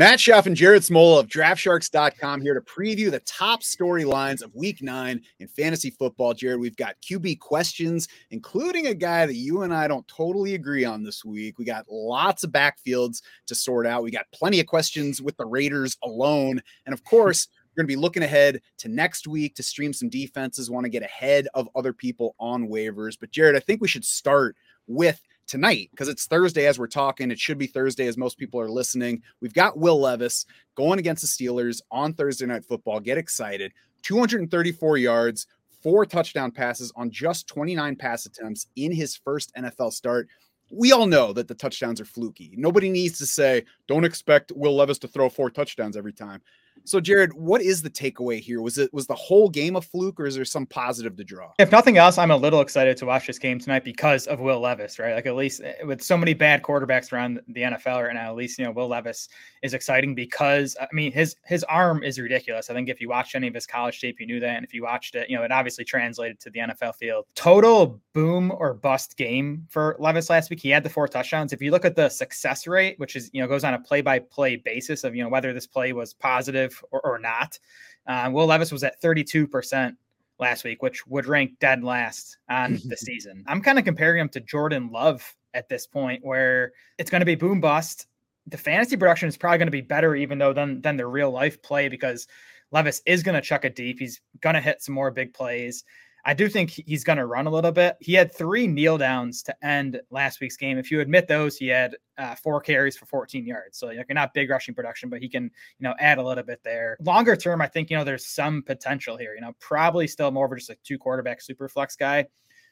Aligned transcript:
Matt 0.00 0.18
Schaff 0.18 0.46
and 0.46 0.56
Jared 0.56 0.80
Smola 0.80 1.20
of 1.20 1.26
DraftSharks.com 1.26 2.40
here 2.40 2.54
to 2.54 2.62
preview 2.62 3.10
the 3.10 3.20
top 3.26 3.60
storylines 3.60 4.40
of 4.40 4.54
Week 4.54 4.82
Nine 4.82 5.20
in 5.40 5.46
fantasy 5.46 5.90
football. 5.90 6.32
Jared, 6.32 6.58
we've 6.58 6.74
got 6.74 6.96
QB 7.02 7.38
questions, 7.38 8.08
including 8.30 8.86
a 8.86 8.94
guy 8.94 9.26
that 9.26 9.34
you 9.34 9.60
and 9.60 9.74
I 9.74 9.88
don't 9.88 10.08
totally 10.08 10.54
agree 10.54 10.86
on 10.86 11.02
this 11.02 11.22
week. 11.22 11.58
We 11.58 11.66
got 11.66 11.84
lots 11.90 12.44
of 12.44 12.50
backfields 12.50 13.20
to 13.46 13.54
sort 13.54 13.86
out. 13.86 14.02
We 14.02 14.10
got 14.10 14.24
plenty 14.32 14.58
of 14.58 14.64
questions 14.64 15.20
with 15.20 15.36
the 15.36 15.44
Raiders 15.44 15.98
alone, 16.02 16.62
and 16.86 16.94
of 16.94 17.04
course. 17.04 17.48
We're 17.76 17.84
going 17.84 17.88
to 17.88 17.96
be 17.96 18.02
looking 18.02 18.24
ahead 18.24 18.62
to 18.78 18.88
next 18.88 19.28
week 19.28 19.54
to 19.54 19.62
stream 19.62 19.92
some 19.92 20.08
defenses, 20.08 20.68
want 20.68 20.86
to 20.86 20.90
get 20.90 21.04
ahead 21.04 21.46
of 21.54 21.68
other 21.76 21.92
people 21.92 22.34
on 22.40 22.66
waivers. 22.66 23.16
But, 23.18 23.30
Jared, 23.30 23.54
I 23.54 23.60
think 23.60 23.80
we 23.80 23.86
should 23.86 24.04
start 24.04 24.56
with 24.88 25.22
tonight 25.50 25.88
because 25.90 26.08
it's 26.08 26.26
Thursday 26.26 26.66
as 26.66 26.78
we're 26.78 26.86
talking. 26.86 27.30
It 27.30 27.38
should 27.38 27.58
be 27.58 27.66
Thursday 27.66 28.06
as 28.06 28.16
most 28.16 28.38
people 28.38 28.60
are 28.60 28.70
listening. 28.70 29.22
We've 29.40 29.52
got 29.52 29.76
Will 29.76 30.00
Levis 30.00 30.46
going 30.76 31.00
against 31.00 31.22
the 31.22 31.28
Steelers 31.28 31.82
on 31.90 32.14
Thursday 32.14 32.46
Night 32.46 32.64
Football. 32.64 33.00
Get 33.00 33.18
excited. 33.18 33.72
234 34.02 34.96
yards, 34.98 35.48
four 35.82 36.06
touchdown 36.06 36.52
passes 36.52 36.92
on 36.94 37.10
just 37.10 37.48
29 37.48 37.96
pass 37.96 38.26
attempts 38.26 38.68
in 38.76 38.92
his 38.92 39.16
first 39.16 39.52
NFL 39.56 39.92
start. 39.92 40.28
We 40.70 40.92
all 40.92 41.06
know 41.06 41.32
that 41.32 41.48
the 41.48 41.54
touchdowns 41.54 42.00
are 42.00 42.04
fluky. 42.04 42.54
Nobody 42.56 42.88
needs 42.88 43.18
to 43.18 43.26
say, 43.26 43.64
don't 43.88 44.04
expect 44.04 44.52
Will 44.54 44.76
Levis 44.76 44.98
to 45.00 45.08
throw 45.08 45.28
four 45.28 45.50
touchdowns 45.50 45.96
every 45.96 46.12
time. 46.12 46.40
So, 46.84 47.00
Jared, 47.00 47.32
what 47.32 47.60
is 47.60 47.82
the 47.82 47.90
takeaway 47.90 48.40
here? 48.40 48.60
Was 48.60 48.78
it 48.78 48.92
was 48.92 49.06
the 49.06 49.14
whole 49.14 49.48
game 49.48 49.76
a 49.76 49.80
fluke, 49.80 50.18
or 50.20 50.26
is 50.26 50.34
there 50.34 50.44
some 50.44 50.66
positive 50.66 51.16
to 51.16 51.24
draw? 51.24 51.52
If 51.58 51.72
nothing 51.72 51.98
else, 51.98 52.18
I'm 52.18 52.30
a 52.30 52.36
little 52.36 52.60
excited 52.60 52.96
to 52.98 53.06
watch 53.06 53.26
this 53.26 53.38
game 53.38 53.58
tonight 53.58 53.84
because 53.84 54.26
of 54.26 54.40
Will 54.40 54.60
Levis, 54.60 54.98
right? 54.98 55.14
Like 55.14 55.26
at 55.26 55.36
least 55.36 55.60
eh, 55.62 55.82
with 55.84 56.02
so 56.02 56.16
many 56.16 56.34
bad 56.34 56.62
quarterbacks 56.62 57.12
around 57.12 57.40
the 57.48 57.62
NFL 57.62 58.06
right 58.06 58.14
now, 58.14 58.30
at 58.30 58.36
least 58.36 58.58
you 58.58 58.64
know 58.64 58.70
Will 58.70 58.88
Levis 58.88 59.28
is 59.62 59.74
exciting 59.74 60.14
because 60.14 60.76
I 60.80 60.86
mean 60.92 61.12
his 61.12 61.36
his 61.44 61.64
arm 61.64 62.02
is 62.02 62.18
ridiculous. 62.18 62.70
I 62.70 62.74
think 62.74 62.88
if 62.88 63.00
you 63.00 63.08
watched 63.08 63.34
any 63.34 63.48
of 63.48 63.54
his 63.54 63.66
college 63.66 64.00
tape, 64.00 64.20
you 64.20 64.26
knew 64.26 64.40
that, 64.40 64.56
and 64.56 64.64
if 64.64 64.74
you 64.74 64.82
watched 64.82 65.14
it, 65.14 65.28
you 65.28 65.36
know 65.36 65.42
it 65.42 65.52
obviously 65.52 65.84
translated 65.84 66.40
to 66.40 66.50
the 66.50 66.60
NFL 66.60 66.94
field. 66.96 67.26
Total 67.34 68.00
boom 68.12 68.52
or 68.52 68.74
bust 68.74 69.16
game 69.16 69.66
for 69.68 69.96
Levis 69.98 70.30
last 70.30 70.50
week. 70.50 70.60
He 70.60 70.70
had 70.70 70.82
the 70.82 70.90
four 70.90 71.08
touchdowns. 71.08 71.52
If 71.52 71.62
you 71.62 71.70
look 71.70 71.84
at 71.84 71.96
the 71.96 72.08
success 72.08 72.66
rate, 72.66 72.98
which 72.98 73.16
is 73.16 73.30
you 73.32 73.40
know 73.40 73.48
goes 73.48 73.64
on 73.64 73.74
a 73.74 73.78
play 73.78 74.00
by 74.00 74.18
play 74.18 74.56
basis 74.56 75.04
of 75.04 75.14
you 75.14 75.22
know 75.22 75.28
whether 75.28 75.52
this 75.52 75.66
play 75.66 75.92
was 75.92 76.14
positive 76.14 76.69
or, 76.90 77.00
or 77.04 77.18
not. 77.18 77.58
Uh, 78.06 78.30
Will 78.32 78.46
Levis 78.46 78.72
was 78.72 78.84
at 78.84 79.00
32% 79.00 79.96
last 80.38 80.64
week, 80.64 80.82
which 80.82 81.06
would 81.06 81.26
rank 81.26 81.52
dead 81.60 81.84
last 81.84 82.38
on 82.48 82.78
the 82.86 82.96
season. 82.98 83.44
I'm 83.46 83.60
kind 83.60 83.78
of 83.78 83.84
comparing 83.84 84.20
him 84.20 84.28
to 84.30 84.40
Jordan 84.40 84.90
Love 84.90 85.22
at 85.54 85.68
this 85.68 85.86
point, 85.86 86.24
where 86.24 86.72
it's 86.98 87.10
going 87.10 87.20
to 87.20 87.26
be 87.26 87.34
boom 87.34 87.60
bust. 87.60 88.06
The 88.46 88.56
fantasy 88.56 88.96
production 88.96 89.28
is 89.28 89.36
probably 89.36 89.58
going 89.58 89.66
to 89.66 89.72
be 89.72 89.80
better, 89.80 90.16
even 90.16 90.38
though 90.38 90.52
than 90.52 90.80
than 90.80 90.96
the 90.96 91.06
real 91.06 91.30
life 91.30 91.60
play, 91.62 91.88
because 91.88 92.26
Levis 92.72 93.02
is 93.06 93.22
going 93.22 93.34
to 93.34 93.40
chuck 93.40 93.64
a 93.64 93.70
deep. 93.70 93.98
He's 93.98 94.20
going 94.40 94.54
to 94.54 94.60
hit 94.60 94.82
some 94.82 94.94
more 94.94 95.10
big 95.10 95.34
plays. 95.34 95.84
I 96.24 96.34
do 96.34 96.48
think 96.48 96.70
he's 96.70 97.04
going 97.04 97.18
to 97.18 97.26
run 97.26 97.46
a 97.46 97.50
little 97.50 97.72
bit. 97.72 97.96
He 98.00 98.14
had 98.14 98.34
three 98.34 98.66
kneel 98.66 98.98
downs 98.98 99.42
to 99.44 99.66
end 99.66 100.00
last 100.10 100.40
week's 100.40 100.56
game. 100.56 100.78
If 100.78 100.90
you 100.90 101.00
admit 101.00 101.28
those, 101.28 101.56
he 101.56 101.68
had 101.68 101.96
uh, 102.18 102.34
four 102.34 102.60
carries 102.60 102.96
for 102.96 103.06
14 103.06 103.46
yards. 103.46 103.78
So 103.78 103.86
like 103.86 104.06
not 104.10 104.34
big 104.34 104.50
rushing 104.50 104.74
production, 104.74 105.08
but 105.08 105.20
he 105.20 105.28
can 105.28 105.44
you 105.44 105.50
know 105.80 105.94
add 105.98 106.18
a 106.18 106.22
little 106.22 106.44
bit 106.44 106.60
there. 106.62 106.96
Longer 107.00 107.36
term, 107.36 107.60
I 107.62 107.66
think 107.66 107.90
you 107.90 107.96
know 107.96 108.04
there's 108.04 108.26
some 108.26 108.62
potential 108.62 109.16
here. 109.16 109.34
You 109.34 109.40
know, 109.40 109.54
probably 109.60 110.06
still 110.06 110.30
more 110.30 110.46
of 110.46 110.58
just 110.58 110.70
a 110.70 110.76
two 110.84 110.98
quarterback 110.98 111.40
super 111.40 111.68
flex 111.68 111.96
guy. 111.96 112.26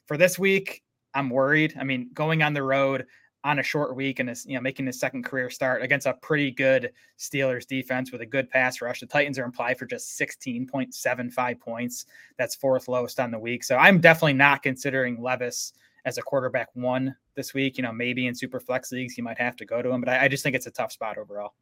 For 0.07 0.17
this 0.17 0.39
week, 0.39 0.83
I'm 1.15 1.31
worried. 1.31 1.75
I 1.79 1.85
mean, 1.85 2.11
going 2.13 2.43
on 2.43 2.55
the 2.55 2.63
road, 2.63 3.07
on 3.49 3.61
a 3.61 3.63
short 3.63 3.97
week 3.97 4.19
and 4.21 4.29
is 4.29 4.45
you 4.47 4.55
know 4.55 4.61
making 4.61 4.85
his 4.85 5.01
second 5.01 5.25
career 5.25 5.49
start 5.49 5.83
against 5.83 6.07
a 6.07 6.13
pretty 6.13 6.51
good 6.51 6.93
Steelers 7.19 7.67
defense 7.67 8.13
with 8.13 8.21
a 8.21 8.27
good 8.27 8.51
pass 8.51 8.83
rush. 8.83 9.01
The 9.01 9.07
Titans 9.07 9.39
are 9.39 9.45
implied 9.45 9.79
for 9.79 9.87
just 9.87 10.21
16.75 10.21 11.59
points. 11.59 12.05
That's 12.37 12.55
fourth 12.55 12.89
lowest 12.89 13.19
on 13.19 13.31
the 13.31 13.39
week. 13.39 13.65
So 13.65 13.77
I'm 13.77 14.01
definitely 14.01 14.35
not 14.35 14.63
considering 14.63 15.23
Levis 15.23 15.73
as 16.05 16.19
a 16.19 16.23
quarterback 16.23 16.69
one 16.75 17.17
this 17.37 17.55
week. 17.55 17.79
You 17.79 17.85
know, 17.85 17.93
maybe 17.93 18.27
in 18.27 18.35
super 18.35 18.61
flex 18.61 18.93
leagues 18.93 19.17
you 19.17 19.25
might 19.25 19.39
have 19.39 19.57
to 19.57 19.65
go 19.65 19.81
to 19.81 19.91
him, 19.91 20.03
but 20.03 20.11
I, 20.11 20.25
I 20.25 20.29
just 20.29 20.43
think 20.43 20.55
it's 20.55 20.67
a 20.67 20.71
tough 20.71 20.93
spot 20.93 21.17
overall. 21.17 21.55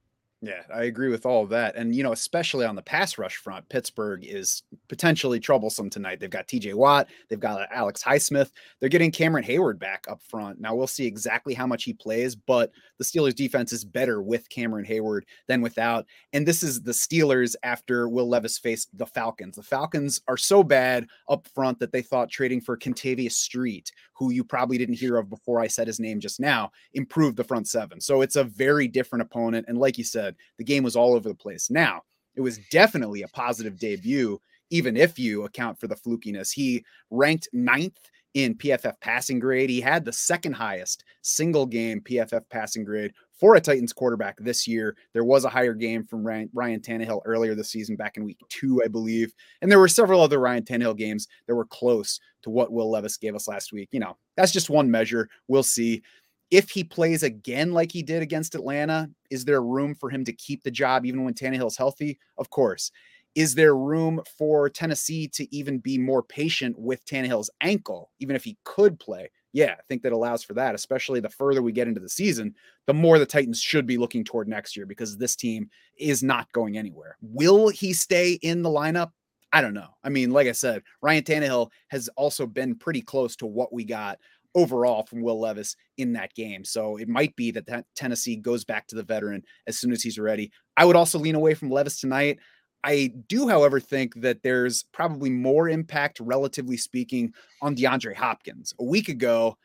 Yeah, 0.43 0.63
I 0.73 0.85
agree 0.85 1.09
with 1.09 1.25
all 1.25 1.43
of 1.43 1.49
that. 1.51 1.77
And, 1.77 1.95
you 1.95 2.03
know, 2.03 2.13
especially 2.13 2.67
on 2.67 2.77
the 2.77 2.83
pass 2.83 3.17
rush 3.17 3.37
front, 3.37 3.67
Pittsburgh 3.71 4.23
is 4.23 4.63
potentially 4.87 5.41
troublesome 5.41 5.89
tonight. 5.89 6.21
They've 6.21 6.29
got 6.29 6.47
TJ 6.47 6.75
Watt, 6.75 7.09
they've 7.29 7.41
got 7.41 7.63
uh, 7.63 7.67
Alex 7.73 8.03
Highsmith, 8.03 8.51
they're 8.79 8.91
getting 8.91 9.11
Cameron 9.11 9.45
Heyward 9.45 9.79
back 9.79 10.05
up 10.11 10.21
front. 10.23 10.61
Now 10.61 10.75
we'll 10.75 10.87
see 10.87 11.07
exactly 11.07 11.55
how 11.55 11.67
much 11.67 11.85
he 11.85 11.95
plays, 11.95 12.37
but 12.37 12.71
the 12.99 13.05
Steelers 13.05 13.35
defense 13.35 13.73
is 13.73 13.83
better 13.83 14.21
with 14.21 14.49
Cameron 14.51 14.85
Heyward 14.85 15.23
than 15.49 15.63
without. 15.63 16.05
And 16.35 16.47
this 16.47 16.63
is 16.63 16.83
the 16.83 16.93
Steelers 16.93 17.57
after 17.63 18.07
Will 18.07 18.29
Levis 18.29 18.59
faced 18.59 18.97
the 18.97 19.07
Falcons. 19.07 19.57
The 19.57 19.63
Falcons 19.63 20.21
are 20.29 20.37
so 20.37 20.63
bad 20.63 21.07
up 21.31 21.49
front 21.55 21.79
that 21.79 21.93
they 21.93 22.03
thought 22.03 22.31
trading 22.31 22.61
for 22.61 22.77
Kentavius 22.77 23.33
Street, 23.33 23.91
who 24.19 24.31
you 24.31 24.43
probably 24.44 24.78
didn't 24.78 24.94
hear 24.94 25.16
of 25.16 25.28
before 25.28 25.60
I 25.60 25.66
said 25.66 25.87
his 25.87 26.00
name 26.00 26.21
just 26.21 26.41
now, 26.41 26.71
improved 26.94 27.37
the 27.37 27.44
front 27.44 27.69
seven. 27.69 28.00
So 28.00 28.22
it's 28.22 28.37
a 28.37 28.44
very 28.44 28.88
different 28.88 29.22
opponent. 29.22 29.66
And 29.69 29.78
like 29.78 29.99
you 29.99 30.04
said, 30.04 30.37
the 30.59 30.65
game 30.65 30.82
was 30.82 30.97
all 30.97 31.15
over 31.15 31.28
the 31.28 31.34
place. 31.34 31.71
Now, 31.71 32.03
it 32.34 32.41
was 32.41 32.59
definitely 32.71 33.22
a 33.22 33.28
positive 33.28 33.78
debut, 33.78 34.41
even 34.71 34.97
if 34.97 35.19
you 35.19 35.44
account 35.44 35.78
for 35.78 35.87
the 35.87 35.97
flukiness. 35.97 36.53
He 36.53 36.84
ranked 37.10 37.49
ninth 37.53 37.99
in 38.34 38.55
PFF 38.55 38.94
passing 39.00 39.38
grade. 39.38 39.71
He 39.71 39.81
had 39.81 40.05
the 40.05 40.12
second 40.12 40.53
highest 40.53 41.05
single 41.22 41.65
game 41.65 42.00
PFF 42.00 42.43
passing 42.50 42.84
grade 42.84 43.12
for 43.39 43.55
a 43.55 43.61
Titans 43.61 43.93
quarterback 43.93 44.37
this 44.39 44.67
year. 44.67 44.97
There 45.13 45.25
was 45.25 45.45
a 45.45 45.51
higher 45.51 45.75
game 45.75 46.05
from 46.05 46.27
Ryan, 46.27 46.51
Tannehill 46.81 47.23
earlier 47.25 47.55
this 47.55 47.71
season, 47.71 47.97
back 47.97 48.17
in 48.17 48.25
week 48.25 48.39
two, 48.49 48.83
I 48.85 48.89
believe. 48.89 49.33
And 49.63 49.71
there 49.71 49.79
were 49.79 49.89
several 49.89 50.21
other 50.21 50.39
Ryan 50.39 50.65
Tannehill 50.65 50.97
games 50.97 51.29
that 51.47 51.55
were 51.55 51.67
close 51.67 52.21
to 52.43 52.51
what 52.51 52.73
Will 52.73 52.91
Levis 52.91 53.17
gave 53.17 53.35
us 53.35 53.49
last 53.49 53.73
week. 53.73 53.89
You 53.93 54.01
know, 54.01 54.17
that's 54.37 54.53
just 54.53 54.71
one 54.71 54.91
measure. 54.91 55.29
We'll 55.49 55.63
see 55.63 56.03
if 56.51 56.71
he 56.71 56.85
plays 56.85 57.23
again 57.23 57.73
like 57.73 57.91
he 57.91 58.03
did 58.03 58.23
against 58.23 58.55
Atlanta, 58.55 59.11
is 59.31 59.45
there 59.45 59.63
room 59.63 59.95
for 59.95 60.11
him 60.11 60.25
to 60.25 60.33
keep 60.33 60.63
the 60.63 60.71
job 60.71 61.05
even 61.05 61.25
when 61.25 61.35
Tannehill's 61.35 61.77
healthy? 61.77 62.19
Of 62.39 62.51
course. 62.51 62.91
Is 63.35 63.55
there 63.55 63.77
room 63.77 64.23
for 64.39 64.71
Tennessee 64.71 65.29
to 65.29 65.55
even 65.55 65.79
be 65.79 65.99
more 65.99 66.23
patient 66.23 66.79
with 66.79 67.05
Tannehill's 67.05 67.51
ankle, 67.61 68.11
even 68.19 68.35
if 68.35 68.45
he 68.45 68.57
could 68.65 68.99
play? 68.99 69.29
Yeah, 69.56 69.72
I 69.72 69.83
think 69.89 70.03
that 70.03 70.12
allows 70.12 70.44
for 70.44 70.53
that, 70.53 70.75
especially 70.75 71.19
the 71.21 71.31
further 71.31 71.62
we 71.62 71.72
get 71.72 71.89
into 71.89 71.99
the 71.99 72.11
season, 72.11 72.55
the 72.87 72.93
more 72.93 73.19
the 73.19 73.25
Titans 73.25 73.59
should 73.59 73.87
be 73.87 73.97
looking 73.97 74.22
toward 74.22 74.49
next 74.49 74.77
year 74.77 74.84
because 74.84 75.17
this 75.17 75.34
team 75.34 75.71
is 75.97 76.22
not 76.22 76.53
going 76.53 76.77
anywhere. 76.77 77.17
Will 77.22 77.71
he 77.71 77.94
stay 77.94 78.33
in 78.43 78.61
the 78.61 78.69
lineup? 78.69 79.12
I 79.55 79.62
don't 79.62 79.72
know. 79.72 79.97
I 80.05 80.11
mean, 80.11 80.31
like 80.31 80.47
I 80.47 80.53
said, 80.53 80.83
Ryan 81.00 81.25
Tannehill 81.25 81.71
has 81.89 82.11
also 82.17 82.47
been 82.47 82.75
pretty 82.75 83.00
close 83.00 83.34
to 83.37 83.47
what 83.47 83.72
we 83.72 83.87
got 83.87 84.19
overall 84.55 85.05
from 85.05 85.22
Will 85.22 85.41
Levis 85.41 85.75
in 85.97 86.12
that 86.12 86.34
game. 86.34 86.62
So 86.62 86.99
it 86.99 87.09
might 87.09 87.34
be 87.34 87.50
that, 87.53 87.65
that 87.65 87.87
Tennessee 87.94 88.37
goes 88.37 88.62
back 88.62 88.87
to 88.88 88.94
the 88.94 89.05
veteran 89.05 89.43
as 89.67 89.78
soon 89.78 89.91
as 89.91 90.03
he's 90.03 90.19
ready. 90.19 90.53
I 90.77 90.84
would 90.84 90.97
also 90.97 91.19
lean 91.19 91.34
away 91.34 91.55
from 91.55 91.71
Levis 91.71 91.99
tonight. 91.99 92.41
I 92.87 93.13
do, 93.29 93.49
however, 93.49 93.81
think 93.81 94.15
that 94.23 94.43
there's 94.43 94.85
probably 94.85 95.29
more 95.29 95.69
impact, 95.69 96.21
relatively 96.21 96.77
speaking, 96.77 97.35
on 97.61 97.75
DeAndre 97.75 98.15
Hopkins. 98.15 98.73
A 98.79 98.85
week 98.85 99.09
ago, 99.09 99.59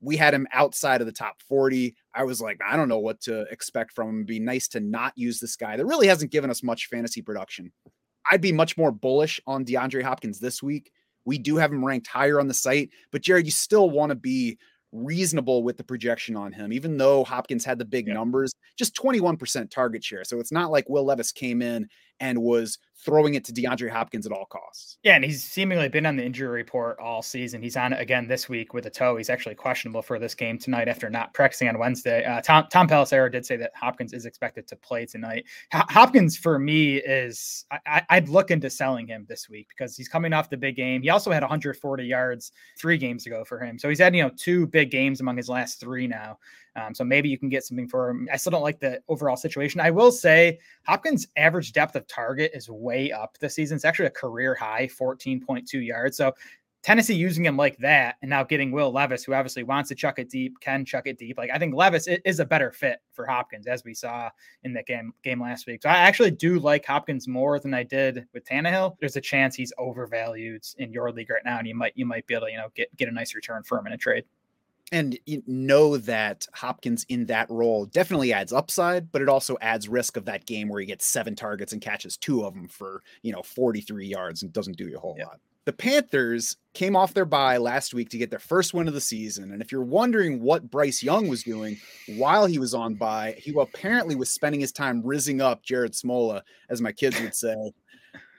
we 0.00 0.16
had 0.16 0.32
him 0.32 0.46
outside 0.52 1.00
of 1.00 1.06
the 1.06 1.12
top 1.12 1.42
40. 1.42 1.96
I 2.14 2.22
was 2.22 2.40
like, 2.40 2.60
I 2.64 2.76
don't 2.76 2.88
know 2.88 3.00
what 3.00 3.20
to 3.22 3.42
expect 3.50 3.92
from 3.92 4.08
him. 4.08 4.16
It'd 4.18 4.26
be 4.28 4.38
nice 4.38 4.68
to 4.68 4.80
not 4.80 5.12
use 5.16 5.40
this 5.40 5.56
guy 5.56 5.76
that 5.76 5.86
really 5.86 6.06
hasn't 6.06 6.30
given 6.30 6.50
us 6.50 6.62
much 6.62 6.86
fantasy 6.86 7.20
production. 7.20 7.72
I'd 8.30 8.40
be 8.40 8.52
much 8.52 8.78
more 8.78 8.92
bullish 8.92 9.40
on 9.46 9.64
DeAndre 9.64 10.02
Hopkins 10.02 10.38
this 10.38 10.62
week 10.62 10.92
we 11.28 11.36
do 11.36 11.56
have 11.56 11.70
him 11.70 11.84
ranked 11.84 12.06
higher 12.06 12.40
on 12.40 12.48
the 12.48 12.54
site, 12.54 12.88
but 13.12 13.20
Jared, 13.20 13.44
you 13.44 13.52
still 13.52 13.90
want 13.90 14.08
to 14.08 14.16
be 14.16 14.56
reasonable 14.92 15.62
with 15.62 15.76
the 15.76 15.84
projection 15.84 16.34
on 16.36 16.52
him, 16.52 16.72
even 16.72 16.96
though 16.96 17.22
Hopkins 17.22 17.66
had 17.66 17.78
the 17.78 17.84
big 17.84 18.08
yeah. 18.08 18.14
numbers, 18.14 18.54
just 18.78 18.96
21% 18.96 19.70
target 19.70 20.02
share. 20.02 20.24
So 20.24 20.40
it's 20.40 20.50
not 20.50 20.70
like 20.70 20.88
Will 20.88 21.04
Levis 21.04 21.30
came 21.30 21.60
in 21.60 21.86
and 22.20 22.40
was 22.42 22.78
throwing 23.04 23.34
it 23.34 23.44
to 23.44 23.52
DeAndre 23.52 23.88
Hopkins 23.88 24.26
at 24.26 24.32
all 24.32 24.46
costs. 24.46 24.98
Yeah, 25.04 25.14
and 25.14 25.24
he's 25.24 25.44
seemingly 25.44 25.88
been 25.88 26.04
on 26.04 26.16
the 26.16 26.24
injury 26.24 26.48
report 26.48 26.98
all 26.98 27.22
season. 27.22 27.62
He's 27.62 27.76
on 27.76 27.92
it 27.92 28.00
again 28.00 28.26
this 28.26 28.48
week 28.48 28.74
with 28.74 28.86
a 28.86 28.90
toe. 28.90 29.16
He's 29.16 29.30
actually 29.30 29.54
questionable 29.54 30.02
for 30.02 30.18
this 30.18 30.34
game 30.34 30.58
tonight 30.58 30.88
after 30.88 31.08
not 31.08 31.32
practicing 31.32 31.68
on 31.68 31.78
Wednesday. 31.78 32.24
Uh, 32.24 32.40
Tom 32.40 32.66
Tom 32.70 32.88
Pelissero 32.88 33.30
did 33.30 33.46
say 33.46 33.56
that 33.56 33.70
Hopkins 33.74 34.12
is 34.12 34.26
expected 34.26 34.66
to 34.68 34.76
play 34.76 35.06
tonight. 35.06 35.44
H- 35.72 35.82
Hopkins 35.88 36.36
for 36.36 36.58
me 36.58 36.96
is 36.96 37.64
I, 37.86 38.02
I'd 38.10 38.28
look 38.28 38.50
into 38.50 38.68
selling 38.68 39.06
him 39.06 39.26
this 39.28 39.48
week 39.48 39.68
because 39.68 39.96
he's 39.96 40.08
coming 40.08 40.32
off 40.32 40.50
the 40.50 40.56
big 40.56 40.76
game. 40.76 41.02
He 41.02 41.10
also 41.10 41.30
had 41.30 41.42
140 41.42 42.04
yards 42.04 42.52
three 42.78 42.98
games 42.98 43.26
ago 43.26 43.44
for 43.44 43.60
him, 43.60 43.78
so 43.78 43.88
he's 43.88 44.00
had 44.00 44.14
you 44.14 44.22
know 44.22 44.30
two 44.36 44.66
big 44.66 44.90
games 44.90 45.20
among 45.20 45.36
his 45.36 45.48
last 45.48 45.78
three 45.78 46.08
now. 46.08 46.38
Um, 46.78 46.94
so 46.94 47.04
maybe 47.04 47.28
you 47.28 47.38
can 47.38 47.48
get 47.48 47.64
something 47.64 47.88
for 47.88 48.10
him. 48.10 48.28
I 48.32 48.36
still 48.36 48.50
don't 48.50 48.62
like 48.62 48.78
the 48.78 49.00
overall 49.08 49.36
situation. 49.36 49.80
I 49.80 49.90
will 49.90 50.12
say 50.12 50.58
Hopkins' 50.86 51.26
average 51.36 51.72
depth 51.72 51.96
of 51.96 52.06
target 52.08 52.52
is 52.54 52.68
way 52.68 53.12
up 53.12 53.36
this 53.38 53.54
season. 53.54 53.76
It's 53.76 53.84
actually 53.84 54.06
a 54.06 54.10
career 54.10 54.54
high, 54.54 54.88
14.2 54.88 55.84
yards. 55.84 56.16
So 56.16 56.32
Tennessee 56.82 57.14
using 57.14 57.44
him 57.44 57.56
like 57.56 57.76
that 57.78 58.16
and 58.22 58.30
now 58.30 58.44
getting 58.44 58.70
Will 58.70 58.92
Levis, 58.92 59.24
who 59.24 59.34
obviously 59.34 59.64
wants 59.64 59.88
to 59.88 59.94
chuck 59.94 60.18
it 60.18 60.30
deep, 60.30 60.58
can 60.60 60.84
chuck 60.84 61.06
it 61.06 61.18
deep. 61.18 61.36
Like 61.36 61.50
I 61.52 61.58
think 61.58 61.74
Levis 61.74 62.06
is 62.06 62.40
a 62.40 62.44
better 62.44 62.70
fit 62.70 63.00
for 63.12 63.26
Hopkins, 63.26 63.66
as 63.66 63.84
we 63.84 63.94
saw 63.94 64.30
in 64.62 64.72
the 64.72 64.82
game 64.84 65.12
game 65.24 65.42
last 65.42 65.66
week. 65.66 65.82
So 65.82 65.88
I 65.88 65.94
actually 65.96 66.30
do 66.30 66.58
like 66.60 66.86
Hopkins 66.86 67.26
more 67.26 67.58
than 67.58 67.74
I 67.74 67.82
did 67.82 68.26
with 68.32 68.44
Tannehill. 68.44 68.96
There's 69.00 69.16
a 69.16 69.20
chance 69.20 69.56
he's 69.56 69.72
overvalued 69.76 70.64
in 70.78 70.92
your 70.92 71.10
league 71.10 71.30
right 71.30 71.42
now, 71.44 71.58
and 71.58 71.66
you 71.66 71.74
might 71.74 71.92
you 71.96 72.06
might 72.06 72.26
be 72.26 72.34
able 72.34 72.46
to 72.46 72.52
you 72.52 72.58
know 72.58 72.68
get 72.74 72.94
get 72.96 73.08
a 73.08 73.12
nice 73.12 73.34
return 73.34 73.64
for 73.64 73.78
him 73.78 73.88
in 73.88 73.92
a 73.92 73.98
trade 73.98 74.24
and 74.92 75.18
you 75.26 75.42
know 75.46 75.96
that 75.98 76.46
Hopkins 76.54 77.04
in 77.08 77.26
that 77.26 77.50
role 77.50 77.86
definitely 77.86 78.32
adds 78.32 78.52
upside, 78.52 79.10
but 79.12 79.22
it 79.22 79.28
also 79.28 79.56
adds 79.60 79.88
risk 79.88 80.16
of 80.16 80.24
that 80.26 80.46
game 80.46 80.68
where 80.68 80.80
he 80.80 80.86
gets 80.86 81.06
seven 81.06 81.34
targets 81.34 81.72
and 81.72 81.82
catches 81.82 82.16
two 82.16 82.44
of 82.44 82.54
them 82.54 82.68
for, 82.68 83.02
you 83.22 83.32
know, 83.32 83.42
43 83.42 84.06
yards 84.06 84.42
and 84.42 84.52
doesn't 84.52 84.76
do 84.76 84.88
you 84.88 84.96
a 84.96 85.00
whole 85.00 85.16
yeah. 85.18 85.26
lot. 85.26 85.40
The 85.66 85.72
Panthers 85.74 86.56
came 86.72 86.96
off 86.96 87.12
their 87.12 87.26
bye 87.26 87.58
last 87.58 87.92
week 87.92 88.08
to 88.10 88.18
get 88.18 88.30
their 88.30 88.38
first 88.38 88.72
win 88.72 88.88
of 88.88 88.94
the 88.94 89.02
season. 89.02 89.52
And 89.52 89.60
if 89.60 89.70
you're 89.70 89.82
wondering 89.82 90.40
what 90.40 90.70
Bryce 90.70 91.02
Young 91.02 91.28
was 91.28 91.42
doing 91.42 91.76
while 92.16 92.46
he 92.46 92.58
was 92.58 92.72
on 92.72 92.94
bye, 92.94 93.34
he 93.36 93.54
apparently 93.58 94.14
was 94.14 94.30
spending 94.30 94.62
his 94.62 94.72
time 94.72 95.02
rizzing 95.02 95.42
up 95.42 95.62
Jared 95.62 95.92
Smola, 95.92 96.40
as 96.70 96.80
my 96.80 96.92
kids 96.92 97.20
would 97.20 97.34
say. 97.34 97.54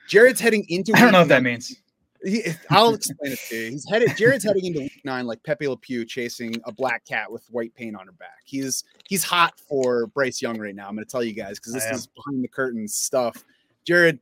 Jared's 0.08 0.40
heading 0.40 0.66
into. 0.68 0.92
I 0.96 1.02
don't 1.02 1.12
know 1.12 1.20
what 1.20 1.28
that 1.28 1.44
means. 1.44 1.80
He, 2.22 2.44
I'll 2.68 2.94
explain 2.94 3.32
it 3.32 3.38
to 3.48 3.56
you. 3.56 3.70
He's 3.70 3.88
headed. 3.88 4.16
Jared's 4.16 4.44
heading 4.44 4.66
into 4.66 4.80
week 4.80 5.00
nine 5.04 5.26
like 5.26 5.42
Pepe 5.42 5.66
Le 5.66 5.76
Pew 5.76 6.04
chasing 6.04 6.54
a 6.64 6.72
black 6.72 7.04
cat 7.06 7.30
with 7.30 7.46
white 7.50 7.74
paint 7.74 7.96
on 7.96 8.06
her 8.06 8.12
back. 8.12 8.40
He's 8.44 8.84
he's 9.08 9.24
hot 9.24 9.58
for 9.58 10.06
Bryce 10.08 10.42
Young 10.42 10.58
right 10.58 10.74
now. 10.74 10.86
I'm 10.86 10.94
going 10.94 11.04
to 11.04 11.10
tell 11.10 11.24
you 11.24 11.32
guys 11.32 11.58
because 11.58 11.72
this 11.72 11.86
is 11.86 12.06
behind 12.06 12.44
the 12.44 12.48
curtains 12.48 12.94
stuff. 12.94 13.42
Jared, 13.86 14.18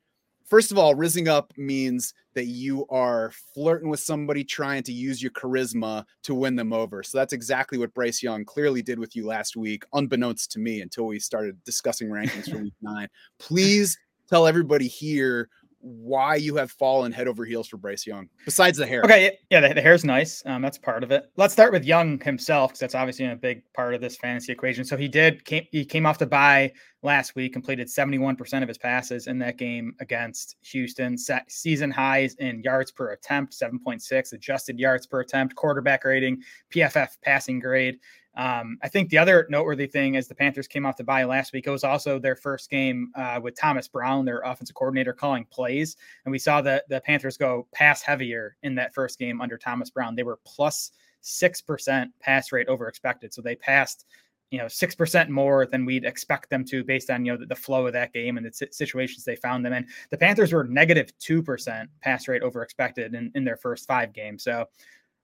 first 0.46 0.70
of 0.70 0.78
all, 0.78 0.94
rizzing 0.94 1.26
up 1.28 1.52
means 1.56 2.14
that 2.34 2.46
you 2.46 2.86
are 2.88 3.32
flirting 3.52 3.88
with 3.88 3.98
somebody 3.98 4.44
trying 4.44 4.84
to 4.84 4.92
use 4.92 5.20
your 5.20 5.32
charisma 5.32 6.04
to 6.22 6.36
win 6.36 6.54
them 6.54 6.72
over. 6.72 7.02
So 7.02 7.18
that's 7.18 7.32
exactly 7.32 7.78
what 7.78 7.92
Bryce 7.94 8.22
Young 8.22 8.44
clearly 8.44 8.80
did 8.80 9.00
with 9.00 9.16
you 9.16 9.26
last 9.26 9.56
week, 9.56 9.84
unbeknownst 9.92 10.52
to 10.52 10.60
me 10.60 10.82
until 10.82 11.06
we 11.06 11.18
started 11.18 11.62
discussing 11.64 12.08
rankings 12.08 12.48
for 12.48 12.58
week 12.62 12.74
nine. 12.80 13.08
Please 13.38 13.98
tell 14.28 14.46
everybody 14.46 14.86
here 14.86 15.48
why 15.80 16.34
you 16.34 16.56
have 16.56 16.70
fallen 16.70 17.12
head 17.12 17.28
over 17.28 17.44
heels 17.44 17.68
for 17.68 17.76
Bryce 17.76 18.06
Young, 18.06 18.28
besides 18.44 18.78
the 18.78 18.86
hair. 18.86 19.02
Okay, 19.04 19.38
yeah, 19.50 19.60
the, 19.60 19.74
the 19.74 19.80
hair's 19.80 20.04
nice. 20.04 20.42
Um, 20.46 20.62
that's 20.62 20.78
part 20.78 21.04
of 21.04 21.10
it. 21.10 21.30
Let's 21.36 21.52
start 21.52 21.72
with 21.72 21.84
Young 21.84 22.20
himself, 22.20 22.70
because 22.70 22.80
that's 22.80 22.94
obviously 22.94 23.26
a 23.26 23.36
big 23.36 23.62
part 23.74 23.94
of 23.94 24.00
this 24.00 24.16
fantasy 24.16 24.52
equation. 24.52 24.84
So 24.84 24.96
he 24.96 25.08
did 25.08 25.44
came 25.44 25.66
he 25.70 25.84
came 25.84 26.06
off 26.06 26.18
the 26.18 26.26
bye 26.26 26.72
last 27.02 27.36
week, 27.36 27.52
completed 27.52 27.86
71% 27.86 28.62
of 28.62 28.68
his 28.68 28.78
passes 28.78 29.28
in 29.28 29.38
that 29.38 29.56
game 29.56 29.94
against 30.00 30.56
Houston. 30.62 31.16
Set 31.16 31.50
season 31.50 31.90
highs 31.90 32.34
in 32.36 32.62
yards 32.62 32.90
per 32.90 33.12
attempt, 33.12 33.52
7.6, 33.52 34.32
adjusted 34.32 34.78
yards 34.78 35.06
per 35.06 35.20
attempt, 35.20 35.54
quarterback 35.54 36.04
rating, 36.04 36.42
PFF 36.74 37.10
passing 37.22 37.60
grade. 37.60 37.98
Um, 38.38 38.78
I 38.82 38.88
think 38.88 39.10
the 39.10 39.18
other 39.18 39.48
noteworthy 39.50 39.88
thing 39.88 40.14
is 40.14 40.28
the 40.28 40.34
Panthers 40.34 40.68
came 40.68 40.86
off 40.86 40.96
the 40.96 41.02
bye 41.02 41.24
last 41.24 41.52
week. 41.52 41.66
It 41.66 41.70
was 41.70 41.82
also 41.82 42.20
their 42.20 42.36
first 42.36 42.70
game 42.70 43.10
uh, 43.16 43.40
with 43.42 43.58
Thomas 43.58 43.88
Brown, 43.88 44.24
their 44.24 44.38
offensive 44.40 44.76
coordinator, 44.76 45.12
calling 45.12 45.44
plays, 45.50 45.96
and 46.24 46.30
we 46.30 46.38
saw 46.38 46.62
the 46.62 46.84
the 46.88 47.00
Panthers 47.00 47.36
go 47.36 47.66
pass 47.72 48.00
heavier 48.00 48.56
in 48.62 48.76
that 48.76 48.94
first 48.94 49.18
game 49.18 49.40
under 49.40 49.58
Thomas 49.58 49.90
Brown. 49.90 50.14
They 50.14 50.22
were 50.22 50.38
plus 50.46 50.92
six 51.20 51.60
percent 51.60 52.12
pass 52.20 52.52
rate 52.52 52.68
over 52.68 52.86
expected, 52.86 53.34
so 53.34 53.42
they 53.42 53.56
passed 53.56 54.06
you 54.52 54.58
know 54.58 54.68
six 54.68 54.94
percent 54.94 55.30
more 55.30 55.66
than 55.66 55.84
we'd 55.84 56.04
expect 56.04 56.48
them 56.48 56.64
to 56.66 56.84
based 56.84 57.10
on 57.10 57.24
you 57.24 57.32
know 57.32 57.38
the, 57.38 57.46
the 57.46 57.56
flow 57.56 57.88
of 57.88 57.92
that 57.92 58.12
game 58.12 58.36
and 58.36 58.46
the 58.46 58.68
situations 58.70 59.24
they 59.24 59.34
found 59.34 59.64
them 59.64 59.72
in. 59.72 59.84
The 60.10 60.16
Panthers 60.16 60.52
were 60.52 60.62
negative 60.62 61.10
two 61.18 61.42
percent 61.42 61.90
pass 62.02 62.28
rate 62.28 62.42
over 62.42 62.62
expected 62.62 63.14
in, 63.14 63.32
in 63.34 63.42
their 63.42 63.56
first 63.56 63.88
five 63.88 64.12
games. 64.12 64.44
So 64.44 64.66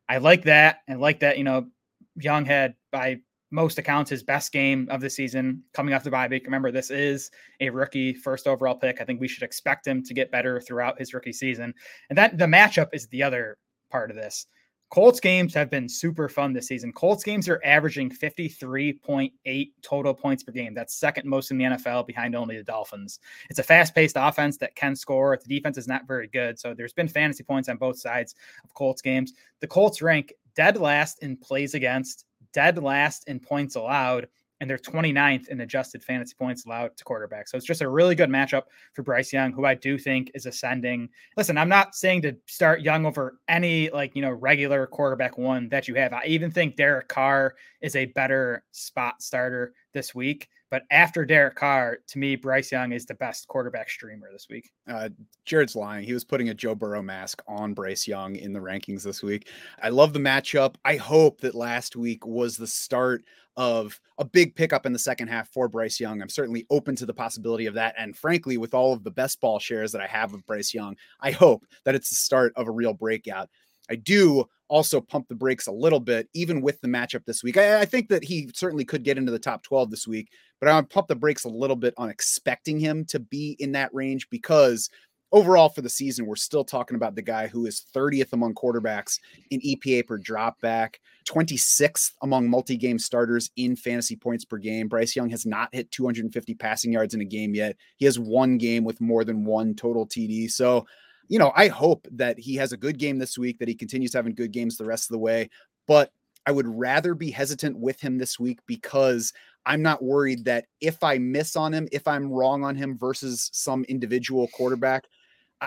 I 0.09 0.19
like 0.19 0.43
that. 0.43 0.81
I 0.89 0.95
like 0.95 1.21
that. 1.21 1.39
You 1.39 1.45
know, 1.45 1.69
Young 2.17 2.45
had, 2.45 2.75
by 2.91 3.21
most 3.51 3.79
accounts, 3.79 4.11
his 4.11 4.23
best 4.23 4.53
game 4.53 4.89
of 4.91 5.01
the 5.01 5.09
season 5.09 5.63
coming 5.73 5.95
off 5.95 6.03
the 6.03 6.11
bye 6.11 6.27
week. 6.27 6.45
Remember, 6.45 6.73
this 6.73 6.91
is 6.91 7.31
a 7.61 7.71
rookie 7.71 8.13
first 8.13 8.47
overall 8.47 8.75
pick. 8.75 9.01
I 9.01 9.05
think 9.05 9.21
we 9.21 9.29
should 9.29 9.45
expect 9.45 9.87
him 9.87 10.03
to 10.05 10.15
get 10.15 10.33
better 10.33 10.61
throughout 10.61 10.99
his 10.99 11.15
rookie 11.15 11.33
season. 11.33 11.73
And 12.09 12.19
that 12.19 12.37
the 12.37 12.47
matchup 12.47 12.89
is 12.93 13.07
the 13.09 13.23
other 13.23 13.57
part 13.91 14.11
of 14.11 14.17
this. 14.17 14.47
Colts 14.91 15.19
games 15.19 15.55
have 15.55 15.71
been 15.71 15.89
super 15.89 16.29
fun 16.29 16.53
this 16.53 16.69
season. 16.69 16.93
Colts 16.93 17.25
games 17.25 17.49
are 17.49 17.61
averaging 17.65 18.11
53.8 18.11 19.71
total 19.83 20.15
points 20.15 20.45
per 20.45 20.53
game. 20.53 20.75
That's 20.75 20.95
second 20.95 21.29
most 21.29 21.51
in 21.51 21.59
the 21.59 21.65
NFL 21.65 22.07
behind 22.07 22.37
only 22.37 22.57
the 22.57 22.63
Dolphins. 22.63 23.19
It's 23.51 23.59
a 23.59 23.65
fast 23.65 23.95
paced 23.95 24.17
offense 24.17 24.57
that 24.59 24.77
can 24.77 24.95
score. 24.95 25.37
The 25.37 25.53
defense 25.53 25.79
is 25.79 25.89
not 25.89 26.07
very 26.07 26.29
good. 26.29 26.61
So 26.61 26.75
there's 26.75 26.93
been 26.93 27.09
fantasy 27.09 27.43
points 27.43 27.69
on 27.69 27.77
both 27.77 27.99
sides 27.99 28.37
of 28.63 28.73
Colts 28.75 29.03
games. 29.03 29.33
The 29.61 29.67
Colts 29.67 30.01
rank 30.01 30.33
dead 30.57 30.77
last 30.77 31.23
in 31.23 31.37
plays 31.37 31.75
against, 31.75 32.25
dead 32.53 32.83
last 32.83 33.29
in 33.29 33.41
points 33.41 33.77
allowed, 33.77 34.29
and 34.61 34.71
they're 34.71 34.79
29th 34.79 35.49
in 35.49 35.61
adjusted 35.61 36.03
fantasy 36.03 36.35
points 36.39 36.65
allowed 36.65 36.97
to 36.97 37.05
quarterback. 37.05 37.49
So 37.49 37.57
it's 37.57 37.67
just 37.67 37.83
a 37.83 37.89
really 37.89 38.15
good 38.15 38.31
matchup 38.31 38.63
for 38.93 39.03
Bryce 39.03 39.33
Young, 39.33 39.53
who 39.53 39.67
I 39.67 39.75
do 39.75 39.99
think 39.99 40.31
is 40.35 40.47
ascending. 40.47 41.09
Listen, 41.37 41.59
I'm 41.59 41.69
not 41.69 41.95
saying 41.95 42.23
to 42.23 42.37
start 42.47 42.81
Young 42.81 43.05
over 43.05 43.39
any 43.49 43.91
like, 43.91 44.15
you 44.15 44.23
know, 44.23 44.31
regular 44.31 44.87
quarterback 44.87 45.37
one 45.37 45.69
that 45.71 45.89
you 45.89 45.95
have. 45.97 46.13
I 46.13 46.25
even 46.27 46.51
think 46.51 46.77
Derek 46.77 47.09
Carr 47.09 47.57
is 47.83 47.97
a 47.97 48.07
better 48.07 48.65
spot 48.71 49.21
starter 49.21 49.75
this 49.93 50.15
week. 50.15 50.49
But 50.75 50.87
after 50.91 51.25
Derek 51.25 51.55
Carr, 51.55 51.99
to 52.09 52.19
me, 52.19 52.35
Bryce 52.35 52.73
Young 52.73 52.91
is 52.91 53.07
the 53.07 53.15
best 53.15 53.47
quarterback 53.47 53.89
streamer 53.89 54.27
this 54.33 54.49
week. 54.51 54.73
Uh, 54.89 55.09
Jared's 55.45 55.77
lying. 55.77 56.03
He 56.03 56.13
was 56.13 56.25
putting 56.25 56.49
a 56.49 56.55
Joe 56.55 56.75
Burrow 56.75 57.01
mask 57.01 57.43
on 57.47 57.75
Bryce 57.75 58.09
Young 58.09 58.35
in 58.35 58.53
the 58.53 58.59
rankings 58.59 59.05
this 59.05 59.23
week. 59.23 59.51
I 59.81 59.91
love 59.91 60.13
the 60.13 60.19
matchup. 60.19 60.75
I 60.85 60.97
hope 60.97 61.41
that 61.43 61.55
last 61.55 61.95
week 61.95 62.27
was 62.27 62.57
the 62.57 62.67
start 62.67 63.23
of 63.57 64.01
a 64.19 64.25
big 64.25 64.57
pickup 64.57 64.85
in 64.85 64.93
the 64.93 64.99
second 64.99 65.29
half 65.29 65.49
for 65.51 65.69
Bryce 65.69 66.01
Young. 66.01 66.21
I'm 66.21 66.29
certainly 66.29 66.67
open 66.71 66.97
to 66.97 67.07
the 67.07 67.15
possibility 67.15 67.67
of 67.67 67.75
that. 67.75 67.95
And 67.97 68.17
frankly, 68.17 68.57
with 68.57 68.75
all 68.75 68.93
of 68.93 69.05
the 69.05 69.13
best 69.13 69.41
ball 69.41 69.61
shares 69.61 69.93
that 69.93 70.03
I 70.03 70.09
have 70.09 70.35
of 70.35 70.45
Bryce 70.45 70.75
Young, 70.75 70.97
I 71.21 71.31
hope 71.31 71.65
that 71.85 71.95
it's 71.95 72.09
the 72.09 72.17
start 72.17 72.53
of 72.57 72.67
a 72.67 72.73
real 72.73 72.95
breakout. 72.95 73.49
I 73.89 73.95
do 73.95 74.47
also 74.69 75.01
pump 75.01 75.29
the 75.29 75.35
brakes 75.35 75.67
a 75.67 75.73
little 75.73 76.01
bit, 76.01 76.29
even 76.35 76.61
with 76.61 76.81
the 76.81 76.89
matchup 76.89 77.25
this 77.25 77.43
week. 77.43 77.57
I, 77.57 77.83
I, 77.83 77.85
think 77.85 78.09
that 78.09 78.25
he 78.25 78.51
certainly 78.55 78.85
could 78.85 79.05
get 79.05 79.19
into 79.19 79.31
the 79.31 79.39
top 79.39 79.63
12 79.63 79.91
this 79.91 80.07
week, 80.07 80.31
but 80.65 80.71
I 80.71 80.77
would 80.77 80.89
pump 80.89 81.09
the 81.09 81.15
brakes 81.15 81.45
a 81.45 81.51
little 81.51 81.77
bit 81.77 81.93
on 81.99 82.09
expecting 82.09 82.81
him 82.81 83.05
to 83.07 83.21
be 83.21 83.55
in 83.59 83.73
that 83.73 83.93
range 83.93 84.31
because 84.31 84.89
overall 85.31 85.69
for 85.69 85.83
the 85.83 85.91
season, 85.91 86.25
we're 86.25 86.37
still 86.37 86.65
talking 86.65 86.95
about 86.95 87.15
the 87.15 87.21
guy 87.21 87.47
who 87.47 87.67
is 87.67 87.85
30th 87.95 88.33
among 88.33 88.55
quarterbacks 88.55 89.19
in 89.51 89.61
EPA 89.61 90.07
per 90.07 90.17
drop 90.17 90.59
back, 90.63 91.01
26th 91.29 92.13
among 92.23 92.49
multi 92.49 92.79
game 92.79 92.99
starters 92.99 93.51
in 93.57 93.77
fantasy 93.77 94.17
points 94.17 94.47
per 94.47 94.57
game. 94.57 94.89
Bryce 94.89 95.15
Young 95.15 95.29
has 95.29 95.45
not 95.45 95.69
hit 95.75 95.91
250 95.91 96.55
passing 96.55 96.95
yards 96.95 97.13
in 97.13 97.21
a 97.21 97.27
game 97.27 97.55
yet. 97.55 97.77
He 97.99 98.07
has 98.07 98.19
one 98.19 98.57
game 98.57 98.85
with 98.85 99.03
more 99.03 99.23
than 99.23 99.45
one 99.45 99.75
total 99.75 100.07
TD. 100.07 100.51
So, 100.51 100.87
you 101.29 101.39
know, 101.39 101.53
I 101.55 101.69
hope 101.69 102.09
that 102.13 102.39
he 102.39 102.55
has 102.55 102.73
a 102.73 102.79
good 102.79 102.99
game 102.99 103.19
this 103.19 103.37
week, 103.37 103.59
that 103.59 103.69
he 103.69 103.75
continues 103.75 104.15
having 104.15 104.35
good 104.35 104.53
games 104.53 104.79
the 104.79 104.87
rest 104.87 105.11
of 105.11 105.13
the 105.13 105.19
way. 105.19 105.51
But 105.87 106.11
I 106.47 106.53
would 106.53 106.67
rather 106.67 107.15
be 107.15 107.31
hesitant 107.31 107.79
with 107.79 108.01
him 108.01 108.19
this 108.19 108.39
week 108.39 108.61
because 108.67 109.33
I'm 109.67 109.83
not 109.83 110.03
worried 110.03 110.45
that 110.45 110.67
if 110.81 111.03
I 111.03 111.19
miss 111.19 111.57
on 111.57 111.73
him, 111.73 111.89
if 111.93 112.07
I'm 112.07 112.31
wrong 112.31 112.65
on 112.65 112.77
him 112.77 112.99
versus 112.99 113.51
some 113.53 113.85
individual 113.85 114.49
quarterback, 114.49 115.05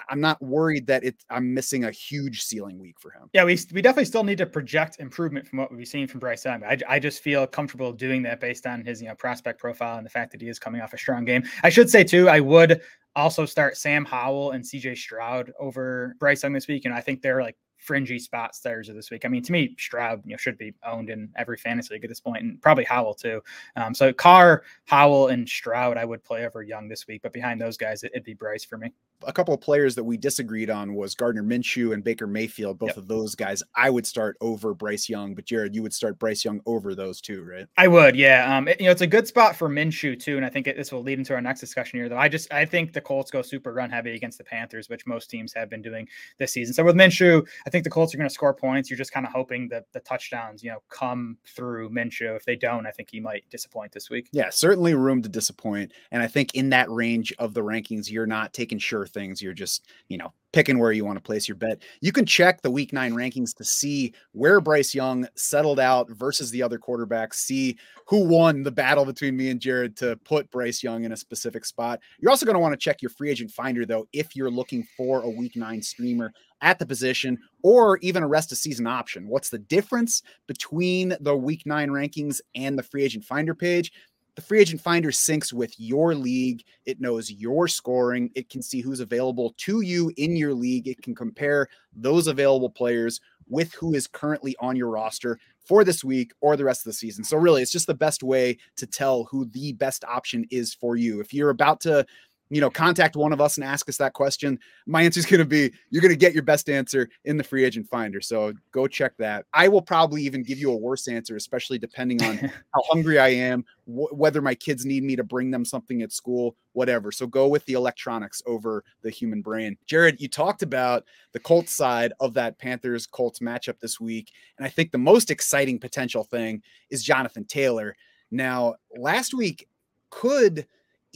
I'm 0.09 0.19
not 0.19 0.41
worried 0.41 0.87
that 0.87 1.03
it 1.03 1.15
I'm 1.29 1.53
missing 1.53 1.85
a 1.85 1.91
huge 1.91 2.41
ceiling 2.41 2.77
week 2.77 2.99
for 2.99 3.11
him. 3.11 3.29
Yeah, 3.33 3.45
we, 3.45 3.57
we 3.73 3.81
definitely 3.81 4.05
still 4.05 4.23
need 4.23 4.37
to 4.39 4.45
project 4.45 4.97
improvement 4.99 5.47
from 5.47 5.59
what 5.59 5.73
we've 5.73 5.87
seen 5.87 6.07
from 6.07 6.19
Bryce 6.19 6.45
Young. 6.45 6.63
I, 6.63 6.77
I 6.87 6.99
just 6.99 7.23
feel 7.23 7.47
comfortable 7.47 7.91
doing 7.93 8.21
that 8.23 8.39
based 8.39 8.67
on 8.67 8.83
his 8.83 9.01
you 9.01 9.07
know 9.07 9.15
prospect 9.15 9.59
profile 9.59 9.97
and 9.97 10.05
the 10.05 10.09
fact 10.09 10.31
that 10.31 10.41
he 10.41 10.49
is 10.49 10.59
coming 10.59 10.81
off 10.81 10.93
a 10.93 10.97
strong 10.97 11.25
game. 11.25 11.43
I 11.63 11.69
should 11.69 11.89
say 11.89 12.03
too, 12.03 12.29
I 12.29 12.39
would 12.39 12.81
also 13.15 13.45
start 13.45 13.77
Sam 13.77 14.05
Howell 14.05 14.51
and 14.51 14.63
CJ 14.63 14.97
Stroud 14.97 15.51
over 15.59 16.15
Bryce 16.19 16.43
Young 16.43 16.53
this 16.53 16.67
week. 16.67 16.85
And 16.85 16.93
I 16.93 17.01
think 17.01 17.21
they're 17.21 17.41
like 17.41 17.57
fringy 17.87 18.19
spot 18.19 18.53
starters 18.53 18.89
of 18.89 18.95
this 18.95 19.09
week. 19.09 19.23
I 19.23 19.29
mean, 19.29 19.41
to 19.43 19.51
me, 19.51 19.73
Stroud 19.79 20.21
you 20.25 20.31
know 20.31 20.37
should 20.37 20.57
be 20.57 20.73
owned 20.85 21.09
in 21.09 21.29
every 21.37 21.57
fantasy 21.57 21.93
league 21.93 22.03
at 22.03 22.09
this 22.09 22.19
point, 22.19 22.43
and 22.43 22.61
probably 22.61 22.83
Howell 22.83 23.15
too. 23.15 23.41
Um, 23.77 23.95
so 23.95 24.11
Carr, 24.11 24.63
Howell, 24.85 25.29
and 25.29 25.47
Stroud, 25.47 25.97
I 25.97 26.03
would 26.03 26.23
play 26.23 26.45
over 26.45 26.61
Young 26.61 26.89
this 26.89 27.07
week, 27.07 27.21
but 27.23 27.31
behind 27.31 27.61
those 27.61 27.77
guys, 27.77 28.03
it, 28.03 28.11
would 28.13 28.25
be 28.25 28.33
Bryce 28.33 28.65
for 28.65 28.77
me. 28.77 28.91
A 29.25 29.33
couple 29.33 29.53
of 29.53 29.61
players 29.61 29.95
that 29.95 30.03
we 30.03 30.17
disagreed 30.17 30.69
on 30.69 30.93
was 30.93 31.15
Gardner 31.15 31.43
Minshew 31.43 31.93
and 31.93 32.03
Baker 32.03 32.27
Mayfield. 32.27 32.77
Both 32.77 32.89
yep. 32.89 32.97
of 32.97 33.07
those 33.07 33.35
guys, 33.35 33.63
I 33.75 33.89
would 33.89 34.05
start 34.05 34.37
over 34.41 34.73
Bryce 34.73 35.09
Young, 35.09 35.33
but 35.33 35.45
Jared, 35.45 35.75
you 35.75 35.81
would 35.81 35.93
start 35.93 36.19
Bryce 36.19 36.45
Young 36.45 36.61
over 36.65 36.93
those 36.93 37.19
two, 37.19 37.43
right? 37.43 37.67
I 37.77 37.87
would, 37.87 38.15
yeah. 38.15 38.57
Um, 38.57 38.67
it, 38.67 38.79
you 38.79 38.85
know, 38.85 38.91
it's 38.91 39.01
a 39.01 39.07
good 39.07 39.27
spot 39.27 39.55
for 39.55 39.69
Minshew 39.69 40.19
too, 40.19 40.37
and 40.37 40.45
I 40.45 40.49
think 40.49 40.67
it, 40.67 40.77
this 40.77 40.91
will 40.91 41.01
lead 41.01 41.17
into 41.17 41.33
our 41.33 41.41
next 41.41 41.59
discussion 41.59 41.99
here. 41.99 42.09
Though 42.09 42.17
I 42.17 42.29
just 42.29 42.51
I 42.53 42.65
think 42.65 42.93
the 42.93 43.01
Colts 43.01 43.31
go 43.31 43.41
super 43.41 43.73
run 43.73 43.89
heavy 43.89 44.13
against 44.13 44.37
the 44.37 44.43
Panthers, 44.43 44.89
which 44.89 45.05
most 45.07 45.29
teams 45.29 45.53
have 45.53 45.69
been 45.69 45.81
doing 45.81 46.07
this 46.37 46.53
season. 46.53 46.73
So 46.73 46.83
with 46.83 46.95
Minshew, 46.95 47.45
I 47.65 47.69
think 47.69 47.83
the 47.83 47.89
Colts 47.89 48.13
are 48.13 48.17
going 48.17 48.29
to 48.29 48.33
score 48.33 48.53
points. 48.53 48.89
You're 48.89 48.97
just 48.97 49.11
kind 49.11 49.25
of 49.25 49.31
hoping 49.31 49.67
that 49.69 49.85
the 49.93 49.99
touchdowns, 50.01 50.63
you 50.63 50.71
know, 50.71 50.83
come 50.89 51.37
through 51.45 51.89
Minshew. 51.89 52.35
If 52.35 52.45
they 52.45 52.55
don't, 52.55 52.85
I 52.85 52.91
think 52.91 53.09
he 53.11 53.19
might 53.19 53.43
disappoint 53.49 53.91
this 53.91 54.09
week. 54.09 54.29
Yeah, 54.31 54.49
certainly 54.51 54.93
room 54.93 55.21
to 55.23 55.29
disappoint. 55.29 55.91
And 56.11 56.21
I 56.21 56.27
think 56.27 56.53
in 56.53 56.69
that 56.69 56.89
range 56.89 57.33
of 57.39 57.53
the 57.53 57.61
rankings, 57.61 58.11
you're 58.11 58.27
not 58.27 58.53
taking 58.53 58.77
sure 58.77 59.06
things 59.07 59.41
you're 59.41 59.53
just, 59.53 59.87
you 60.09 60.17
know, 60.17 60.33
picking 60.53 60.79
where 60.79 60.91
you 60.91 61.05
want 61.05 61.17
to 61.17 61.21
place 61.21 61.47
your 61.47 61.57
bet. 61.57 61.81
You 62.01 62.11
can 62.11 62.25
check 62.25 62.61
the 62.61 62.71
week 62.71 62.93
nine 62.93 63.13
rankings 63.13 63.55
to 63.55 63.63
see 63.63 64.13
where 64.31 64.61
Bryce 64.61 64.95
Young 64.95 65.27
settled 65.35 65.79
out 65.79 66.09
versus 66.09 66.51
the 66.51 66.63
other 66.63 66.79
quarterbacks, 66.79 67.35
see 67.35 67.77
who 68.07 68.25
won 68.25 68.63
the 68.63 68.71
battle 68.71 69.05
between 69.05 69.35
me 69.35 69.49
and 69.49 69.59
Jared 69.59 69.97
to 69.97 70.15
put 70.23 70.49
Bryce 70.49 70.81
Young 70.81 71.03
in 71.03 71.11
a 71.11 71.17
specific 71.17 71.65
spot. 71.65 71.99
You're 72.19 72.31
also 72.31 72.45
going 72.45 72.55
to 72.55 72.59
want 72.59 72.73
to 72.73 72.77
check 72.77 73.01
your 73.01 73.09
free 73.09 73.29
agent 73.29 73.51
finder, 73.51 73.85
though, 73.85 74.07
if 74.13 74.35
you're 74.35 74.51
looking 74.51 74.87
for 74.95 75.21
a 75.21 75.29
week 75.29 75.55
nine 75.55 75.81
streamer 75.81 76.33
at 76.61 76.79
the 76.79 76.85
position 76.85 77.37
or 77.63 77.97
even 77.99 78.23
a 78.23 78.27
rest 78.27 78.51
of 78.51 78.57
season 78.57 78.87
option. 78.87 79.27
What's 79.27 79.49
the 79.49 79.59
difference 79.59 80.23
between 80.47 81.15
the 81.19 81.35
week 81.35 81.63
nine 81.65 81.89
rankings 81.89 82.41
and 82.55 82.77
the 82.77 82.83
free 82.83 83.03
agent 83.03 83.25
finder 83.25 83.53
page? 83.53 83.91
The 84.37 84.43
free 84.43 84.59
agent 84.59 84.79
finder 84.79 85.09
syncs 85.09 85.51
with 85.51 85.73
your 85.79 86.13
league. 86.13 86.63
It 86.85 87.01
knows 87.01 87.31
your 87.31 87.67
scoring. 87.67 88.29
It 88.35 88.49
can 88.49 88.61
see 88.61 88.81
who's 88.81 88.99
available 88.99 89.55
to 89.57 89.81
you 89.81 90.13
in 90.15 90.35
your 90.35 90.53
league. 90.53 90.87
It 90.87 91.01
can 91.01 91.15
compare 91.15 91.67
those 91.95 92.27
available 92.27 92.69
players 92.69 93.19
with 93.47 93.73
who 93.73 93.95
is 93.95 94.05
currently 94.05 94.55
on 94.59 94.75
your 94.75 94.89
roster 94.89 95.39
for 95.65 95.83
this 95.83 96.03
week 96.03 96.33
or 96.39 96.55
the 96.55 96.63
rest 96.63 96.81
of 96.81 96.91
the 96.91 96.93
season. 96.93 97.23
So, 97.23 97.35
really, 97.35 97.63
it's 97.63 97.71
just 97.71 97.87
the 97.87 97.95
best 97.95 98.21
way 98.21 98.59
to 98.75 98.85
tell 98.85 99.23
who 99.23 99.45
the 99.45 99.73
best 99.73 100.05
option 100.05 100.45
is 100.51 100.71
for 100.71 100.95
you. 100.95 101.19
If 101.19 101.33
you're 101.33 101.49
about 101.49 101.79
to 101.81 102.05
you 102.49 102.61
know, 102.61 102.69
contact 102.69 103.15
one 103.15 103.33
of 103.33 103.41
us 103.41 103.57
and 103.57 103.63
ask 103.63 103.89
us 103.89 103.97
that 103.97 104.13
question, 104.13 104.59
my 104.85 105.01
answer 105.01 105.19
is 105.19 105.25
going 105.25 105.39
to 105.39 105.45
be 105.45 105.71
you're 105.89 106.01
going 106.01 106.13
to 106.13 106.17
get 106.17 106.33
your 106.33 106.43
best 106.43 106.69
answer 106.69 107.09
in 107.25 107.37
the 107.37 107.43
free 107.43 107.65
agent 107.65 107.87
finder. 107.87 108.21
So 108.21 108.53
go 108.71 108.87
check 108.87 109.13
that. 109.17 109.45
I 109.53 109.67
will 109.67 109.81
probably 109.81 110.23
even 110.23 110.43
give 110.43 110.57
you 110.57 110.71
a 110.71 110.77
worse 110.77 111.07
answer, 111.07 111.35
especially 111.35 111.77
depending 111.77 112.23
on 112.23 112.37
how 112.73 112.81
hungry 112.89 113.19
I 113.19 113.29
am, 113.29 113.65
wh- 113.85 114.13
whether 114.13 114.41
my 114.41 114.55
kids 114.55 114.85
need 114.85 115.03
me 115.03 115.15
to 115.15 115.23
bring 115.23 115.51
them 115.51 115.65
something 115.65 116.01
at 116.01 116.11
school, 116.11 116.55
whatever. 116.73 117.11
So 117.11 117.27
go 117.27 117.47
with 117.47 117.65
the 117.65 117.73
electronics 117.73 118.41
over 118.45 118.83
the 119.01 119.09
human 119.09 119.41
brain. 119.41 119.77
Jared, 119.85 120.21
you 120.21 120.27
talked 120.27 120.63
about 120.63 121.05
the 121.33 121.39
Colts 121.39 121.73
side 121.73 122.13
of 122.19 122.33
that 122.35 122.57
Panthers 122.57 123.05
Colts 123.05 123.39
matchup 123.39 123.79
this 123.79 123.99
week. 123.99 124.31
And 124.57 124.65
I 124.65 124.69
think 124.69 124.91
the 124.91 124.97
most 124.97 125.31
exciting 125.31 125.79
potential 125.79 126.23
thing 126.23 126.61
is 126.89 127.03
Jonathan 127.03 127.45
Taylor. 127.45 127.95
Now, 128.31 128.75
last 128.97 129.33
week 129.33 129.67
could 130.09 130.67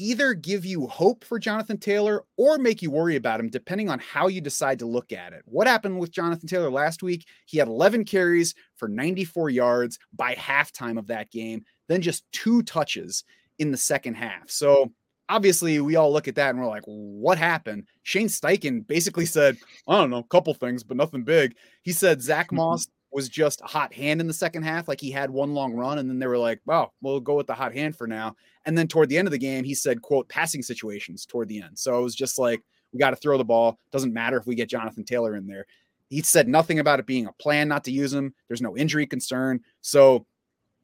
either 0.02 0.34
give 0.34 0.66
you 0.66 0.88
hope 0.88 1.24
for 1.24 1.38
Jonathan 1.38 1.78
Taylor 1.78 2.24
or 2.36 2.58
make 2.58 2.82
you 2.82 2.90
worry 2.90 3.16
about 3.16 3.40
him, 3.40 3.50
depending 3.50 3.90
on 3.90 4.00
how 4.00 4.28
you 4.28 4.42
decide 4.42 4.80
to 4.80 4.86
look 4.86 5.12
at 5.12 5.34
it. 5.34 5.44
What 5.46 5.68
happened 5.68 6.00
with 6.00 6.12
Jonathan 6.12 6.48
Taylor 6.48 6.72
last 6.72 7.04
week? 7.04 7.28
He 7.46 7.58
had 7.58 7.68
11 7.68 8.06
carries 8.06 8.56
for 8.76 8.88
94 8.88 9.52
yards 9.52 10.00
by 10.14 10.34
halftime 10.36 10.98
of 10.98 11.08
that 11.08 11.30
game, 11.30 11.64
then 11.88 12.02
just 12.02 12.24
two 12.32 12.64
touches 12.64 13.24
in 13.60 13.72
the 13.72 13.78
second 13.78 14.16
half. 14.16 14.50
So 14.50 14.92
obviously, 15.30 15.80
we 15.80 15.96
all 15.96 16.12
look 16.12 16.28
at 16.28 16.36
that 16.36 16.50
and 16.50 16.60
we're 16.60 16.68
like, 16.68 16.84
what 16.86 17.38
happened? 17.38 17.88
Shane 18.04 18.28
Steichen 18.28 18.86
basically 18.88 19.26
said, 19.26 19.58
I 19.88 19.98
don't 19.98 20.10
know, 20.10 20.18
a 20.18 20.24
couple 20.24 20.54
things, 20.56 20.84
but 20.84 20.98
nothing 20.98 21.24
big. 21.24 21.56
He 21.84 21.92
said 21.92 22.22
Zach 22.22 22.48
mm-hmm. 22.48 22.58
Moss 22.58 22.88
was 23.12 23.30
just 23.30 23.62
a 23.62 23.66
hot 23.66 23.94
hand 23.94 24.22
in 24.22 24.28
the 24.28 24.34
second 24.34 24.64
half. 24.64 24.88
Like 24.88 25.02
he 25.02 25.12
had 25.12 25.30
one 25.30 25.54
long 25.54 25.74
run, 25.74 26.00
and 26.00 26.10
then 26.10 26.20
they 26.20 26.28
were 26.28 26.38
like, 26.38 26.62
"Well, 26.66 26.94
we'll 27.02 27.20
go 27.20 27.36
with 27.36 27.48
the 27.48 27.54
hot 27.54 27.74
hand 27.74 27.96
for 27.96 28.08
now." 28.08 28.36
And 28.66 28.78
then 28.78 28.88
toward 28.88 29.10
the 29.10 29.18
end 29.18 29.28
of 29.28 29.32
the 29.32 29.38
game, 29.38 29.64
he 29.64 29.74
said, 29.74 30.02
"quote 30.02 30.30
passing 30.30 30.62
situations" 30.62 31.26
toward 31.26 31.48
the 31.48 31.62
end. 31.62 31.78
So 31.78 31.98
it 32.00 32.04
was 32.04 32.16
just 32.16 32.38
like, 32.38 32.62
"We 32.94 33.00
got 33.00 33.12
to 33.12 33.16
throw 33.16 33.38
the 33.38 33.46
ball. 33.46 33.80
Doesn't 33.92 34.14
matter 34.14 34.38
if 34.38 34.46
we 34.46 34.56
get 34.56 34.70
Jonathan 34.70 35.04
Taylor 35.04 35.36
in 35.36 35.48
there." 35.48 35.66
He 36.10 36.22
said 36.22 36.48
nothing 36.48 36.80
about 36.80 37.00
it 37.00 37.06
being 37.06 37.28
a 37.28 37.34
plan 37.34 37.68
not 37.68 37.84
to 37.86 37.92
use 37.92 38.14
him. 38.14 38.34
There's 38.48 38.62
no 38.62 38.76
injury 38.76 39.08
concern. 39.08 39.62
So 39.82 40.26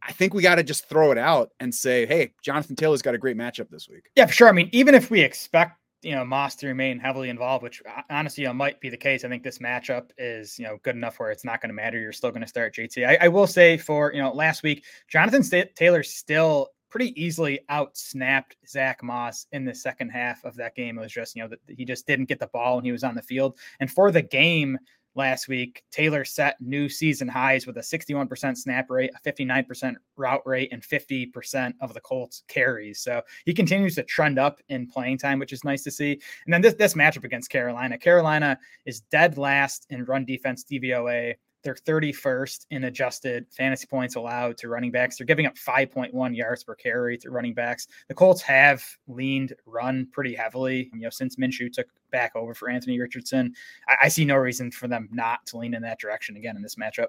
I 0.01 0.13
think 0.13 0.34
we 0.34 0.41
got 0.41 0.55
to 0.55 0.63
just 0.63 0.88
throw 0.88 1.12
it 1.12 1.17
out 1.17 1.51
and 1.60 1.74
say, 1.74 2.05
"Hey, 2.05 2.34
Jonathan 2.41 2.75
Taylor's 2.75 3.01
got 3.01 3.15
a 3.15 3.19
great 3.19 3.38
matchup 3.38 3.69
this 3.69 3.89
week." 3.89 4.10
Yeah, 4.15 4.25
for 4.25 4.34
sure. 4.34 4.50
I 4.50 4.53
mean, 4.53 4.69
even 4.72 4.96
if 4.96 5.12
we 5.12 5.22
expect 5.22 5.77
you 6.03 6.15
know 6.15 6.24
Moss 6.24 6.55
to 6.57 6.67
remain 6.67 7.00
heavily 7.00 7.29
involved, 7.29 7.63
which 7.63 7.81
uh, 7.86 8.01
honestly 8.10 8.43
you 8.43 8.48
know, 8.48 8.53
might 8.53 8.79
be 8.79 8.89
the 8.89 8.98
case. 8.98 9.25
I 9.25 9.29
think 9.29 9.43
this 9.43 9.57
matchup 9.60 10.12
is 10.17 10.57
you 10.60 10.65
know 10.65 10.77
good 10.84 10.96
enough 10.96 11.19
where 11.19 11.31
it's 11.31 11.46
not 11.46 11.62
going 11.62 11.69
to 11.69 11.75
matter. 11.75 12.00
You're 12.00 12.13
still 12.13 12.29
going 12.29 12.41
to 12.41 12.48
start 12.48 12.75
JT. 12.75 13.07
I, 13.07 13.25
I, 13.25 13.27
will 13.27 13.48
say 13.48 13.77
for 13.77 14.13
you 14.13 14.22
know 14.22 14.31
last 14.31 14.63
week, 14.63 14.86
Jonathan 15.07 15.43
St- 15.43 15.75
Taylor 15.75 16.03
still 16.03 16.69
pretty 16.89 17.20
easily 17.22 17.60
out 17.70 17.98
snapped 17.98 18.58
Zach 18.67 19.03
Moss 19.03 19.48
in 19.51 19.65
the 19.65 19.75
second 19.75 20.10
half 20.10 20.44
of 20.44 20.56
that 20.56 20.75
game. 20.75 20.98
It 20.98 21.01
was 21.01 21.12
just 21.12 21.36
you 21.36 21.44
know 21.44 21.50
that 21.50 21.60
he 21.67 21.86
just 21.86 22.08
didn't 22.08 22.29
get 22.29 22.39
the 22.39 22.48
ball 22.48 22.75
when 22.75 22.86
he 22.86 22.91
was 22.91 23.03
on 23.03 23.15
the 23.15 23.22
field, 23.22 23.58
and 23.79 23.91
for 23.91 24.12
the 24.12 24.22
game 24.22 24.77
last 25.17 25.48
week. 25.50 25.84
Taylor 25.91 26.24
set 26.24 26.62
new 26.62 26.88
season 26.88 27.27
highs 27.27 27.67
with 27.67 27.77
a 27.77 27.82
61% 27.82 28.56
snap 28.56 28.89
rate, 28.89 29.12
a 29.13 29.29
59% 29.29 29.96
route 30.15 30.41
rate, 30.46 30.70
and 30.72 30.82
50% 30.82 31.74
of 31.82 31.94
the 31.94 32.00
Colts 32.00 32.44
carries. 32.48 33.01
So 33.01 33.22
he 33.44 33.53
continues 33.53 33.96
to 33.96 34.03
trend 34.03 34.39
up 34.39 34.62
in 34.70 34.88
playing 34.88 35.17
time, 35.17 35.39
which 35.39 35.51
is 35.51 35.63
nice 35.63 35.84
to 35.84 35.91
see. 35.91 36.22
And 36.46 36.53
then 36.53 36.62
this, 36.62 36.75
this 36.75 36.94
matchup 36.94 37.25
against 37.25 37.50
Carolina. 37.50 37.98
Carolina 37.98 38.58
is 38.86 39.01
dead 39.01 39.38
last 39.38 39.88
in 39.89 40.06
run 40.06 40.24
defense 40.24 40.63
DVOA. 40.63 41.34
They're 41.68 41.76
31st 41.76 42.68
in 42.72 42.86
adjusted 42.86 43.46
fantasy 43.52 43.88
points 43.88 44.16
allowed 44.16 44.56
to 44.60 44.70
running 44.70 44.90
backs. 44.90 45.18
They're 45.18 45.28
giving 45.28 45.46
up 45.46 45.56
5.1 45.56 46.34
yards 46.34 46.64
per 46.64 46.76
carry 46.76 47.18
to 47.18 47.30
running 47.30 47.54
backs. 47.54 47.90
The 48.08 48.14
Colts 48.14 48.42
have 48.44 48.82
leaned 49.10 49.54
run 49.66 50.08
pretty 50.14 50.34
heavily, 50.34 50.90
you 50.94 51.02
know, 51.02 51.10
since 51.10 51.36
Minshew 51.36 51.70
took 51.70 51.88
back 52.10 52.38
over 52.38 52.54
for 52.54 52.70
Anthony 52.70 52.98
Richardson. 53.02 53.54
I, 53.90 53.98
I 54.04 54.08
see 54.08 54.24
no 54.24 54.38
reason 54.38 54.72
for 54.72 54.88
them 54.88 55.10
not 55.12 55.46
to 55.48 55.58
lean 55.58 55.74
in 55.74 55.82
that 55.82 56.00
direction 56.00 56.38
again 56.38 56.56
in 56.56 56.62
this 56.62 56.76
matchup. 56.76 57.08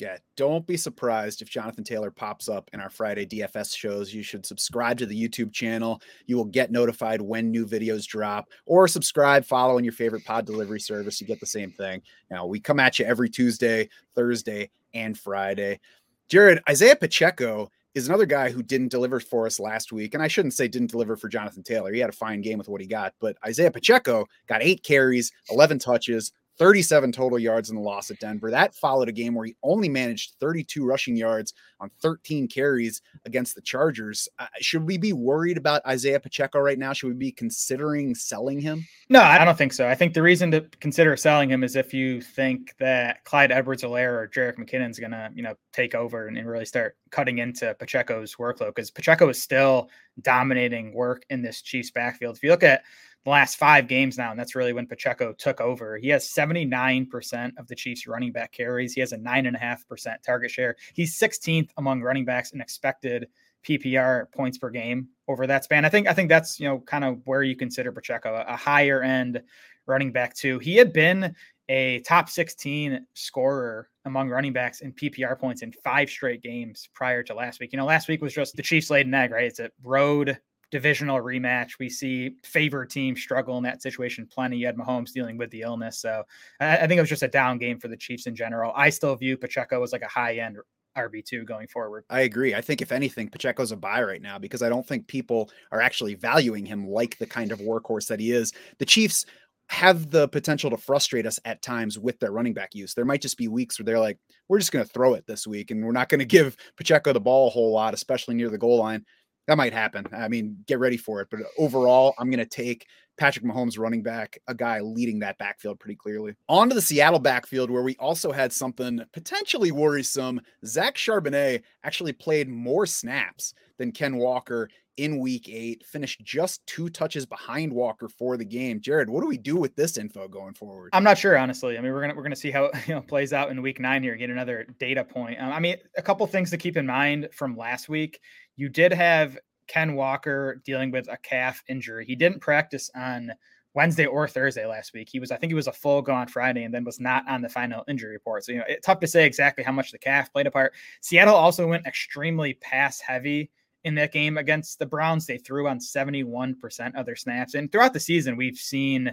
Yeah, 0.00 0.16
don't 0.36 0.66
be 0.66 0.78
surprised 0.78 1.42
if 1.42 1.50
Jonathan 1.50 1.84
Taylor 1.84 2.10
pops 2.10 2.48
up 2.48 2.70
in 2.72 2.80
our 2.80 2.88
Friday 2.88 3.26
DFS 3.26 3.76
shows. 3.76 4.14
You 4.14 4.22
should 4.22 4.46
subscribe 4.46 4.96
to 4.98 5.06
the 5.06 5.28
YouTube 5.28 5.52
channel. 5.52 6.00
You 6.26 6.38
will 6.38 6.46
get 6.46 6.72
notified 6.72 7.20
when 7.20 7.50
new 7.50 7.66
videos 7.66 8.06
drop, 8.06 8.48
or 8.64 8.88
subscribe, 8.88 9.44
follow 9.44 9.76
in 9.76 9.84
your 9.84 9.92
favorite 9.92 10.24
pod 10.24 10.46
delivery 10.46 10.80
service. 10.80 11.20
You 11.20 11.26
get 11.26 11.38
the 11.38 11.46
same 11.46 11.70
thing. 11.72 12.00
Now, 12.30 12.46
we 12.46 12.60
come 12.60 12.80
at 12.80 12.98
you 12.98 13.04
every 13.04 13.28
Tuesday, 13.28 13.90
Thursday, 14.14 14.70
and 14.94 15.18
Friday. 15.18 15.80
Jared, 16.28 16.62
Isiah 16.68 16.96
Pacheco 16.96 17.70
is 17.94 18.08
another 18.08 18.26
guy 18.26 18.50
who 18.50 18.62
didn't 18.62 18.90
deliver 18.90 19.20
for 19.20 19.46
us 19.46 19.58
last 19.58 19.92
week. 19.92 20.14
And 20.14 20.22
I 20.22 20.28
shouldn't 20.28 20.54
say 20.54 20.68
didn't 20.68 20.92
deliver 20.92 21.16
for 21.16 21.28
Jonathan 21.28 21.62
Taylor. 21.62 21.92
He 21.92 21.98
had 21.98 22.08
a 22.08 22.12
fine 22.12 22.40
game 22.40 22.56
with 22.56 22.68
what 22.68 22.80
he 22.80 22.86
got, 22.86 23.12
but 23.20 23.36
Isiah 23.46 23.70
Pacheco 23.70 24.26
got 24.46 24.62
eight 24.62 24.82
carries, 24.82 25.32
11 25.50 25.80
touches, 25.80 26.32
37 26.60 27.10
total 27.10 27.38
yards 27.38 27.70
in 27.70 27.76
the 27.76 27.80
loss 27.80 28.10
at 28.10 28.20
Denver. 28.20 28.50
That 28.50 28.74
followed 28.74 29.08
a 29.08 29.12
game 29.12 29.34
where 29.34 29.46
he 29.46 29.56
only 29.62 29.88
managed 29.88 30.34
32 30.40 30.84
rushing 30.84 31.16
yards 31.16 31.54
on 31.80 31.90
13 32.02 32.48
carries 32.48 33.00
against 33.24 33.54
the 33.54 33.62
Chargers. 33.62 34.28
Uh, 34.38 34.44
should 34.60 34.86
we 34.86 34.98
be 34.98 35.14
worried 35.14 35.56
about 35.56 35.80
Isiah 35.90 36.20
Pacheco 36.20 36.58
right 36.58 36.78
now? 36.78 36.92
Should 36.92 37.08
we 37.08 37.14
be 37.14 37.32
considering 37.32 38.14
selling 38.14 38.60
him? 38.60 38.86
No, 39.08 39.22
I 39.22 39.42
don't 39.42 39.56
think 39.56 39.72
so. 39.72 39.88
I 39.88 39.94
think 39.94 40.12
the 40.12 40.20
reason 40.20 40.50
to 40.50 40.60
consider 40.80 41.16
selling 41.16 41.50
him 41.50 41.64
is 41.64 41.76
if 41.76 41.94
you 41.94 42.20
think 42.20 42.74
that 42.78 43.24
Clyde 43.24 43.52
Edwards-Helaire 43.52 44.12
or 44.12 44.28
Jerick 44.28 44.58
McKinnon's 44.58 44.98
going 44.98 45.12
to, 45.12 45.30
you 45.34 45.42
know, 45.42 45.54
take 45.72 45.94
over 45.94 46.28
and, 46.28 46.36
and 46.36 46.46
really 46.46 46.66
start 46.66 46.98
cutting 47.10 47.38
into 47.38 47.74
Pacheco's 47.76 48.34
workload 48.34 48.74
because 48.74 48.90
Pacheco 48.90 49.30
is 49.30 49.42
still 49.42 49.88
dominating 50.20 50.92
work 50.92 51.24
in 51.30 51.40
this 51.40 51.62
Chiefs 51.62 51.90
backfield. 51.90 52.36
If 52.36 52.42
you 52.42 52.50
look 52.50 52.62
at 52.62 52.82
the 53.24 53.30
last 53.30 53.56
five 53.56 53.86
games 53.86 54.16
now, 54.16 54.30
and 54.30 54.40
that's 54.40 54.54
really 54.54 54.72
when 54.72 54.86
Pacheco 54.86 55.32
took 55.34 55.60
over. 55.60 55.98
He 55.98 56.08
has 56.08 56.28
79% 56.28 57.52
of 57.58 57.68
the 57.68 57.74
Chiefs 57.74 58.06
running 58.06 58.32
back 58.32 58.52
carries. 58.52 58.94
He 58.94 59.00
has 59.00 59.12
a 59.12 59.18
9.5% 59.18 60.22
target 60.22 60.50
share. 60.50 60.76
He's 60.94 61.18
16th 61.18 61.68
among 61.76 62.02
running 62.02 62.24
backs 62.24 62.52
in 62.52 62.60
expected 62.60 63.28
PPR 63.66 64.30
points 64.32 64.58
per 64.58 64.70
game 64.70 65.08
over 65.28 65.46
that 65.46 65.64
span. 65.64 65.84
I 65.84 65.90
think 65.90 66.08
I 66.08 66.14
think 66.14 66.30
that's 66.30 66.58
you 66.58 66.66
know 66.66 66.80
kind 66.80 67.04
of 67.04 67.20
where 67.24 67.42
you 67.42 67.54
consider 67.56 67.92
Pacheco 67.92 68.42
a 68.46 68.56
higher 68.56 69.02
end 69.02 69.42
running 69.86 70.12
back 70.12 70.34
too. 70.34 70.58
He 70.58 70.76
had 70.76 70.92
been 70.92 71.34
a 71.68 72.00
top 72.00 72.28
16 72.28 73.06
scorer 73.14 73.88
among 74.04 74.28
running 74.28 74.52
backs 74.52 74.80
in 74.80 74.92
PPR 74.92 75.38
points 75.38 75.62
in 75.62 75.72
five 75.84 76.08
straight 76.08 76.42
games 76.42 76.88
prior 76.94 77.22
to 77.22 77.34
last 77.34 77.60
week. 77.60 77.72
You 77.72 77.76
know, 77.76 77.84
last 77.84 78.08
week 78.08 78.22
was 78.22 78.34
just 78.34 78.56
the 78.56 78.62
Chiefs 78.62 78.90
laid 78.90 79.06
an 79.06 79.14
egg, 79.14 79.30
right? 79.30 79.44
It's 79.44 79.60
a 79.60 79.70
road 79.82 80.38
divisional 80.70 81.18
rematch. 81.18 81.78
We 81.78 81.88
see 81.88 82.36
favored 82.44 82.90
teams 82.90 83.20
struggle 83.20 83.56
in 83.58 83.64
that 83.64 83.82
situation 83.82 84.26
plenty. 84.26 84.58
You 84.58 84.66
had 84.66 84.76
Mahomes 84.76 85.12
dealing 85.12 85.36
with 85.36 85.50
the 85.50 85.62
illness. 85.62 85.98
So 85.98 86.22
I, 86.60 86.78
I 86.78 86.86
think 86.86 86.98
it 86.98 87.02
was 87.02 87.08
just 87.10 87.22
a 87.22 87.28
down 87.28 87.58
game 87.58 87.78
for 87.78 87.88
the 87.88 87.96
Chiefs 87.96 88.26
in 88.26 88.34
general. 88.34 88.72
I 88.74 88.90
still 88.90 89.14
view 89.16 89.36
Pacheco 89.36 89.82
as 89.82 89.92
like 89.92 90.02
a 90.02 90.08
high 90.08 90.36
end 90.36 90.58
RB2 90.96 91.44
going 91.44 91.68
forward. 91.68 92.04
I 92.10 92.20
agree. 92.20 92.54
I 92.54 92.60
think 92.60 92.82
if 92.82 92.92
anything, 92.92 93.28
Pacheco's 93.28 93.72
a 93.72 93.76
buy 93.76 94.02
right 94.02 94.22
now 94.22 94.38
because 94.38 94.62
I 94.62 94.68
don't 94.68 94.86
think 94.86 95.06
people 95.06 95.50
are 95.72 95.80
actually 95.80 96.14
valuing 96.14 96.66
him 96.66 96.86
like 96.86 97.18
the 97.18 97.26
kind 97.26 97.52
of 97.52 97.60
workhorse 97.60 98.06
that 98.08 98.20
he 98.20 98.32
is. 98.32 98.52
The 98.78 98.86
Chiefs 98.86 99.24
have 99.68 100.10
the 100.10 100.26
potential 100.28 100.68
to 100.68 100.76
frustrate 100.76 101.26
us 101.26 101.38
at 101.44 101.62
times 101.62 101.96
with 101.96 102.18
their 102.18 102.32
running 102.32 102.52
back 102.52 102.74
use. 102.74 102.92
There 102.92 103.04
might 103.04 103.22
just 103.22 103.38
be 103.38 103.46
weeks 103.46 103.78
where 103.78 103.84
they're 103.84 104.00
like, 104.00 104.18
we're 104.48 104.58
just 104.58 104.72
going 104.72 104.84
to 104.84 104.92
throw 104.92 105.14
it 105.14 105.24
this 105.28 105.46
week 105.46 105.70
and 105.70 105.84
we're 105.84 105.92
not 105.92 106.08
going 106.08 106.18
to 106.20 106.24
give 106.24 106.56
Pacheco 106.76 107.12
the 107.12 107.20
ball 107.20 107.46
a 107.46 107.50
whole 107.50 107.72
lot, 107.72 107.94
especially 107.94 108.34
near 108.34 108.50
the 108.50 108.58
goal 108.58 108.78
line 108.78 109.04
that 109.50 109.56
might 109.56 109.72
happen. 109.72 110.06
I 110.12 110.28
mean, 110.28 110.56
get 110.68 110.78
ready 110.78 110.96
for 110.96 111.20
it. 111.20 111.26
But 111.28 111.40
overall, 111.58 112.14
I'm 112.18 112.30
going 112.30 112.38
to 112.38 112.46
take 112.46 112.86
Patrick 113.18 113.44
Mahomes 113.44 113.80
running 113.80 114.00
back, 114.00 114.38
a 114.46 114.54
guy 114.54 114.78
leading 114.78 115.18
that 115.18 115.38
backfield 115.38 115.80
pretty 115.80 115.96
clearly. 115.96 116.36
On 116.48 116.68
to 116.68 116.74
the 116.74 116.80
Seattle 116.80 117.18
backfield, 117.18 117.68
where 117.68 117.82
we 117.82 117.96
also 117.96 118.30
had 118.30 118.52
something 118.52 119.00
potentially 119.12 119.72
worrisome. 119.72 120.40
Zach 120.64 120.94
Charbonnet 120.94 121.62
actually 121.82 122.12
played 122.12 122.48
more 122.48 122.86
snaps 122.86 123.52
than 123.76 123.90
Ken 123.90 124.18
Walker 124.18 124.70
in 124.96 125.18
week 125.18 125.48
eight, 125.48 125.84
finished 125.86 126.22
just 126.24 126.66
two 126.66 126.88
touches 126.88 127.24
behind 127.26 127.72
Walker 127.72 128.08
for 128.08 128.36
the 128.36 128.44
game. 128.44 128.80
Jared, 128.80 129.08
what 129.08 129.20
do 129.20 129.26
we 129.26 129.38
do 129.38 129.56
with 129.56 129.74
this 129.76 129.96
info 129.96 130.28
going 130.28 130.54
forward? 130.54 130.90
I'm 130.92 131.04
not 131.04 131.18
sure, 131.18 131.38
honestly. 131.38 131.78
I 131.78 131.80
mean, 131.80 131.92
we're 131.92 132.00
gonna 132.00 132.14
we're 132.14 132.22
gonna 132.22 132.36
see 132.36 132.50
how 132.50 132.70
you 132.86 132.94
know, 132.94 133.00
plays 133.00 133.32
out 133.32 133.50
in 133.50 133.62
week 133.62 133.80
nine 133.80 134.02
here, 134.02 134.16
get 134.16 134.30
another 134.30 134.66
data 134.78 135.04
point. 135.04 135.40
Um, 135.40 135.52
I 135.52 135.60
mean, 135.60 135.76
a 135.96 136.02
couple 136.02 136.26
things 136.26 136.50
to 136.50 136.56
keep 136.56 136.76
in 136.76 136.86
mind 136.86 137.28
from 137.32 137.56
last 137.56 137.88
week. 137.88 138.20
You 138.56 138.68
did 138.68 138.92
have 138.92 139.38
Ken 139.66 139.94
Walker 139.94 140.60
dealing 140.64 140.90
with 140.90 141.08
a 141.08 141.16
calf 141.16 141.62
injury. 141.68 142.04
He 142.04 142.16
didn't 142.16 142.40
practice 142.40 142.90
on 142.94 143.32
Wednesday 143.74 144.06
or 144.06 144.26
Thursday 144.26 144.66
last 144.66 144.92
week. 144.92 145.08
He 145.10 145.20
was, 145.20 145.30
I 145.30 145.36
think, 145.36 145.50
he 145.50 145.54
was 145.54 145.68
a 145.68 145.72
full 145.72 146.02
go 146.02 146.12
on 146.12 146.26
Friday, 146.26 146.64
and 146.64 146.74
then 146.74 146.84
was 146.84 146.98
not 146.98 147.26
on 147.28 147.40
the 147.40 147.48
final 147.48 147.84
injury 147.88 148.12
report. 148.12 148.44
So 148.44 148.52
you 148.52 148.58
know, 148.58 148.64
it's 148.68 148.84
tough 148.84 149.00
to 149.00 149.06
say 149.06 149.24
exactly 149.24 149.62
how 149.62 149.72
much 149.72 149.92
the 149.92 149.98
calf 149.98 150.32
played 150.32 150.46
a 150.46 150.50
part. 150.50 150.74
Seattle 151.00 151.34
also 151.34 151.66
went 151.68 151.86
extremely 151.86 152.54
pass 152.54 153.00
heavy 153.00 153.50
in 153.84 153.94
that 153.96 154.12
game 154.12 154.38
against 154.38 154.78
the 154.78 154.86
Browns. 154.86 155.26
They 155.26 155.38
threw 155.38 155.68
on 155.68 155.78
71% 155.78 156.94
of 156.94 157.06
their 157.06 157.16
snaps. 157.16 157.54
And 157.54 157.70
throughout 157.70 157.92
the 157.92 158.00
season, 158.00 158.36
we've 158.36 158.56
seen, 158.56 159.06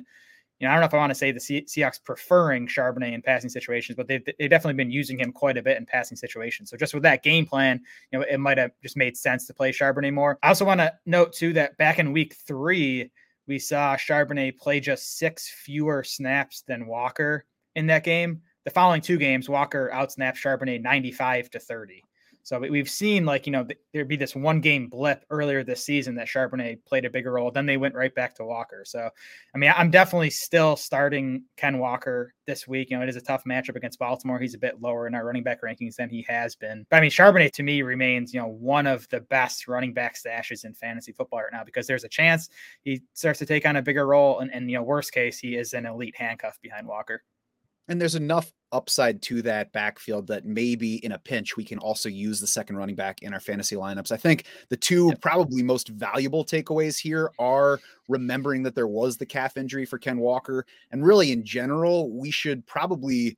you 0.60 0.68
know, 0.68 0.70
I 0.70 0.74
don't 0.74 0.82
know 0.82 0.88
if 0.88 0.94
I 0.94 0.98
want 0.98 1.12
to 1.12 1.16
say 1.16 1.32
the 1.32 1.40
Seahawks 1.40 2.04
preferring 2.04 2.68
Charbonnet 2.68 3.14
in 3.14 3.22
passing 3.22 3.50
situations, 3.50 3.96
but 3.96 4.08
they've, 4.08 4.24
they've 4.26 4.50
definitely 4.50 4.84
been 4.84 4.92
using 4.92 5.20
him 5.20 5.32
quite 5.32 5.58
a 5.58 5.62
bit 5.62 5.78
in 5.78 5.86
passing 5.86 6.18
situations. 6.18 6.70
So 6.70 6.78
just 6.78 6.94
with 6.94 7.04
that 7.04 7.24
game 7.24 7.46
plan, 7.46 7.82
you 8.12 8.20
know, 8.20 8.26
it 8.30 8.40
might 8.40 8.58
have 8.58 8.72
just 8.82 8.98
made 8.98 9.16
sense 9.16 9.46
to 9.48 9.54
play 9.54 9.72
Charbonnet 9.72 10.14
more. 10.14 10.38
I 10.44 10.50
also 10.50 10.66
want 10.66 10.82
to 10.82 10.94
note, 11.06 11.34
too, 11.34 11.54
that 11.54 11.78
back 11.78 12.00
in 12.00 12.12
week 12.12 12.36
three, 12.48 13.12
we 13.48 13.60
saw 13.60 13.96
Charbonnet 13.96 14.58
play 14.58 14.80
just 14.80 15.18
six 15.18 15.48
fewer 15.48 16.04
snaps 16.04 16.64
than 16.68 16.88
Walker 16.88 17.46
in 17.76 17.88
that 17.88 18.04
game. 18.04 18.42
The 18.66 18.72
following 18.72 19.00
two 19.00 19.18
games, 19.18 19.48
Walker 19.48 19.90
outsnapped 19.94 20.36
Charbonnet 20.36 20.82
95 20.82 21.50
to 21.52 21.60
30. 21.60 22.04
So 22.48 22.58
we've 22.60 22.90
seen 22.90 23.26
like, 23.26 23.46
you 23.46 23.52
know, 23.52 23.68
there'd 23.92 24.08
be 24.08 24.16
this 24.16 24.34
one 24.34 24.62
game 24.62 24.88
blip 24.88 25.26
earlier 25.30 25.66
this 25.66 25.84
season 25.84 26.16
that 26.16 26.30
Charbonnet 26.30 26.78
played 26.86 27.04
a 27.04 27.10
bigger 27.10 27.34
role. 27.34 27.52
Then 27.52 27.66
they 27.66 27.76
went 27.76 27.94
right 27.94 28.16
back 28.16 28.36
to 28.36 28.46
Walker. 28.46 28.84
So, 28.86 29.10
I 29.54 29.58
mean, 29.58 29.74
I'm 29.76 29.92
definitely 29.92 30.30
still 30.30 30.78
starting 30.78 31.44
Ken 31.58 31.78
Walker 31.78 32.34
this 32.46 32.66
week. 32.66 32.90
You 32.90 32.96
know, 32.96 33.04
it 33.04 33.10
is 33.10 33.18
a 33.18 33.22
tough 33.22 33.44
matchup 33.44 33.76
against 33.76 34.00
Baltimore. 34.00 34.40
He's 34.40 34.54
a 34.54 34.60
bit 34.60 34.80
lower 34.80 35.08
in 35.08 35.14
our 35.14 35.26
running 35.26 35.44
back 35.44 35.62
rankings 35.62 35.98
than 35.98 36.10
he 36.10 36.26
has 36.30 36.56
been. 36.56 36.86
But 36.90 36.96
I 36.96 37.02
mean, 37.02 37.12
Charbonnet 37.12 37.52
to 37.52 37.64
me 37.64 37.82
remains, 37.82 38.34
you 38.34 38.40
know, 38.40 38.48
one 38.48 38.88
of 38.88 39.10
the 39.10 39.20
best 39.20 39.68
running 39.68 39.92
back 39.92 40.16
stashes 40.16 40.64
in 40.64 40.74
fantasy 40.74 41.12
football 41.12 41.42
right 41.42 41.52
now 41.52 41.66
because 41.66 41.86
there's 41.86 42.06
a 42.06 42.10
chance 42.10 42.48
he 42.82 43.02
starts 43.12 43.40
to 43.40 43.46
take 43.46 43.66
on 43.66 43.76
a 43.76 43.82
bigger 43.82 44.08
role. 44.08 44.40
And, 44.40 44.54
and 44.54 44.72
you 44.72 44.78
know, 44.78 44.84
worst 44.84 45.12
case, 45.12 45.38
he 45.38 45.58
is 45.58 45.74
an 45.74 45.86
elite 45.86 46.16
handcuff 46.16 46.58
behind 46.62 46.88
Walker. 46.88 47.24
And 47.88 48.02
there's 48.02 48.16
enough 48.16 48.52
upside 48.72 49.22
to 49.22 49.42
that 49.42 49.72
backfield 49.72 50.28
that 50.28 50.46
maybe 50.46 50.96
in 51.06 51.14
a 51.14 51.18
pinch 51.20 51.56
we 51.56 51.64
can 51.64 51.80
also 51.80 52.10
use 52.10 52.42
the 52.42 52.48
second 52.48 52.76
running 52.76 52.96
back 52.96 53.22
in 53.22 53.34
our 53.34 53.40
fantasy 53.40 53.76
lineups. 53.78 54.12
I 54.12 54.18
think 54.18 54.46
the 54.70 54.76
two 54.76 55.14
probably 55.22 55.64
most 55.64 55.88
valuable 55.88 56.44
takeaways 56.44 57.00
here 57.00 57.32
are 57.40 57.80
remembering 58.10 58.64
that 58.64 58.76
there 58.76 58.88
was 58.88 59.16
the 59.16 59.26
calf 59.26 59.56
injury 59.56 59.86
for 59.86 59.98
Ken 59.98 60.18
Walker 60.18 60.66
and 60.92 61.06
really 61.06 61.32
in 61.32 61.46
general 61.46 62.12
we 62.12 62.30
should 62.30 62.66
probably 62.68 63.38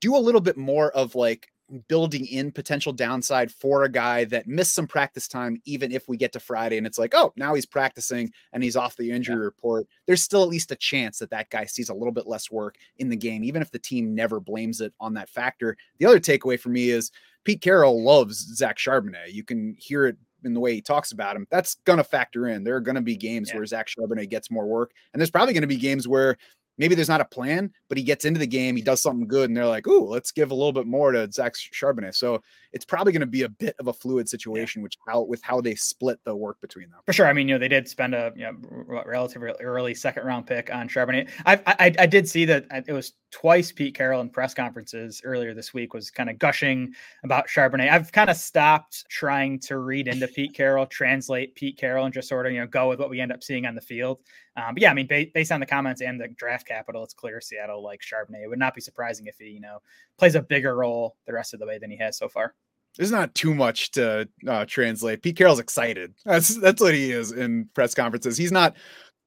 do 0.00 0.16
a 0.16 0.18
little 0.18 0.40
bit 0.40 0.56
more 0.56 0.90
of 0.92 1.14
like 1.14 1.51
building 1.88 2.26
in 2.26 2.52
potential 2.52 2.92
downside 2.92 3.50
for 3.50 3.84
a 3.84 3.88
guy 3.88 4.24
that 4.24 4.46
missed 4.46 4.74
some 4.74 4.86
practice 4.86 5.26
time, 5.28 5.60
even 5.64 5.92
if 5.92 6.08
we 6.08 6.16
get 6.16 6.32
to 6.32 6.40
Friday 6.40 6.78
and 6.78 6.86
it's 6.86 6.98
like, 6.98 7.14
oh, 7.14 7.32
now 7.36 7.54
he's 7.54 7.66
practicing 7.66 8.30
and 8.52 8.62
he's 8.62 8.76
off 8.76 8.96
the 8.96 9.10
injury 9.10 9.36
yeah. 9.36 9.42
report. 9.42 9.86
There's 10.06 10.22
still 10.22 10.42
at 10.42 10.48
least 10.48 10.72
a 10.72 10.76
chance 10.76 11.18
that 11.18 11.30
that 11.30 11.50
guy 11.50 11.64
sees 11.64 11.88
a 11.88 11.94
little 11.94 12.12
bit 12.12 12.26
less 12.26 12.50
work 12.50 12.76
in 12.98 13.08
the 13.08 13.16
game, 13.16 13.44
even 13.44 13.62
if 13.62 13.70
the 13.70 13.78
team 13.78 14.14
never 14.14 14.40
blames 14.40 14.80
it 14.80 14.92
on 15.00 15.14
that 15.14 15.30
factor. 15.30 15.76
The 15.98 16.06
other 16.06 16.20
takeaway 16.20 16.58
for 16.58 16.68
me 16.68 16.90
is 16.90 17.10
Pete 17.44 17.60
Carroll 17.60 18.02
loves 18.02 18.36
Zach 18.56 18.78
Charbonnet. 18.78 19.32
You 19.32 19.44
can 19.44 19.74
hear 19.78 20.06
it 20.06 20.16
in 20.44 20.54
the 20.54 20.60
way 20.60 20.74
he 20.74 20.80
talks 20.80 21.12
about 21.12 21.36
him. 21.36 21.46
That's 21.50 21.76
going 21.84 21.98
to 21.98 22.04
factor 22.04 22.48
in. 22.48 22.64
There 22.64 22.76
are 22.76 22.80
going 22.80 22.96
to 22.96 23.00
be 23.00 23.16
games 23.16 23.50
yeah. 23.50 23.56
where 23.56 23.66
Zach 23.66 23.88
Charbonnet 23.88 24.28
gets 24.28 24.50
more 24.50 24.66
work, 24.66 24.92
and 25.12 25.20
there's 25.20 25.30
probably 25.30 25.54
going 25.54 25.62
to 25.62 25.68
be 25.68 25.76
games 25.76 26.08
where 26.08 26.36
maybe 26.78 26.94
there's 26.94 27.08
not 27.08 27.20
a 27.20 27.24
plan, 27.26 27.70
but 27.88 27.98
he 27.98 28.04
gets 28.04 28.24
into 28.24 28.38
the 28.38 28.46
game, 28.46 28.76
he 28.76 28.82
does 28.82 29.02
something 29.02 29.26
good, 29.26 29.50
and 29.50 29.56
they're 29.56 29.66
like, 29.66 29.86
"Ooh, 29.86 30.06
let's 30.06 30.32
give 30.32 30.50
a 30.50 30.54
little 30.54 30.72
bit 30.72 30.86
more 30.86 31.12
to 31.12 31.30
Zach 31.30 31.54
Charbonnet." 31.54 32.14
So 32.14 32.42
it's 32.72 32.84
probably 32.84 33.12
going 33.12 33.20
to 33.20 33.26
be 33.26 33.42
a 33.42 33.48
bit 33.48 33.74
of 33.78 33.88
a 33.88 33.92
fluid 33.92 34.28
situation, 34.28 34.80
yeah. 34.80 34.84
which 34.84 34.98
how 35.06 35.22
with 35.22 35.42
how 35.42 35.60
they 35.60 35.74
split 35.74 36.18
the 36.24 36.34
work 36.34 36.60
between 36.60 36.90
them. 36.90 37.00
For 37.06 37.12
sure. 37.12 37.26
I 37.26 37.32
mean, 37.32 37.48
you 37.48 37.54
know, 37.54 37.58
they 37.58 37.68
did 37.68 37.88
spend 37.88 38.14
a 38.14 38.32
you 38.34 38.44
know, 38.44 38.56
relatively 39.04 39.50
early 39.60 39.94
second 39.94 40.24
round 40.24 40.46
pick 40.46 40.72
on 40.72 40.88
Charbonnet. 40.88 41.28
I, 41.46 41.60
I 41.66 41.94
I 41.98 42.06
did 42.06 42.28
see 42.28 42.44
that 42.46 42.66
uh, 42.70 42.82
it 42.86 42.92
was 42.92 43.12
twice 43.32 43.72
Pete 43.72 43.94
Carroll 43.94 44.20
in 44.20 44.28
press 44.28 44.54
conferences 44.54 45.20
earlier 45.24 45.54
this 45.54 45.74
week 45.74 45.94
was 45.94 46.10
kind 46.10 46.30
of 46.30 46.38
gushing 46.38 46.94
about 47.24 47.48
Charbonnet. 47.48 47.90
I've 47.90 48.12
kind 48.12 48.30
of 48.30 48.36
stopped 48.36 49.08
trying 49.08 49.58
to 49.60 49.78
read 49.78 50.06
into 50.06 50.28
Pete 50.36 50.54
Carroll, 50.54 50.86
translate 50.86 51.54
Pete 51.54 51.78
Carroll, 51.78 52.04
and 52.04 52.14
just 52.14 52.28
sort 52.28 52.46
of 52.46 52.52
you 52.52 52.60
know 52.60 52.66
go 52.66 52.88
with 52.88 53.00
what 53.00 53.10
we 53.10 53.20
end 53.20 53.32
up 53.32 53.42
seeing 53.42 53.66
on 53.66 53.74
the 53.74 53.80
field. 53.80 54.18
Um, 54.56 54.74
but 54.74 54.82
yeah, 54.82 54.90
I 54.90 54.94
mean, 54.94 55.06
ba- 55.06 55.26
based 55.34 55.50
on 55.50 55.60
the 55.60 55.66
comments 55.66 56.02
and 56.02 56.20
the 56.20 56.28
draft 56.28 56.68
capital, 56.68 57.02
it's 57.02 57.14
clear 57.14 57.40
Seattle 57.40 57.82
like 57.82 58.00
Charbonnet. 58.00 58.44
It 58.44 58.48
would 58.48 58.58
not 58.58 58.74
be 58.74 58.82
surprising 58.82 59.26
if 59.26 59.36
he 59.38 59.46
you 59.46 59.60
know 59.60 59.78
plays 60.18 60.34
a 60.34 60.42
bigger 60.42 60.76
role 60.76 61.16
the 61.26 61.32
rest 61.32 61.54
of 61.54 61.60
the 61.60 61.66
way 61.66 61.78
than 61.78 61.90
he 61.90 61.96
has 61.96 62.16
so 62.16 62.28
far. 62.28 62.54
There's 62.96 63.10
not 63.10 63.34
too 63.34 63.54
much 63.54 63.92
to 63.92 64.28
uh, 64.46 64.66
translate. 64.66 65.22
Pete 65.22 65.36
Carroll's 65.36 65.58
excited. 65.58 66.12
That's 66.26 66.56
that's 66.60 66.80
what 66.80 66.94
he 66.94 67.10
is 67.10 67.32
in 67.32 67.70
press 67.74 67.94
conferences. 67.94 68.36
He's 68.36 68.52
not 68.52 68.76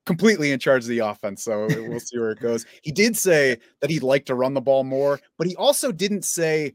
completely 0.06 0.52
in 0.52 0.60
charge 0.60 0.84
of 0.84 0.89
the 0.89 1.00
offense. 1.00 1.44
So 1.44 1.68
we'll 1.70 2.00
see 2.00 2.20
where 2.20 2.32
it 2.32 2.39
goes. 2.39 2.65
He 2.84 2.91
did 2.91 3.18
say 3.18 3.58
that 3.82 3.89
he'd 3.89 4.04
like 4.04 4.26
to 4.26 4.36
run 4.36 4.54
the 4.54 4.62
ball 4.62 4.84
more, 4.84 5.20
but 5.38 5.48
he 5.48 5.56
also 5.56 5.91
didn't 5.91 6.26
say 6.26 6.74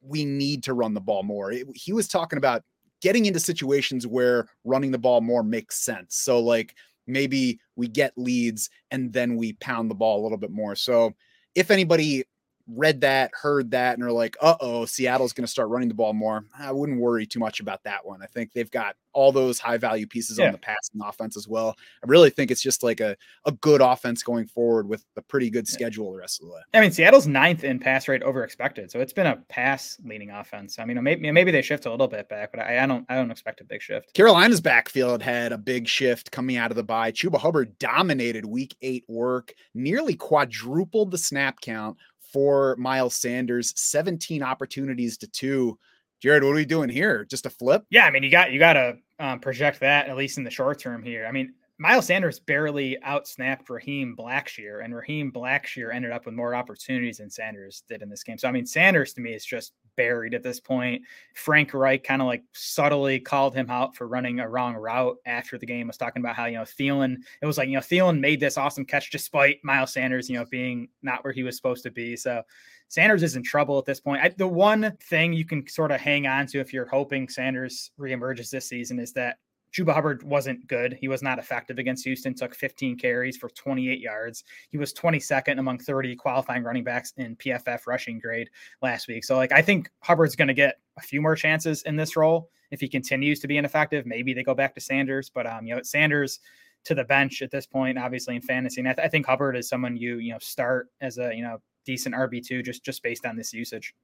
we 0.00 0.24
need 0.24 0.62
to 0.64 0.74
run 0.74 0.94
the 0.94 1.00
ball 1.00 1.22
more. 1.22 1.52
It, 1.52 1.66
he 1.74 1.92
was 1.92 2.08
talking 2.08 2.36
about 2.36 2.62
getting 3.00 3.26
into 3.26 3.40
situations 3.40 4.06
where 4.06 4.48
running 4.64 4.90
the 4.90 4.98
ball 4.98 5.20
more 5.20 5.42
makes 5.42 5.76
sense. 5.78 6.16
So 6.16 6.40
like 6.40 6.74
maybe 7.06 7.60
we 7.76 7.88
get 7.88 8.12
leads 8.16 8.70
and 8.90 9.12
then 9.12 9.36
we 9.36 9.54
pound 9.54 9.90
the 9.90 9.94
ball 9.94 10.20
a 10.20 10.22
little 10.22 10.38
bit 10.38 10.50
more. 10.50 10.74
So 10.74 11.12
if 11.54 11.70
anybody 11.70 12.24
read 12.66 13.00
that, 13.02 13.30
heard 13.40 13.70
that, 13.72 13.94
and 13.94 14.04
are 14.04 14.12
like, 14.12 14.36
uh 14.40 14.56
oh, 14.60 14.84
Seattle's 14.84 15.32
going 15.32 15.44
to 15.44 15.50
start 15.50 15.68
running 15.68 15.88
the 15.88 15.94
ball 15.94 16.12
more. 16.12 16.44
I 16.58 16.72
wouldn't 16.72 17.00
worry 17.00 17.26
too 17.26 17.40
much 17.40 17.60
about 17.60 17.82
that 17.84 18.04
one. 18.04 18.22
I 18.22 18.26
think 18.26 18.52
they've 18.52 18.70
got 18.70 18.96
all 19.12 19.32
those 19.32 19.58
high 19.58 19.76
value 19.76 20.06
pieces 20.06 20.38
yeah. 20.38 20.46
on 20.46 20.52
the 20.52 20.58
passing 20.58 21.00
offense 21.02 21.36
as 21.36 21.46
well. 21.46 21.76
I 22.02 22.06
really 22.08 22.30
think 22.30 22.50
it's 22.50 22.62
just 22.62 22.82
like 22.82 23.00
a, 23.00 23.16
a 23.44 23.52
good 23.52 23.80
offense 23.80 24.22
going 24.22 24.46
forward 24.46 24.88
with 24.88 25.04
a 25.16 25.22
pretty 25.22 25.50
good 25.50 25.68
schedule 25.68 26.06
yeah. 26.06 26.12
the 26.12 26.18
rest 26.18 26.40
of 26.40 26.48
the 26.48 26.54
way. 26.54 26.60
I 26.74 26.80
mean, 26.80 26.92
Seattle's 26.92 27.26
ninth 27.26 27.64
in 27.64 27.78
pass 27.78 28.08
rate 28.08 28.22
over 28.22 28.44
expected. 28.44 28.90
So 28.90 29.00
it's 29.00 29.12
been 29.12 29.26
a 29.26 29.36
pass 29.48 29.98
leaning 30.04 30.30
offense. 30.30 30.78
I 30.78 30.84
mean, 30.84 31.02
maybe, 31.02 31.30
maybe 31.30 31.50
they 31.50 31.62
shift 31.62 31.86
a 31.86 31.90
little 31.90 32.08
bit 32.08 32.28
back, 32.28 32.52
but 32.52 32.60
I, 32.60 32.82
I 32.82 32.86
don't 32.86 33.04
I 33.08 33.16
don't 33.16 33.30
expect 33.30 33.60
a 33.60 33.64
big 33.64 33.82
shift. 33.82 34.14
Carolina's 34.14 34.60
backfield 34.60 35.22
had 35.22 35.52
a 35.52 35.58
big 35.58 35.88
shift 35.88 36.30
coming 36.30 36.56
out 36.56 36.70
of 36.70 36.76
the 36.76 36.82
bye. 36.82 37.12
Chuba 37.12 37.38
Hubbard 37.38 37.78
dominated 37.78 38.44
week 38.44 38.74
eight 38.82 39.04
work, 39.08 39.52
nearly 39.74 40.14
quadrupled 40.14 41.10
the 41.10 41.18
snap 41.18 41.60
count 41.60 41.96
for 42.32 42.76
Miles 42.76 43.14
Sanders, 43.14 43.72
17 43.76 44.42
opportunities 44.42 45.18
to 45.18 45.28
two. 45.28 45.78
Jared, 46.20 46.44
what 46.44 46.50
are 46.50 46.54
we 46.54 46.64
doing 46.64 46.88
here? 46.88 47.24
Just 47.24 47.46
a 47.46 47.50
flip? 47.50 47.84
Yeah, 47.90 48.06
I 48.06 48.10
mean, 48.10 48.22
you 48.22 48.30
got 48.30 48.52
you 48.52 48.58
got 48.58 48.74
to 48.74 48.96
um, 49.18 49.40
project 49.40 49.80
that 49.80 50.08
at 50.08 50.16
least 50.16 50.38
in 50.38 50.44
the 50.44 50.50
short 50.50 50.78
term 50.78 51.02
here. 51.02 51.26
I 51.26 51.32
mean, 51.32 51.54
Miles 51.82 52.06
Sanders 52.06 52.38
barely 52.38 52.96
outsnapped 53.04 53.68
Raheem 53.68 54.14
Blackshear, 54.16 54.84
and 54.84 54.94
Raheem 54.94 55.32
Blackshear 55.32 55.92
ended 55.92 56.12
up 56.12 56.26
with 56.26 56.34
more 56.36 56.54
opportunities 56.54 57.18
than 57.18 57.28
Sanders 57.28 57.82
did 57.88 58.02
in 58.02 58.08
this 58.08 58.22
game. 58.22 58.38
So, 58.38 58.46
I 58.46 58.52
mean, 58.52 58.66
Sanders 58.66 59.12
to 59.14 59.20
me 59.20 59.34
is 59.34 59.44
just 59.44 59.72
buried 59.96 60.32
at 60.32 60.44
this 60.44 60.60
point. 60.60 61.02
Frank 61.34 61.74
Reich 61.74 62.04
kind 62.04 62.22
of 62.22 62.28
like 62.28 62.44
subtly 62.52 63.18
called 63.18 63.56
him 63.56 63.68
out 63.68 63.96
for 63.96 64.06
running 64.06 64.38
a 64.38 64.48
wrong 64.48 64.76
route 64.76 65.16
after 65.26 65.58
the 65.58 65.66
game, 65.66 65.88
was 65.88 65.96
talking 65.96 66.22
about 66.22 66.36
how, 66.36 66.44
you 66.44 66.56
know, 66.56 66.62
Thielen, 66.62 67.16
it 67.42 67.46
was 67.46 67.58
like, 67.58 67.66
you 67.66 67.74
know, 67.74 67.80
Thielen 67.80 68.20
made 68.20 68.38
this 68.38 68.56
awesome 68.56 68.84
catch 68.84 69.10
despite 69.10 69.58
Miles 69.64 69.92
Sanders, 69.92 70.30
you 70.30 70.38
know, 70.38 70.44
being 70.44 70.88
not 71.02 71.24
where 71.24 71.32
he 71.32 71.42
was 71.42 71.56
supposed 71.56 71.82
to 71.82 71.90
be. 71.90 72.14
So, 72.14 72.44
Sanders 72.86 73.24
is 73.24 73.34
in 73.34 73.42
trouble 73.42 73.76
at 73.80 73.86
this 73.86 73.98
point. 73.98 74.22
I, 74.22 74.28
the 74.28 74.46
one 74.46 74.96
thing 75.08 75.32
you 75.32 75.44
can 75.44 75.66
sort 75.66 75.90
of 75.90 76.00
hang 76.00 76.28
on 76.28 76.46
to 76.48 76.60
if 76.60 76.72
you're 76.72 76.86
hoping 76.86 77.28
Sanders 77.28 77.90
reemerges 77.98 78.50
this 78.50 78.68
season 78.68 79.00
is 79.00 79.12
that 79.14 79.38
Chuba 79.72 79.94
Hubbard 79.94 80.22
wasn't 80.22 80.66
good. 80.66 80.98
He 81.00 81.08
was 81.08 81.22
not 81.22 81.38
effective 81.38 81.78
against 81.78 82.04
Houston, 82.04 82.34
took 82.34 82.54
15 82.54 82.96
carries 82.98 83.36
for 83.36 83.48
28 83.48 84.00
yards. 84.00 84.44
He 84.70 84.78
was 84.78 84.92
22nd 84.92 85.58
among 85.58 85.78
30 85.78 86.14
qualifying 86.16 86.62
running 86.62 86.84
backs 86.84 87.12
in 87.16 87.36
PFF 87.36 87.86
rushing 87.86 88.18
grade 88.18 88.50
last 88.82 89.08
week. 89.08 89.24
So, 89.24 89.36
like, 89.36 89.52
I 89.52 89.62
think 89.62 89.90
Hubbard's 90.00 90.36
going 90.36 90.48
to 90.48 90.54
get 90.54 90.76
a 90.98 91.00
few 91.00 91.22
more 91.22 91.34
chances 91.34 91.82
in 91.82 91.96
this 91.96 92.16
role 92.16 92.50
if 92.70 92.80
he 92.80 92.88
continues 92.88 93.40
to 93.40 93.48
be 93.48 93.56
ineffective. 93.56 94.04
Maybe 94.06 94.34
they 94.34 94.42
go 94.42 94.54
back 94.54 94.74
to 94.74 94.80
Sanders, 94.80 95.30
but, 95.30 95.46
um, 95.46 95.66
you 95.66 95.74
know, 95.74 95.82
Sanders 95.82 96.40
to 96.84 96.94
the 96.94 97.04
bench 97.04 97.42
at 97.42 97.50
this 97.50 97.66
point, 97.66 97.98
obviously 97.98 98.36
in 98.36 98.42
fantasy. 98.42 98.80
And 98.80 98.88
I, 98.88 98.92
th- 98.92 99.06
I 99.06 99.08
think 99.08 99.26
Hubbard 99.26 99.56
is 99.56 99.68
someone 99.68 99.96
you, 99.96 100.18
you 100.18 100.32
know, 100.32 100.38
start 100.40 100.88
as 101.00 101.18
a, 101.18 101.34
you 101.34 101.42
know, 101.42 101.58
decent 101.84 102.14
RB2 102.14 102.64
just, 102.64 102.84
just 102.84 103.02
based 103.02 103.24
on 103.24 103.36
this 103.36 103.52
usage. 103.52 103.94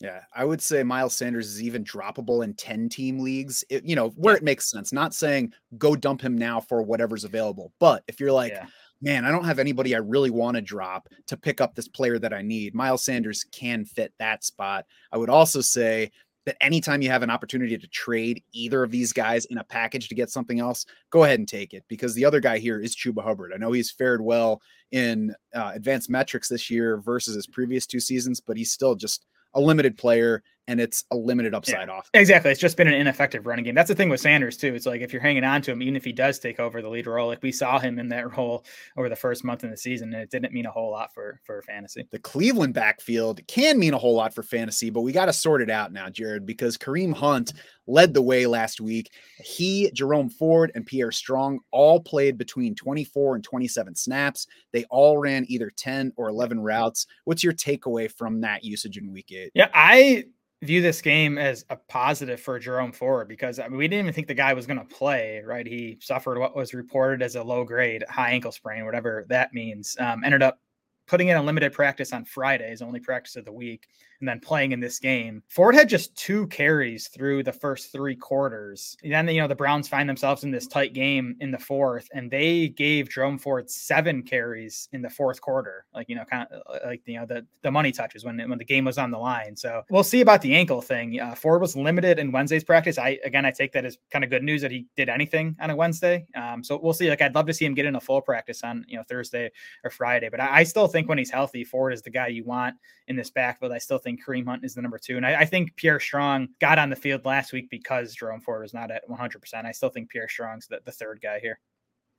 Yeah, 0.00 0.22
I 0.34 0.44
would 0.44 0.60
say 0.60 0.82
Miles 0.82 1.14
Sanders 1.14 1.46
is 1.46 1.62
even 1.62 1.84
droppable 1.84 2.42
in 2.44 2.54
10 2.54 2.88
team 2.88 3.20
leagues, 3.20 3.64
it, 3.70 3.84
you 3.84 3.94
know, 3.94 4.10
where 4.10 4.34
yeah. 4.34 4.38
it 4.38 4.44
makes 4.44 4.70
sense. 4.70 4.92
Not 4.92 5.14
saying 5.14 5.52
go 5.78 5.94
dump 5.94 6.20
him 6.20 6.36
now 6.36 6.60
for 6.60 6.82
whatever's 6.82 7.24
available. 7.24 7.72
But 7.78 8.02
if 8.08 8.18
you're 8.18 8.32
like, 8.32 8.52
yeah. 8.52 8.66
man, 9.00 9.24
I 9.24 9.30
don't 9.30 9.44
have 9.44 9.58
anybody 9.58 9.94
I 9.94 9.98
really 9.98 10.30
want 10.30 10.56
to 10.56 10.60
drop 10.60 11.08
to 11.28 11.36
pick 11.36 11.60
up 11.60 11.74
this 11.74 11.88
player 11.88 12.18
that 12.18 12.34
I 12.34 12.42
need, 12.42 12.74
Miles 12.74 13.04
Sanders 13.04 13.44
can 13.52 13.84
fit 13.84 14.12
that 14.18 14.44
spot. 14.44 14.84
I 15.12 15.16
would 15.16 15.30
also 15.30 15.60
say 15.60 16.10
that 16.44 16.56
anytime 16.60 17.00
you 17.00 17.08
have 17.08 17.22
an 17.22 17.30
opportunity 17.30 17.76
to 17.76 17.86
trade 17.88 18.42
either 18.52 18.82
of 18.82 18.90
these 18.90 19.12
guys 19.12 19.46
in 19.46 19.58
a 19.58 19.64
package 19.64 20.08
to 20.08 20.14
get 20.14 20.30
something 20.30 20.60
else, 20.60 20.84
go 21.10 21.24
ahead 21.24 21.38
and 21.38 21.48
take 21.48 21.72
it 21.72 21.84
because 21.88 22.14
the 22.14 22.24
other 22.24 22.40
guy 22.40 22.58
here 22.58 22.80
is 22.80 22.94
Chuba 22.94 23.22
Hubbard. 23.22 23.52
I 23.54 23.58
know 23.58 23.72
he's 23.72 23.90
fared 23.90 24.20
well 24.20 24.60
in 24.92 25.34
uh, 25.54 25.72
advanced 25.74 26.10
metrics 26.10 26.48
this 26.48 26.70
year 26.70 26.98
versus 26.98 27.34
his 27.34 27.46
previous 27.46 27.86
two 27.86 28.00
seasons, 28.00 28.40
but 28.40 28.56
he's 28.56 28.72
still 28.72 28.94
just 28.94 29.24
a 29.54 29.60
limited 29.60 29.96
player 29.96 30.42
and 30.66 30.80
it's 30.80 31.04
a 31.10 31.16
limited 31.16 31.54
upside 31.54 31.88
yeah, 31.88 31.94
off. 31.94 32.08
Exactly. 32.14 32.50
It's 32.50 32.60
just 32.60 32.76
been 32.76 32.88
an 32.88 32.94
ineffective 32.94 33.46
running 33.46 33.64
game. 33.64 33.74
That's 33.74 33.88
the 33.88 33.94
thing 33.94 34.08
with 34.08 34.20
Sanders 34.20 34.56
too. 34.56 34.74
It's 34.74 34.86
like 34.86 35.00
if 35.00 35.12
you're 35.12 35.22
hanging 35.22 35.44
on 35.44 35.62
to 35.62 35.72
him, 35.72 35.82
even 35.82 35.96
if 35.96 36.04
he 36.04 36.12
does 36.12 36.38
take 36.38 36.58
over 36.58 36.80
the 36.80 36.88
lead 36.88 37.06
role, 37.06 37.28
like 37.28 37.42
we 37.42 37.52
saw 37.52 37.78
him 37.78 37.98
in 37.98 38.08
that 38.08 38.36
role 38.36 38.64
over 38.96 39.08
the 39.08 39.16
first 39.16 39.44
month 39.44 39.64
in 39.64 39.70
the 39.70 39.76
season, 39.76 40.12
and 40.14 40.22
it 40.22 40.30
didn't 40.30 40.52
mean 40.52 40.66
a 40.66 40.70
whole 40.70 40.90
lot 40.90 41.12
for 41.12 41.40
for 41.44 41.62
fantasy. 41.62 42.06
The 42.10 42.18
Cleveland 42.18 42.74
backfield 42.74 43.46
can 43.46 43.78
mean 43.78 43.94
a 43.94 43.98
whole 43.98 44.14
lot 44.14 44.34
for 44.34 44.42
fantasy, 44.42 44.90
but 44.90 45.02
we 45.02 45.12
got 45.12 45.26
to 45.26 45.32
sort 45.32 45.60
it 45.60 45.70
out 45.70 45.92
now, 45.92 46.08
Jared, 46.08 46.46
because 46.46 46.78
Kareem 46.78 47.14
Hunt 47.14 47.52
led 47.86 48.14
the 48.14 48.22
way 48.22 48.46
last 48.46 48.80
week. 48.80 49.12
He, 49.38 49.90
Jerome 49.92 50.30
Ford, 50.30 50.72
and 50.74 50.86
Pierre 50.86 51.12
Strong 51.12 51.60
all 51.70 52.00
played 52.00 52.38
between 52.38 52.74
24 52.74 53.36
and 53.36 53.44
27 53.44 53.94
snaps. 53.94 54.46
They 54.72 54.84
all 54.84 55.18
ran 55.18 55.44
either 55.48 55.70
10 55.76 56.12
or 56.16 56.28
11 56.28 56.60
routes. 56.60 57.06
What's 57.24 57.44
your 57.44 57.52
takeaway 57.52 58.10
from 58.10 58.40
that 58.40 58.64
usage 58.64 58.96
in 58.96 59.12
week 59.12 59.32
eight? 59.32 59.52
Yeah, 59.54 59.68
I 59.74 60.24
view 60.64 60.80
this 60.82 61.00
game 61.00 61.38
as 61.38 61.64
a 61.70 61.76
positive 61.76 62.40
for 62.40 62.58
Jerome 62.58 62.92
Ford 62.92 63.28
because 63.28 63.58
I 63.58 63.68
mean, 63.68 63.76
we 63.76 63.88
didn't 63.88 64.06
even 64.06 64.14
think 64.14 64.26
the 64.26 64.34
guy 64.34 64.52
was 64.54 64.66
going 64.66 64.78
to 64.78 64.84
play, 64.84 65.42
right? 65.44 65.66
He 65.66 65.98
suffered 66.00 66.38
what 66.38 66.56
was 66.56 66.74
reported 66.74 67.22
as 67.22 67.36
a 67.36 67.42
low 67.42 67.64
grade 67.64 68.04
high 68.08 68.30
ankle 68.30 68.52
sprain, 68.52 68.84
whatever 68.84 69.24
that 69.28 69.52
means. 69.52 69.96
Um, 69.98 70.24
ended 70.24 70.42
up 70.42 70.58
putting 71.06 71.28
in 71.28 71.36
a 71.36 71.42
limited 71.42 71.72
practice 71.72 72.12
on 72.12 72.24
Fridays, 72.24 72.82
only 72.82 73.00
practice 73.00 73.36
of 73.36 73.44
the 73.44 73.52
week 73.52 73.86
and 74.24 74.28
then 74.30 74.40
playing 74.40 74.72
in 74.72 74.80
this 74.80 74.98
game. 74.98 75.42
Ford 75.48 75.74
had 75.74 75.86
just 75.86 76.16
two 76.16 76.46
carries 76.46 77.08
through 77.08 77.42
the 77.42 77.52
first 77.52 77.92
three 77.92 78.16
quarters. 78.16 78.96
And 79.02 79.12
then, 79.12 79.28
you 79.28 79.38
know, 79.42 79.46
the 79.46 79.54
Browns 79.54 79.86
find 79.86 80.08
themselves 80.08 80.44
in 80.44 80.50
this 80.50 80.66
tight 80.66 80.94
game 80.94 81.36
in 81.40 81.50
the 81.50 81.58
fourth, 81.58 82.08
and 82.14 82.30
they 82.30 82.68
gave 82.68 83.10
Jerome 83.10 83.38
Ford 83.38 83.70
seven 83.70 84.22
carries 84.22 84.88
in 84.92 85.02
the 85.02 85.10
fourth 85.10 85.42
quarter. 85.42 85.84
Like, 85.94 86.08
you 86.08 86.16
know, 86.16 86.24
kind 86.24 86.48
of 86.50 86.62
uh, 86.66 86.86
like, 86.86 87.02
you 87.04 87.20
know, 87.20 87.26
the, 87.26 87.44
the 87.60 87.70
money 87.70 87.92
touches 87.92 88.24
when, 88.24 88.38
when 88.48 88.56
the 88.56 88.64
game 88.64 88.86
was 88.86 88.96
on 88.96 89.10
the 89.10 89.18
line. 89.18 89.54
So 89.56 89.82
we'll 89.90 90.02
see 90.02 90.22
about 90.22 90.40
the 90.40 90.54
ankle 90.54 90.80
thing. 90.80 91.20
Uh, 91.20 91.34
Ford 91.34 91.60
was 91.60 91.76
limited 91.76 92.18
in 92.18 92.32
Wednesday's 92.32 92.64
practice. 92.64 92.96
I, 92.96 93.18
again, 93.24 93.44
I 93.44 93.50
take 93.50 93.72
that 93.72 93.84
as 93.84 93.98
kind 94.10 94.24
of 94.24 94.30
good 94.30 94.42
news 94.42 94.62
that 94.62 94.70
he 94.70 94.86
did 94.96 95.10
anything 95.10 95.54
on 95.60 95.68
a 95.68 95.76
Wednesday. 95.76 96.24
Um, 96.34 96.64
so 96.64 96.80
we'll 96.82 96.94
see. 96.94 97.10
Like, 97.10 97.20
I'd 97.20 97.34
love 97.34 97.46
to 97.48 97.52
see 97.52 97.66
him 97.66 97.74
get 97.74 97.84
in 97.84 97.96
a 97.96 98.00
full 98.00 98.22
practice 98.22 98.64
on, 98.64 98.86
you 98.88 98.96
know, 98.96 99.04
Thursday 99.06 99.50
or 99.84 99.90
Friday. 99.90 100.30
But 100.30 100.40
I, 100.40 100.60
I 100.60 100.62
still 100.62 100.88
think 100.88 101.10
when 101.10 101.18
he's 101.18 101.30
healthy, 101.30 101.62
Ford 101.62 101.92
is 101.92 102.00
the 102.00 102.10
guy 102.10 102.28
you 102.28 102.44
want 102.44 102.76
in 103.08 103.16
this 103.16 103.28
backfield. 103.28 103.72
I 103.72 103.78
still 103.78 103.98
think 103.98 104.13
Kareem 104.18 104.46
Hunt 104.46 104.64
is 104.64 104.74
the 104.74 104.82
number 104.82 104.98
two. 104.98 105.16
And 105.16 105.26
I, 105.26 105.40
I, 105.40 105.44
think 105.44 105.76
Pierre 105.76 106.00
Strong 106.00 106.48
got 106.60 106.78
on 106.78 106.90
the 106.90 106.96
field 106.96 107.24
last 107.24 107.52
week 107.52 107.68
because 107.70 108.14
Jerome 108.14 108.40
Ford 108.40 108.62
was 108.62 108.74
not 108.74 108.90
at 108.90 109.08
100%. 109.08 109.64
I 109.64 109.72
still 109.72 109.90
think 109.90 110.10
Pierre 110.10 110.28
Strong's 110.28 110.66
the, 110.66 110.80
the 110.84 110.92
third 110.92 111.20
guy 111.22 111.40
here. 111.40 111.58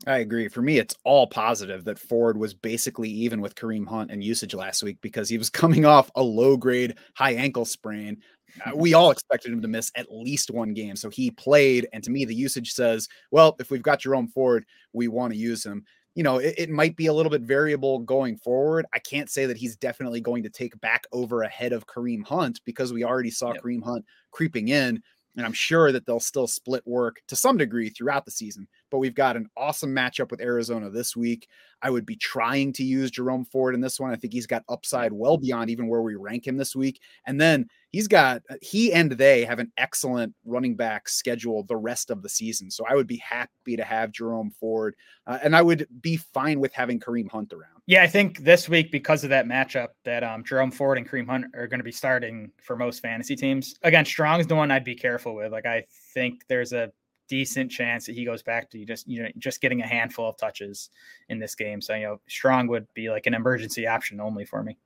I 0.08 0.18
agree. 0.18 0.48
For 0.50 0.62
me, 0.62 0.78
it's 0.78 0.96
all 1.04 1.28
positive 1.28 1.86
that 1.86 2.00
Ford 2.00 2.38
was 2.38 2.54
basically 2.54 3.10
even 3.10 3.42
with 3.42 3.56
Kareem 3.56 3.88
Hunt 3.88 4.12
and 4.12 4.24
usage 4.24 4.54
last 4.54 4.84
week 4.84 4.98
because 5.02 5.30
he 5.30 5.38
was 5.38 5.50
coming 5.52 5.86
off 5.86 6.12
a 6.16 6.24
low 6.24 6.58
grade 6.58 6.98
high 7.16 7.34
ankle 7.34 7.66
sprain. 7.66 8.18
Uh, 8.66 8.72
we 8.76 8.94
all 8.94 9.12
expected 9.12 9.52
him 9.52 9.62
to 9.62 9.68
miss 9.68 9.92
at 9.96 10.12
least 10.12 10.52
one 10.52 10.74
game. 10.74 10.96
So 10.96 11.10
he 11.10 11.32
played. 11.32 11.88
And 11.94 12.04
to 12.04 12.12
me, 12.12 12.26
the 12.26 12.36
usage 12.36 12.72
says, 12.72 13.08
well, 13.32 13.56
if 13.60 13.70
we've 13.72 13.82
got 13.82 14.00
Jerome 14.00 14.28
Ford, 14.28 14.66
we 14.94 15.08
want 15.08 15.34
to 15.34 15.40
use 15.40 15.66
him 15.66 15.84
you 16.16 16.24
know, 16.24 16.38
it, 16.38 16.56
it, 16.58 16.70
might 16.70 16.96
be 16.96 17.08
a 17.08 17.14
little 17.14 17.30
bit 17.30 17.42
variable 17.42 18.00
going 18.00 18.38
forward. 18.38 18.86
I 18.94 19.00
can't 19.00 19.30
say 19.30 19.46
that 19.46 19.58
he's 19.58 19.76
definitely 19.76 20.22
going 20.22 20.44
to 20.44 20.50
take 20.50 20.80
back 20.80 21.04
over 21.12 21.44
ahead 21.44 21.74
of 21.74 21.86
Kareem 21.88 22.26
Hunt 22.26 22.62
because 22.66 22.94
we 22.94 23.04
already 23.04 23.30
saw 23.30 23.52
yep. 23.52 23.62
Kareem 23.62 23.84
Hunt 23.84 24.06
creeping 24.32 24.70
in. 24.70 25.04
And 25.38 25.46
I'm 25.46 25.54
sure 25.54 25.92
that 25.92 26.06
they'll 26.06 26.20
still 26.20 26.48
split 26.48 26.84
work 26.86 27.18
to 27.28 27.36
some 27.36 27.58
degree 27.58 27.90
throughout 27.90 28.26
the 28.26 28.32
season. 28.32 28.68
But 28.90 29.00
we've 29.00 29.16
got 29.16 29.36
an 29.36 29.50
awesome 29.58 29.94
matchup 29.94 30.32
with 30.32 30.42
Arizona 30.42 30.90
this 30.90 31.16
week. 31.16 31.48
I 31.82 31.90
would 31.90 32.06
be 32.06 32.16
trying 32.16 32.74
to 32.74 32.84
use 32.84 33.12
Jerome 33.12 33.46
Ford 33.46 33.76
in 33.76 33.82
this 33.82 34.00
one. 34.00 34.12
I 34.12 34.16
think 34.16 34.34
he's 34.34 34.48
got 34.48 34.64
upside 34.70 35.12
well 35.12 35.38
beyond 35.38 35.70
even 35.70 35.88
where 35.88 36.02
we 36.02 36.16
rank 36.16 36.48
him 36.48 36.58
this 36.58 36.76
week. 36.76 37.02
And 37.28 37.40
then 37.40 37.68
he's 37.92 38.08
got 38.08 38.42
he 38.62 38.94
and 38.94 39.12
they 39.12 39.46
have 39.46 39.60
an 39.60 39.72
excellent 39.78 40.34
running 40.46 40.76
back 40.76 41.08
schedule 41.10 41.64
the 41.64 41.78
rest 41.78 42.10
of 42.10 42.24
the 42.24 42.30
season. 42.30 42.72
So 42.72 42.86
I 42.90 42.96
would 42.96 43.08
be 43.08 43.18
happy 43.18 43.76
to 43.76 43.84
have 43.84 44.12
Jerome 44.12 44.52
Ford, 44.52 44.96
uh, 45.28 45.40
and 45.44 45.56
I 45.56 45.62
would 45.62 45.88
be 46.02 46.18
fine 46.18 46.60
with 46.60 46.74
having 46.74 47.00
Kareem 47.00 47.30
Hunt 47.30 47.54
around. 47.54 47.75
Yeah, 47.88 48.02
I 48.02 48.08
think 48.08 48.40
this 48.40 48.68
week 48.68 48.92
because 48.92 49.24
of 49.24 49.30
that 49.30 49.46
matchup, 49.46 49.90
that 50.06 50.24
um, 50.24 50.44
Jerome 50.44 50.72
Ford 50.72 50.98
and 50.98 51.08
Kareem 51.08 51.28
Hunt 51.28 51.46
are 51.54 51.68
going 51.68 51.80
to 51.80 51.84
be 51.84 51.92
starting 51.92 52.52
for 52.64 52.76
most 52.76 53.00
fantasy 53.00 53.36
teams. 53.36 53.76
Again, 53.84 54.06
Strong's 54.06 54.48
the 54.48 54.56
one 54.56 54.72
I'd 54.72 54.84
be 54.84 54.96
careful 54.96 55.36
with. 55.36 55.52
Like 55.52 55.68
I 55.68 55.86
think 56.14 56.42
there's 56.50 56.74
a 56.74 56.92
decent 57.28 57.72
chance 57.72 58.06
that 58.06 58.14
he 58.14 58.26
goes 58.26 58.44
back 58.44 58.70
to 58.70 58.86
just 58.86 59.08
you 59.08 59.24
know 59.24 59.30
just 59.38 59.62
getting 59.62 59.82
a 59.82 59.88
handful 59.88 60.28
of 60.28 60.38
touches 60.38 60.90
in 61.30 61.38
this 61.40 61.54
game. 61.54 61.80
So 61.80 61.94
you 61.94 62.06
know, 62.06 62.22
Strong 62.28 62.68
would 62.70 62.92
be 62.96 63.10
like 63.12 63.28
an 63.28 63.36
emergency 63.36 63.86
option 63.86 64.20
only 64.20 64.46
for 64.46 64.64
me. 64.64 64.78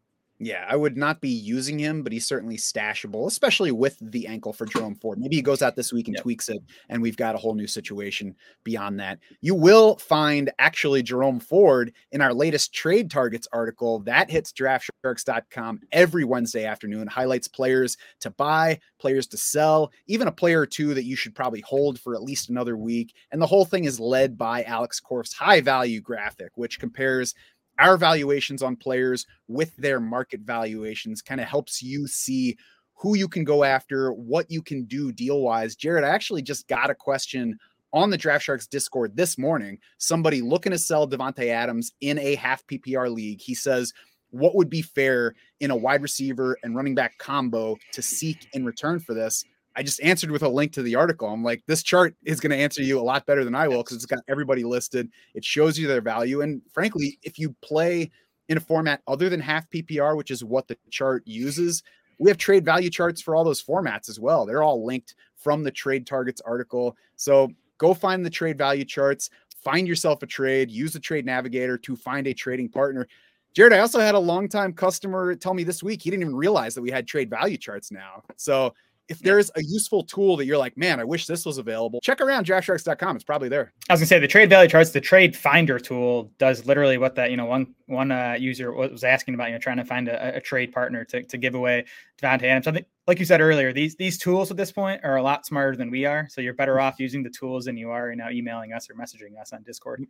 Yeah, 0.41 0.65
I 0.69 0.77
would 0.77 0.95
not 0.95 1.19
be 1.19 1.29
using 1.29 1.77
him, 1.77 2.01
but 2.01 2.13
he's 2.13 2.25
certainly 2.25 2.55
stashable, 2.55 3.27
especially 3.27 3.73
with 3.73 3.97
the 4.01 4.25
ankle 4.25 4.53
for 4.53 4.65
Jerome 4.65 4.95
Ford. 4.95 5.19
Maybe 5.19 5.35
he 5.35 5.41
goes 5.41 5.61
out 5.61 5.75
this 5.75 5.91
week 5.91 6.07
and 6.07 6.15
yep. 6.15 6.23
tweaks 6.23 6.47
it, 6.47 6.63
and 6.87 7.01
we've 7.01 7.17
got 7.17 7.35
a 7.35 7.37
whole 7.37 7.55
new 7.55 7.67
situation 7.67 8.33
beyond 8.63 9.01
that. 9.01 9.19
You 9.41 9.53
will 9.53 9.97
find 9.97 10.49
actually 10.57 11.03
Jerome 11.03 11.41
Ford 11.41 11.91
in 12.13 12.21
our 12.21 12.33
latest 12.33 12.73
trade 12.73 13.11
targets 13.11 13.49
article 13.51 13.99
that 13.99 14.31
hits 14.31 14.53
draftsharks.com 14.53 15.81
every 15.91 16.23
Wednesday 16.23 16.63
afternoon, 16.63 17.07
highlights 17.07 17.49
players 17.49 17.97
to 18.21 18.29
buy, 18.29 18.79
players 18.97 19.27
to 19.27 19.37
sell, 19.37 19.91
even 20.07 20.29
a 20.29 20.31
player 20.31 20.61
or 20.61 20.65
two 20.65 20.93
that 20.93 21.03
you 21.03 21.17
should 21.17 21.35
probably 21.35 21.61
hold 21.61 21.99
for 21.99 22.15
at 22.15 22.23
least 22.23 22.49
another 22.49 22.77
week. 22.77 23.13
And 23.31 23.41
the 23.41 23.47
whole 23.47 23.65
thing 23.65 23.83
is 23.83 23.99
led 23.99 24.37
by 24.37 24.63
Alex 24.63 25.01
Korf's 25.01 25.33
high 25.33 25.59
value 25.59 25.99
graphic, 25.99 26.51
which 26.55 26.79
compares 26.79 27.35
our 27.79 27.97
valuations 27.97 28.61
on 28.61 28.75
players 28.75 29.25
with 29.47 29.75
their 29.77 29.99
market 29.99 30.41
valuations 30.41 31.21
kind 31.21 31.41
of 31.41 31.47
helps 31.47 31.81
you 31.81 32.07
see 32.07 32.57
who 32.95 33.15
you 33.15 33.27
can 33.27 33.43
go 33.45 33.63
after, 33.63 34.11
what 34.11 34.49
you 34.51 34.61
can 34.61 34.83
do 34.83 35.11
deal 35.11 35.41
wise. 35.41 35.75
Jared, 35.75 36.03
I 36.03 36.09
actually 36.09 36.41
just 36.41 36.67
got 36.67 36.89
a 36.89 36.95
question 36.95 37.57
on 37.93 38.09
the 38.09 38.17
Draft 38.17 38.43
Sharks 38.43 38.67
Discord 38.67 39.15
this 39.15 39.37
morning. 39.37 39.79
Somebody 39.97 40.41
looking 40.41 40.73
to 40.73 40.77
sell 40.77 41.07
Davante 41.07 41.47
Adams 41.47 41.91
in 42.01 42.19
a 42.19 42.35
half 42.35 42.65
PPR 42.67 43.11
league. 43.11 43.41
He 43.41 43.55
says, 43.55 43.93
What 44.31 44.55
would 44.55 44.69
be 44.69 44.81
fair 44.81 45.33
in 45.61 45.71
a 45.71 45.75
wide 45.75 46.01
receiver 46.01 46.57
and 46.63 46.75
running 46.75 46.93
back 46.93 47.17
combo 47.17 47.77
to 47.93 48.01
seek 48.01 48.49
in 48.53 48.65
return 48.65 48.99
for 48.99 49.13
this? 49.13 49.43
I 49.79 49.81
just 49.81 50.03
answered 50.03 50.29
with 50.29 50.43
a 50.43 50.49
link 50.49 50.73
to 50.73 50.83
the 50.83 50.95
article. 50.95 51.29
I'm 51.29 51.41
like, 51.41 51.63
this 51.65 51.83
chart 51.83 52.13
is 52.25 52.41
going 52.41 52.51
to 52.51 52.57
answer 52.57 52.83
you 52.83 52.99
a 52.99 53.01
lot 53.01 53.25
better 53.25 53.45
than 53.45 53.55
I 53.55 53.69
will 53.69 53.77
because 53.77 53.95
it's 53.95 54.05
got 54.05 54.19
everybody 54.27 54.65
listed. 54.65 55.09
It 55.33 55.45
shows 55.45 55.79
you 55.79 55.87
their 55.87 56.01
value. 56.01 56.41
And 56.41 56.61
frankly, 56.73 57.17
if 57.23 57.39
you 57.39 57.55
play 57.61 58.11
in 58.49 58.57
a 58.57 58.59
format 58.59 59.01
other 59.07 59.29
than 59.29 59.39
half 59.39 59.69
PPR, 59.69 60.17
which 60.17 60.31
is 60.31 60.43
what 60.43 60.67
the 60.67 60.77
chart 60.89 61.23
uses, 61.25 61.81
we 62.17 62.29
have 62.29 62.37
trade 62.37 62.65
value 62.65 62.89
charts 62.89 63.21
for 63.21 63.37
all 63.37 63.45
those 63.45 63.63
formats 63.63 64.09
as 64.09 64.19
well. 64.19 64.45
They're 64.45 64.63
all 64.63 64.85
linked 64.85 65.15
from 65.37 65.63
the 65.63 65.71
trade 65.71 66.05
targets 66.05 66.41
article. 66.41 66.97
So 67.15 67.47
go 67.77 67.93
find 67.93 68.25
the 68.25 68.29
trade 68.29 68.57
value 68.57 68.83
charts, 68.83 69.29
find 69.63 69.87
yourself 69.87 70.21
a 70.23 70.27
trade, 70.27 70.69
use 70.69 70.91
the 70.91 70.99
trade 70.99 71.25
navigator 71.25 71.77
to 71.77 71.95
find 71.95 72.27
a 72.27 72.33
trading 72.33 72.67
partner. 72.67 73.07
Jared, 73.53 73.71
I 73.71 73.79
also 73.79 74.01
had 74.01 74.13
a 74.13 74.19
longtime 74.19 74.73
customer 74.73 75.35
tell 75.35 75.53
me 75.53 75.63
this 75.63 75.81
week 75.81 76.01
he 76.01 76.09
didn't 76.09 76.23
even 76.23 76.35
realize 76.35 76.75
that 76.75 76.81
we 76.81 76.91
had 76.91 77.07
trade 77.07 77.29
value 77.29 77.57
charts 77.57 77.91
now. 77.91 78.23
So 78.35 78.73
if 79.09 79.19
there's 79.19 79.51
a 79.55 79.63
useful 79.63 80.03
tool 80.03 80.37
that 80.37 80.45
you're 80.45 80.57
like, 80.57 80.77
man, 80.77 80.99
I 80.99 81.03
wish 81.03 81.25
this 81.25 81.45
was 81.45 81.57
available, 81.57 81.99
check 82.01 82.21
around 82.21 82.45
draftsharks.com. 82.45 83.15
It's 83.15 83.25
probably 83.25 83.49
there. 83.49 83.73
I 83.89 83.93
was 83.93 83.99
gonna 83.99 84.07
say 84.07 84.19
the 84.19 84.27
trade 84.27 84.49
value 84.49 84.69
charts, 84.69 84.91
the 84.91 85.01
trade 85.01 85.35
finder 85.35 85.79
tool 85.79 86.31
does 86.37 86.65
literally 86.65 86.97
what 86.97 87.15
that, 87.15 87.31
you 87.31 87.37
know, 87.37 87.45
one 87.45 87.73
one 87.87 88.11
uh, 88.11 88.35
user 88.39 88.71
was 88.71 89.03
asking 89.03 89.33
about, 89.33 89.47
you 89.47 89.53
know, 89.53 89.59
trying 89.59 89.77
to 89.77 89.85
find 89.85 90.07
a, 90.07 90.37
a 90.37 90.39
trade 90.41 90.71
partner 90.71 91.03
to, 91.05 91.23
to 91.23 91.37
give 91.37 91.55
away 91.55 91.85
Davante 92.21 92.43
Adams. 92.43 92.67
I 92.67 92.71
think, 92.71 92.85
like 93.09 93.17
you 93.17 93.25
said 93.25 93.41
earlier, 93.41 93.73
these 93.73 93.95
these 93.95 94.19
tools 94.19 94.51
at 94.51 94.57
this 94.57 94.71
point 94.71 95.01
are 95.03 95.15
a 95.15 95.23
lot 95.23 95.43
smarter 95.43 95.75
than 95.75 95.89
we 95.89 96.05
are. 96.05 96.27
So 96.29 96.41
you're 96.41 96.53
better 96.53 96.79
off 96.79 96.99
using 96.99 97.23
the 97.23 97.29
tools 97.31 97.65
than 97.65 97.75
you 97.75 97.89
are, 97.89 98.13
now 98.15 98.29
emailing 98.29 98.71
us 98.71 98.87
or 98.87 98.93
messaging 98.93 99.35
us 99.41 99.51
on 99.51 99.63
Discord. 99.63 100.05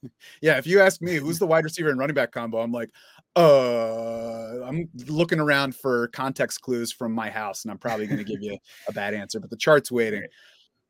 yeah, 0.40 0.56
if 0.56 0.64
you 0.64 0.78
ask 0.78 1.02
me 1.02 1.16
who's 1.16 1.40
the 1.40 1.46
wide 1.46 1.64
receiver 1.64 1.88
and 1.88 1.98
running 1.98 2.14
back 2.14 2.30
combo, 2.30 2.58
I'm 2.58 2.70
like, 2.70 2.90
uh, 3.34 4.62
I'm 4.64 4.88
looking 5.08 5.40
around 5.40 5.74
for 5.74 6.06
context 6.08 6.60
clues 6.60 6.92
from 6.92 7.10
my 7.10 7.30
house, 7.30 7.64
and 7.64 7.72
I'm 7.72 7.78
probably 7.78 8.06
going 8.06 8.18
to 8.18 8.24
give 8.24 8.40
you 8.40 8.56
a 8.88 8.92
bad 8.92 9.12
answer. 9.12 9.40
But 9.40 9.50
the 9.50 9.56
chart's 9.56 9.90
waiting. 9.90 10.22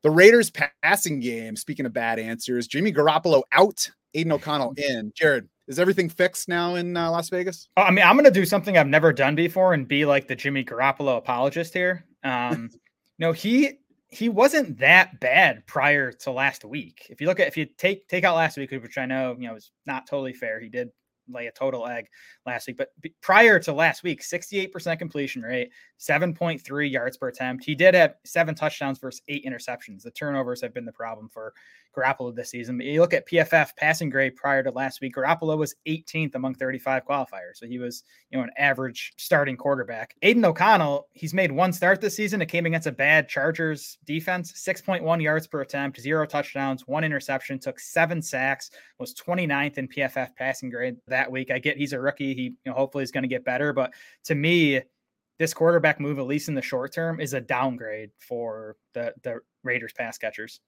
The 0.03 0.11
Raiders 0.11 0.51
passing 0.83 1.19
game. 1.19 1.55
Speaking 1.55 1.87
of 1.87 1.91
bad 1.91 2.19
answers, 2.19 2.67
Jimmy 2.67 2.93
Garoppolo 2.93 3.41
out, 3.51 3.89
Aidan 4.13 4.33
O'Connell 4.33 4.75
in. 4.77 5.11
Jared, 5.15 5.49
is 5.67 5.79
everything 5.79 6.09
fixed 6.09 6.47
now 6.47 6.75
in 6.75 6.95
uh, 6.95 7.11
Las 7.11 7.29
Vegas? 7.29 7.67
I 7.75 7.91
mean, 7.91 8.05
I'm 8.05 8.15
going 8.15 8.25
to 8.25 8.31
do 8.31 8.45
something 8.45 8.77
I've 8.77 8.87
never 8.87 9.11
done 9.11 9.35
before 9.35 9.73
and 9.73 9.87
be 9.87 10.05
like 10.05 10.27
the 10.27 10.35
Jimmy 10.35 10.63
Garoppolo 10.63 11.17
apologist 11.17 11.73
here. 11.73 12.05
Um, 12.23 12.69
no, 13.19 13.31
he 13.31 13.79
he 14.09 14.29
wasn't 14.29 14.79
that 14.79 15.19
bad 15.19 15.67
prior 15.67 16.11
to 16.11 16.31
last 16.31 16.63
week. 16.63 17.07
If 17.09 17.19
you 17.19 17.27
look 17.27 17.39
at 17.39 17.47
if 17.47 17.57
you 17.57 17.65
take 17.65 18.07
take 18.07 18.23
out 18.23 18.35
last 18.35 18.57
week, 18.57 18.71
which 18.71 18.97
I 18.97 19.05
know 19.05 19.35
you 19.37 19.47
know 19.47 19.55
is 19.55 19.71
not 19.85 20.07
totally 20.07 20.33
fair, 20.33 20.59
he 20.59 20.69
did 20.69 20.89
lay 21.29 21.47
a 21.47 21.51
total 21.51 21.85
egg 21.87 22.07
last 22.45 22.67
week. 22.67 22.77
But 22.77 22.91
prior 23.21 23.59
to 23.59 23.73
last 23.73 24.03
week, 24.03 24.21
68% 24.21 24.97
completion 24.97 25.41
rate, 25.41 25.71
7.3 25.99 26.91
yards 26.91 27.17
per 27.17 27.27
attempt. 27.27 27.65
He 27.65 27.75
did 27.75 27.93
have 27.95 28.15
seven 28.23 28.55
touchdowns 28.55 28.99
versus 28.99 29.21
eight 29.27 29.45
interceptions. 29.45 30.03
The 30.03 30.11
turnovers 30.11 30.61
have 30.61 30.73
been 30.73 30.85
the 30.85 30.91
problem 30.91 31.29
for 31.29 31.53
Garoppolo 31.97 32.35
this 32.35 32.49
season. 32.49 32.77
But 32.77 32.85
you 32.85 33.01
look 33.01 33.13
at 33.13 33.27
PFF 33.27 33.75
passing 33.75 34.09
grade 34.09 34.35
prior 34.35 34.63
to 34.63 34.71
last 34.71 35.01
week, 35.01 35.15
Garoppolo 35.15 35.57
was 35.57 35.75
18th 35.87 36.35
among 36.35 36.55
35 36.55 37.05
qualifiers. 37.05 37.55
So 37.55 37.65
he 37.65 37.79
was, 37.79 38.03
you 38.29 38.37
know, 38.37 38.43
an 38.43 38.51
average 38.57 39.13
starting 39.17 39.57
quarterback. 39.57 40.15
Aidan 40.21 40.45
O'Connell, 40.45 41.07
he's 41.13 41.33
made 41.33 41.51
one 41.51 41.73
start 41.73 42.01
this 42.01 42.15
season. 42.15 42.41
It 42.41 42.47
came 42.47 42.65
against 42.65 42.87
a 42.87 42.91
bad 42.91 43.27
Chargers 43.27 43.97
defense, 44.05 44.51
6.1 44.53 45.21
yards 45.21 45.47
per 45.47 45.61
attempt, 45.61 45.99
zero 45.99 46.25
touchdowns, 46.25 46.87
one 46.87 47.03
interception, 47.03 47.59
took 47.59 47.79
seven 47.79 48.21
sacks, 48.21 48.71
was 48.99 49.13
29th 49.13 49.77
in 49.77 49.87
PFF 49.87 50.35
passing 50.35 50.69
grade 50.69 50.97
that 51.07 51.31
week. 51.31 51.51
I 51.51 51.59
get 51.59 51.77
he's 51.77 51.93
a 51.93 51.99
rookie. 51.99 52.33
He 52.33 52.43
you 52.43 52.55
know, 52.65 52.73
hopefully 52.73 53.03
is 53.03 53.11
going 53.11 53.23
to 53.23 53.27
get 53.27 53.43
better. 53.45 53.73
But 53.73 53.93
to 54.25 54.35
me, 54.35 54.81
this 55.39 55.53
quarterback 55.53 55.99
move, 55.99 56.19
at 56.19 56.25
least 56.25 56.49
in 56.49 56.55
the 56.55 56.61
short 56.61 56.93
term, 56.93 57.19
is 57.19 57.33
a 57.33 57.41
downgrade 57.41 58.11
for 58.19 58.75
the 58.93 59.13
the 59.23 59.39
Raiders 59.63 59.93
pass 59.93 60.17
catchers. 60.17 60.59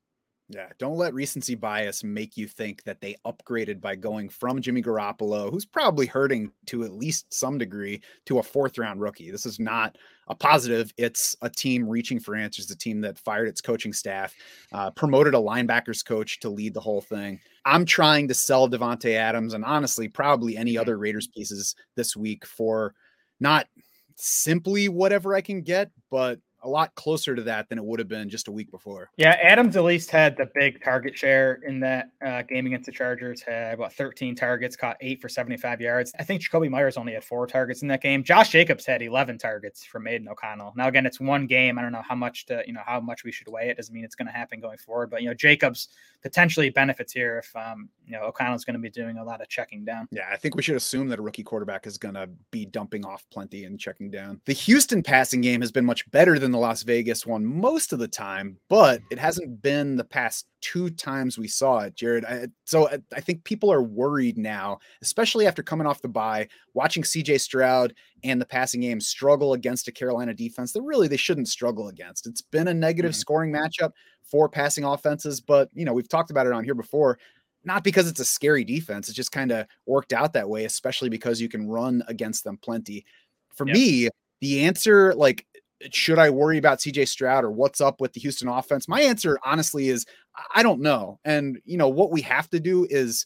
Yeah, 0.51 0.67
don't 0.79 0.97
let 0.97 1.13
recency 1.13 1.53
bias 1.53 2.03
make 2.03 2.35
you 2.35 2.47
think 2.47 2.83
that 2.83 3.01
they 3.01 3.15
upgraded 3.23 3.79
by 3.79 3.95
going 3.95 4.29
from 4.29 4.61
Jimmy 4.61 4.81
Garoppolo, 4.81 5.51
who's 5.51 5.65
probably 5.65 6.07
hurting 6.07 6.51
to 6.65 6.83
at 6.83 6.91
least 6.91 7.31
some 7.31 7.59
degree, 7.59 8.01
to 8.25 8.39
a 8.39 8.43
fourth 8.43 8.79
round 8.79 8.99
rookie. 8.99 9.29
This 9.29 9.45
is 9.45 9.59
not 9.59 9.95
a 10.27 10.33
positive. 10.33 10.91
It's 10.97 11.35
a 11.43 11.51
team 11.51 11.87
reaching 11.87 12.19
for 12.19 12.35
answers, 12.35 12.71
a 12.71 12.75
team 12.75 12.99
that 13.01 13.19
fired 13.19 13.47
its 13.47 13.61
coaching 13.61 13.93
staff, 13.93 14.33
uh, 14.73 14.89
promoted 14.89 15.35
a 15.35 15.37
linebackers 15.37 16.03
coach 16.03 16.39
to 16.39 16.49
lead 16.49 16.73
the 16.73 16.81
whole 16.81 17.01
thing. 17.01 17.39
I'm 17.65 17.85
trying 17.85 18.27
to 18.29 18.33
sell 18.33 18.67
Davante 18.67 19.13
Adams 19.13 19.53
and 19.53 19.63
honestly, 19.63 20.07
probably 20.07 20.57
any 20.57 20.79
other 20.79 20.97
Raiders 20.97 21.27
pieces 21.27 21.75
this 21.95 22.17
week 22.17 22.43
for 22.43 22.95
not 23.39 23.67
simply 24.15 24.89
whatever 24.89 25.35
I 25.35 25.41
can 25.41 25.61
get, 25.61 25.91
but 26.09 26.39
a 26.63 26.69
lot 26.69 26.93
closer 26.95 27.35
to 27.35 27.41
that 27.43 27.69
than 27.69 27.77
it 27.77 27.85
would 27.85 27.99
have 27.99 28.07
been 28.07 28.29
just 28.29 28.47
a 28.47 28.51
week 28.51 28.71
before. 28.71 29.09
Yeah, 29.17 29.37
Adams 29.41 29.75
at 29.77 29.83
least 29.83 30.11
had 30.11 30.35
the 30.37 30.49
big 30.53 30.83
target 30.83 31.17
share 31.17 31.59
in 31.65 31.79
that 31.81 32.09
uh, 32.25 32.41
game 32.43 32.65
against 32.65 32.85
the 32.85 32.91
Chargers. 32.91 33.41
Had 33.41 33.73
about 33.75 33.93
13 33.93 34.35
targets, 34.35 34.75
caught 34.75 34.97
eight 35.01 35.21
for 35.21 35.29
75 35.29 35.81
yards. 35.81 36.11
I 36.19 36.23
think 36.23 36.41
Jakobi 36.41 36.69
Meyers 36.69 36.97
only 36.97 37.13
had 37.13 37.23
four 37.23 37.47
targets 37.47 37.81
in 37.81 37.87
that 37.89 38.01
game. 38.01 38.23
Josh 38.23 38.49
Jacobs 38.49 38.85
had 38.85 39.01
11 39.01 39.37
targets 39.37 39.83
from 39.83 40.07
Aidan 40.07 40.27
O'Connell. 40.27 40.73
Now 40.75 40.87
again, 40.87 41.05
it's 41.05 41.19
one 41.19 41.47
game. 41.47 41.77
I 41.77 41.81
don't 41.81 41.91
know 41.91 42.03
how 42.07 42.15
much 42.15 42.45
to 42.47 42.63
you 42.65 42.73
know 42.73 42.81
how 42.85 42.99
much 42.99 43.23
we 43.23 43.31
should 43.31 43.47
weigh 43.47 43.69
it. 43.69 43.77
Doesn't 43.77 43.93
mean 43.93 44.03
it's 44.03 44.15
going 44.15 44.27
to 44.27 44.33
happen 44.33 44.59
going 44.59 44.77
forward. 44.77 45.09
But 45.09 45.21
you 45.21 45.29
know, 45.29 45.33
Jacobs 45.33 45.89
potentially 46.21 46.69
benefits 46.69 47.13
here 47.13 47.39
if 47.39 47.55
um, 47.55 47.89
you 48.05 48.13
know 48.13 48.23
O'Connell's 48.23 48.65
going 48.65 48.75
to 48.75 48.79
be 48.79 48.89
doing 48.89 49.17
a 49.17 49.23
lot 49.23 49.41
of 49.41 49.49
checking 49.49 49.85
down. 49.85 50.07
Yeah, 50.11 50.29
I 50.31 50.37
think 50.37 50.55
we 50.55 50.61
should 50.61 50.75
assume 50.75 51.07
that 51.09 51.19
a 51.19 51.21
rookie 51.21 51.43
quarterback 51.43 51.87
is 51.87 51.97
going 51.97 52.15
to 52.15 52.29
be 52.51 52.65
dumping 52.65 53.05
off 53.05 53.25
plenty 53.31 53.65
and 53.65 53.79
checking 53.79 54.11
down. 54.11 54.41
The 54.45 54.53
Houston 54.53 55.03
passing 55.03 55.41
game 55.41 55.61
has 55.61 55.71
been 55.71 55.85
much 55.85 56.09
better 56.11 56.39
than 56.39 56.48
the 56.51 56.57
Las 56.57 56.83
Vegas 56.83 57.25
one 57.25 57.45
most 57.45 57.93
of 57.93 57.99
the 57.99 58.07
time, 58.07 58.57
but 58.69 59.01
it 59.11 59.19
hasn't 59.19 59.61
been 59.61 59.95
the 59.95 60.03
past 60.03 60.47
two 60.61 60.89
times 60.89 61.37
we 61.37 61.47
saw 61.47 61.79
it, 61.79 61.95
Jared. 61.95 62.25
I, 62.25 62.47
so 62.65 62.89
I, 62.89 62.99
I 63.15 63.19
think 63.19 63.43
people 63.43 63.71
are 63.71 63.81
worried 63.81 64.37
now, 64.37 64.79
especially 65.01 65.47
after 65.47 65.63
coming 65.63 65.87
off 65.87 66.01
the 66.01 66.07
bye, 66.07 66.47
watching 66.73 67.03
CJ 67.03 67.41
Stroud 67.41 67.93
and 68.23 68.39
the 68.39 68.45
passing 68.45 68.81
game 68.81 68.99
struggle 68.99 69.53
against 69.53 69.87
a 69.87 69.91
Carolina 69.91 70.33
defense 70.33 70.71
that 70.73 70.81
really 70.81 71.07
they 71.07 71.17
shouldn't 71.17 71.47
struggle 71.47 71.87
against. 71.87 72.27
It's 72.27 72.41
been 72.41 72.67
a 72.67 72.73
negative 72.73 73.11
mm-hmm. 73.11 73.19
scoring 73.19 73.51
matchup 73.51 73.91
for 74.23 74.47
passing 74.49 74.83
offenses, 74.83 75.39
but 75.41 75.69
you 75.73 75.85
know, 75.85 75.93
we've 75.93 76.09
talked 76.09 76.31
about 76.31 76.47
it 76.47 76.53
on 76.53 76.63
here 76.63 76.75
before. 76.75 77.19
Not 77.65 77.83
because 77.83 78.07
it's 78.07 78.21
a 78.21 78.25
scary 78.25 78.63
defense, 78.63 79.09
it 79.09 79.13
just 79.13 79.31
kind 79.31 79.51
of 79.51 79.67
worked 79.85 80.13
out 80.13 80.33
that 80.33 80.49
way, 80.49 80.65
especially 80.65 81.09
because 81.09 81.41
you 81.41 81.49
can 81.49 81.67
run 81.67 82.03
against 82.07 82.43
them 82.43 82.57
plenty. 82.57 83.05
For 83.53 83.67
yep. 83.67 83.75
me, 83.75 84.09
the 84.41 84.65
answer, 84.65 85.13
like 85.13 85.45
should 85.91 86.19
I 86.19 86.29
worry 86.29 86.57
about 86.57 86.79
CJ 86.79 87.07
Stroud 87.07 87.43
or 87.43 87.51
what's 87.51 87.81
up 87.81 88.01
with 88.01 88.13
the 88.13 88.19
Houston 88.19 88.47
offense? 88.47 88.87
My 88.87 89.01
answer, 89.01 89.39
honestly, 89.45 89.89
is 89.89 90.05
I 90.53 90.63
don't 90.63 90.81
know. 90.81 91.19
And, 91.25 91.59
you 91.65 91.77
know, 91.77 91.89
what 91.89 92.11
we 92.11 92.21
have 92.21 92.49
to 92.51 92.59
do 92.59 92.85
is 92.89 93.25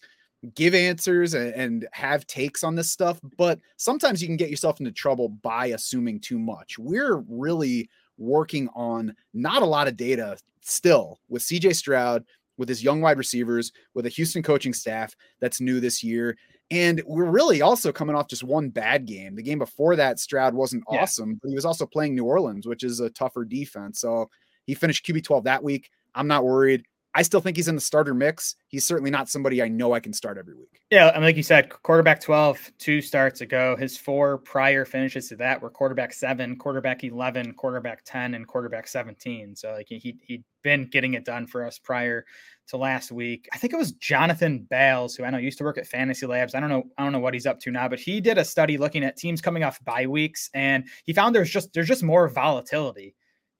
give 0.55 0.75
answers 0.75 1.33
and, 1.33 1.87
have 1.91 2.27
takes 2.27 2.63
on 2.63 2.75
this 2.75 2.91
stuff. 2.91 3.19
But 3.37 3.59
sometimes 3.77 4.21
you 4.21 4.27
can 4.27 4.37
get 4.37 4.49
yourself 4.49 4.79
into 4.79 4.91
trouble 4.91 5.29
by 5.29 5.67
assuming 5.67 6.19
too 6.19 6.37
much. 6.39 6.77
We're 6.77 7.23
really 7.27 7.89
working 8.17 8.69
on 8.75 9.15
not 9.33 9.61
a 9.61 9.65
lot 9.67 9.87
of 9.87 9.97
data 9.97 10.37
still 10.61 11.19
with 11.29 11.41
CJ 11.41 11.75
Stroud, 11.75 12.23
with 12.57 12.69
his 12.69 12.83
young 12.83 13.01
wide 13.01 13.17
receivers, 13.17 13.71
with 13.93 14.05
a 14.05 14.09
Houston 14.09 14.43
coaching 14.43 14.73
staff 14.73 15.15
that's 15.39 15.59
new 15.59 15.79
this 15.79 16.03
year. 16.03 16.37
And 16.71 17.01
we're 17.05 17.29
really 17.29 17.61
also 17.61 17.91
coming 17.91 18.15
off 18.15 18.27
just 18.27 18.43
one 18.43 18.69
bad 18.69 19.05
game. 19.05 19.35
The 19.35 19.43
game 19.43 19.59
before 19.59 19.95
that, 19.95 20.19
Stroud 20.19 20.53
wasn't 20.53 20.83
yeah. 20.91 21.01
awesome, 21.01 21.39
but 21.41 21.49
he 21.49 21.55
was 21.55 21.65
also 21.65 21.85
playing 21.85 22.15
New 22.15 22.25
Orleans, 22.25 22.65
which 22.65 22.83
is 22.83 22.99
a 22.99 23.09
tougher 23.09 23.45
defense. 23.45 23.99
So 23.99 24.29
he 24.65 24.73
finished 24.73 25.05
QB 25.05 25.23
12 25.23 25.43
that 25.43 25.63
week. 25.63 25.89
I'm 26.15 26.27
not 26.27 26.43
worried. 26.43 26.83
I 27.15 27.21
still 27.21 27.41
think 27.41 27.57
he's 27.57 27.67
in 27.67 27.75
the 27.75 27.81
starter 27.81 28.13
mix. 28.13 28.55
He's 28.67 28.85
certainly 28.85 29.11
not 29.11 29.29
somebody 29.29 29.61
I 29.61 29.67
know 29.67 29.93
I 29.93 29.99
can 29.99 30.13
start 30.13 30.37
every 30.37 30.55
week. 30.55 30.81
Yeah, 30.89 31.11
I 31.13 31.19
like 31.19 31.37
you 31.37 31.43
said, 31.43 31.69
quarterback 31.69 32.19
12, 32.21 32.71
two 32.79 33.01
starts 33.01 33.41
ago. 33.41 33.75
His 33.75 33.97
four 33.97 34.39
prior 34.39 34.83
finishes 34.83 35.29
to 35.29 35.35
that 35.37 35.61
were 35.61 35.69
quarterback 35.69 36.13
seven, 36.13 36.55
quarterback 36.55 37.03
11, 37.03 37.53
quarterback 37.53 38.03
10, 38.05 38.33
and 38.33 38.47
quarterback 38.47 38.87
17. 38.87 39.55
So 39.55 39.73
like 39.73 39.87
he 39.89 40.17
he'd 40.23 40.43
been 40.63 40.87
getting 40.87 41.13
it 41.13 41.25
done 41.25 41.45
for 41.45 41.65
us 41.65 41.77
prior 41.77 42.25
to 42.67 42.77
last 42.77 43.11
week. 43.11 43.47
I 43.53 43.57
think 43.57 43.73
it 43.73 43.77
was 43.77 43.91
Jonathan 43.93 44.65
Bales, 44.69 45.15
who 45.15 45.23
I 45.23 45.29
know 45.29 45.37
used 45.37 45.57
to 45.59 45.63
work 45.63 45.77
at 45.77 45.87
Fantasy 45.87 46.25
Labs. 46.25 46.55
I 46.55 46.59
don't 46.59 46.69
know, 46.69 46.83
I 46.97 47.03
don't 47.03 47.11
know 47.11 47.19
what 47.19 47.33
he's 47.33 47.45
up 47.45 47.59
to 47.61 47.71
now, 47.71 47.87
but 47.87 47.99
he 47.99 48.21
did 48.21 48.37
a 48.37 48.45
study 48.45 48.77
looking 48.77 49.03
at 49.03 49.17
teams 49.17 49.41
coming 49.41 49.63
off 49.63 49.83
bye 49.83 50.07
weeks, 50.07 50.49
and 50.53 50.87
he 51.03 51.13
found 51.13 51.35
there's 51.35 51.51
just 51.51 51.73
there's 51.73 51.87
just 51.87 52.03
more 52.03 52.27
volatility 52.27 53.15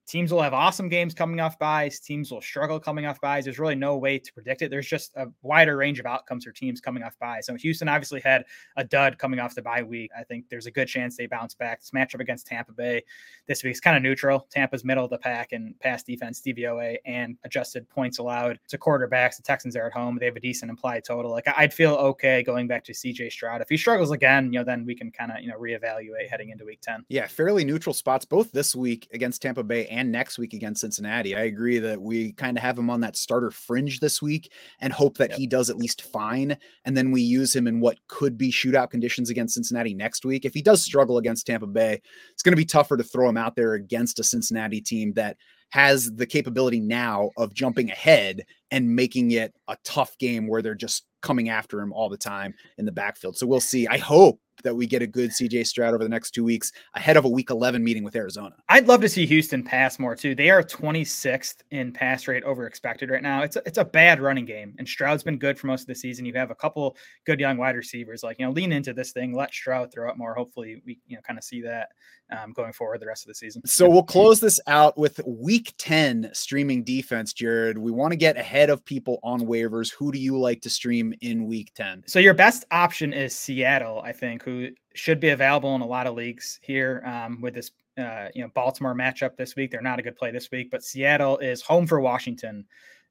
Teams 0.06 0.32
will 0.32 0.42
have 0.42 0.52
awesome 0.52 0.88
games 0.88 1.14
coming 1.14 1.40
off 1.40 1.58
byes. 1.58 1.98
Teams 1.98 2.30
will 2.30 2.42
struggle 2.42 2.78
coming 2.78 3.06
off 3.06 3.20
byes. 3.20 3.44
There's 3.44 3.58
really 3.58 3.74
no 3.74 3.96
way 3.96 4.18
to 4.18 4.32
predict 4.32 4.60
it. 4.62 4.70
There's 4.70 4.86
just 4.86 5.12
a 5.16 5.26
wider 5.42 5.76
range 5.76 5.98
of 5.98 6.06
outcomes 6.06 6.44
for 6.44 6.52
teams 6.52 6.80
coming 6.80 7.02
off 7.02 7.18
byes. 7.18 7.46
So 7.46 7.54
Houston 7.54 7.88
obviously 7.88 8.20
had 8.20 8.44
a 8.76 8.84
dud 8.84 9.18
coming 9.18 9.40
off 9.40 9.54
the 9.54 9.62
bye 9.62 9.82
week. 9.82 10.10
I 10.18 10.22
think 10.24 10.48
there's 10.50 10.66
a 10.66 10.70
good 10.70 10.88
chance 10.88 11.16
they 11.16 11.26
bounce 11.26 11.54
back. 11.54 11.80
This 11.80 11.90
matchup 11.92 12.20
against 12.20 12.46
Tampa 12.46 12.72
Bay 12.72 13.02
this 13.46 13.64
week 13.64 13.72
is 13.72 13.80
kind 13.80 13.96
of 13.96 14.02
neutral. 14.02 14.46
Tampa's 14.50 14.84
middle 14.84 15.04
of 15.04 15.10
the 15.10 15.18
pack 15.18 15.52
and 15.52 15.78
pass 15.80 16.02
defense, 16.02 16.42
DVOA, 16.44 16.96
and 17.06 17.36
adjusted 17.44 17.88
points 17.88 18.18
allowed 18.18 18.58
to 18.68 18.76
quarterbacks. 18.76 19.36
The 19.36 19.42
Texans 19.42 19.74
are 19.74 19.86
at 19.86 19.92
home. 19.92 20.18
They 20.18 20.26
have 20.26 20.36
a 20.36 20.40
decent 20.40 20.70
implied 20.70 21.04
total. 21.04 21.30
Like 21.30 21.48
I'd 21.56 21.72
feel 21.72 21.94
okay 21.94 22.42
going 22.42 22.66
back 22.66 22.84
to 22.84 22.92
CJ 22.92 23.32
Stroud. 23.32 23.62
If 23.62 23.70
he 23.70 23.78
struggles 23.78 24.10
again, 24.10 24.52
you 24.52 24.58
know, 24.58 24.64
then 24.64 24.84
we 24.84 24.94
can 24.94 25.10
kind 25.10 25.32
of 25.32 25.40
you 25.40 25.48
know 25.48 25.58
reevaluate 25.58 26.28
heading 26.28 26.50
into 26.50 26.66
week 26.66 26.80
10. 26.82 27.06
Yeah, 27.08 27.26
fairly 27.26 27.64
neutral 27.64 27.94
spots 27.94 28.26
both 28.26 28.52
this 28.52 28.74
week 28.74 29.08
against 29.12 29.40
Tampa 29.40 29.62
Bay 29.62 29.86
and 29.94 30.10
next 30.10 30.38
week 30.38 30.52
against 30.52 30.80
Cincinnati. 30.80 31.36
I 31.36 31.42
agree 31.42 31.78
that 31.78 32.00
we 32.00 32.32
kind 32.32 32.56
of 32.58 32.62
have 32.62 32.78
him 32.78 32.90
on 32.90 33.00
that 33.00 33.16
starter 33.16 33.50
fringe 33.50 34.00
this 34.00 34.20
week 34.20 34.52
and 34.80 34.92
hope 34.92 35.18
that 35.18 35.30
yep. 35.30 35.38
he 35.38 35.46
does 35.46 35.70
at 35.70 35.76
least 35.76 36.02
fine. 36.02 36.56
And 36.84 36.96
then 36.96 37.12
we 37.12 37.22
use 37.22 37.54
him 37.54 37.66
in 37.66 37.80
what 37.80 37.98
could 38.08 38.36
be 38.36 38.50
shootout 38.50 38.90
conditions 38.90 39.30
against 39.30 39.54
Cincinnati 39.54 39.94
next 39.94 40.24
week. 40.24 40.44
If 40.44 40.52
he 40.52 40.62
does 40.62 40.82
struggle 40.82 41.18
against 41.18 41.46
Tampa 41.46 41.66
Bay, 41.66 42.00
it's 42.32 42.42
going 42.42 42.52
to 42.52 42.56
be 42.56 42.64
tougher 42.64 42.96
to 42.96 43.04
throw 43.04 43.28
him 43.28 43.36
out 43.36 43.54
there 43.56 43.74
against 43.74 44.18
a 44.18 44.24
Cincinnati 44.24 44.80
team 44.80 45.12
that 45.14 45.36
has 45.70 46.12
the 46.14 46.26
capability 46.26 46.80
now 46.80 47.30
of 47.36 47.54
jumping 47.54 47.90
ahead 47.90 48.44
and 48.70 48.94
making 48.94 49.30
it 49.30 49.54
a 49.68 49.76
tough 49.84 50.16
game 50.18 50.46
where 50.46 50.62
they're 50.62 50.74
just 50.74 51.06
coming 51.22 51.48
after 51.48 51.80
him 51.80 51.92
all 51.92 52.08
the 52.08 52.16
time 52.16 52.54
in 52.78 52.84
the 52.84 52.92
backfield. 52.92 53.36
So 53.36 53.46
we'll 53.46 53.60
see. 53.60 53.86
I 53.88 53.98
hope 53.98 54.38
that 54.64 54.74
we 54.74 54.86
get 54.86 55.02
a 55.02 55.06
good 55.06 55.30
CJ 55.30 55.66
Stroud 55.66 55.94
over 55.94 56.02
the 56.02 56.10
next 56.10 56.32
two 56.32 56.44
weeks 56.44 56.72
ahead 56.94 57.16
of 57.16 57.24
a 57.24 57.28
week 57.28 57.50
11 57.50 57.82
meeting 57.82 58.02
with 58.02 58.16
Arizona. 58.16 58.56
I'd 58.68 58.88
love 58.88 59.00
to 59.02 59.08
see 59.08 59.26
Houston 59.26 59.62
pass 59.62 59.98
more 59.98 60.16
too. 60.16 60.34
They 60.34 60.50
are 60.50 60.62
26th 60.62 61.62
in 61.70 61.92
pass 61.92 62.26
rate 62.26 62.42
over 62.44 62.66
expected 62.66 63.10
right 63.10 63.22
now. 63.22 63.42
It's 63.42 63.56
a, 63.56 63.62
it's 63.66 63.78
a 63.78 63.84
bad 63.84 64.20
running 64.20 64.44
game, 64.44 64.74
and 64.78 64.88
Stroud's 64.88 65.22
been 65.22 65.38
good 65.38 65.58
for 65.58 65.68
most 65.68 65.82
of 65.82 65.86
the 65.86 65.94
season. 65.94 66.24
You 66.24 66.34
have 66.34 66.50
a 66.50 66.54
couple 66.54 66.96
good 67.24 67.40
young 67.40 67.56
wide 67.56 67.76
receivers. 67.76 68.22
Like, 68.22 68.38
you 68.38 68.46
know, 68.46 68.52
lean 68.52 68.72
into 68.72 68.92
this 68.92 69.12
thing, 69.12 69.34
let 69.34 69.52
Stroud 69.52 69.92
throw 69.92 70.10
it 70.10 70.16
more. 70.16 70.34
Hopefully, 70.34 70.82
we, 70.84 70.98
you 71.06 71.16
know, 71.16 71.22
kind 71.22 71.38
of 71.38 71.44
see 71.44 71.62
that 71.62 71.90
um, 72.30 72.52
going 72.52 72.72
forward 72.72 73.00
the 73.00 73.06
rest 73.06 73.24
of 73.24 73.28
the 73.28 73.34
season. 73.34 73.62
So 73.66 73.88
we'll 73.88 74.02
close 74.02 74.40
this 74.40 74.60
out 74.66 74.96
with 74.96 75.20
week 75.26 75.74
10 75.78 76.30
streaming 76.32 76.84
defense, 76.84 77.32
Jared. 77.32 77.78
We 77.78 77.90
want 77.90 78.12
to 78.12 78.16
get 78.16 78.36
ahead 78.36 78.70
of 78.70 78.84
people 78.84 79.18
on 79.22 79.42
waivers. 79.42 79.92
Who 79.92 80.10
do 80.12 80.18
you 80.18 80.38
like 80.38 80.60
to 80.62 80.70
stream 80.70 81.14
in 81.20 81.46
week 81.46 81.72
10? 81.74 82.04
So 82.06 82.18
your 82.18 82.34
best 82.34 82.64
option 82.70 83.12
is 83.12 83.36
Seattle, 83.36 84.00
I 84.02 84.12
think, 84.12 84.42
who 84.42 84.53
should 84.94 85.20
be 85.20 85.30
available 85.30 85.74
in 85.74 85.80
a 85.80 85.86
lot 85.86 86.06
of 86.06 86.14
leagues 86.14 86.58
here 86.62 87.02
um, 87.06 87.40
with 87.40 87.54
this 87.54 87.70
uh, 87.98 88.28
you 88.34 88.42
know 88.42 88.50
Baltimore 88.54 88.94
matchup 88.94 89.36
this 89.36 89.56
week. 89.56 89.70
They're 89.70 89.82
not 89.82 89.98
a 89.98 90.02
good 90.02 90.16
play 90.16 90.30
this 90.30 90.50
week, 90.50 90.70
but 90.70 90.82
Seattle 90.82 91.38
is 91.38 91.62
home 91.62 91.86
for 91.86 92.00
Washington 92.00 92.64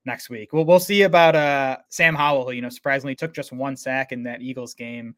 next 0.05 0.29
week. 0.29 0.53
Well, 0.53 0.65
we'll 0.65 0.79
see 0.79 1.03
about 1.03 1.35
uh, 1.35 1.77
Sam 1.89 2.15
Howell, 2.15 2.45
who 2.45 2.51
you 2.51 2.61
know 2.61 2.69
surprisingly 2.69 3.15
took 3.15 3.33
just 3.33 3.51
one 3.51 3.75
sack 3.75 4.11
in 4.11 4.23
that 4.23 4.41
Eagles 4.41 4.73
game 4.73 5.15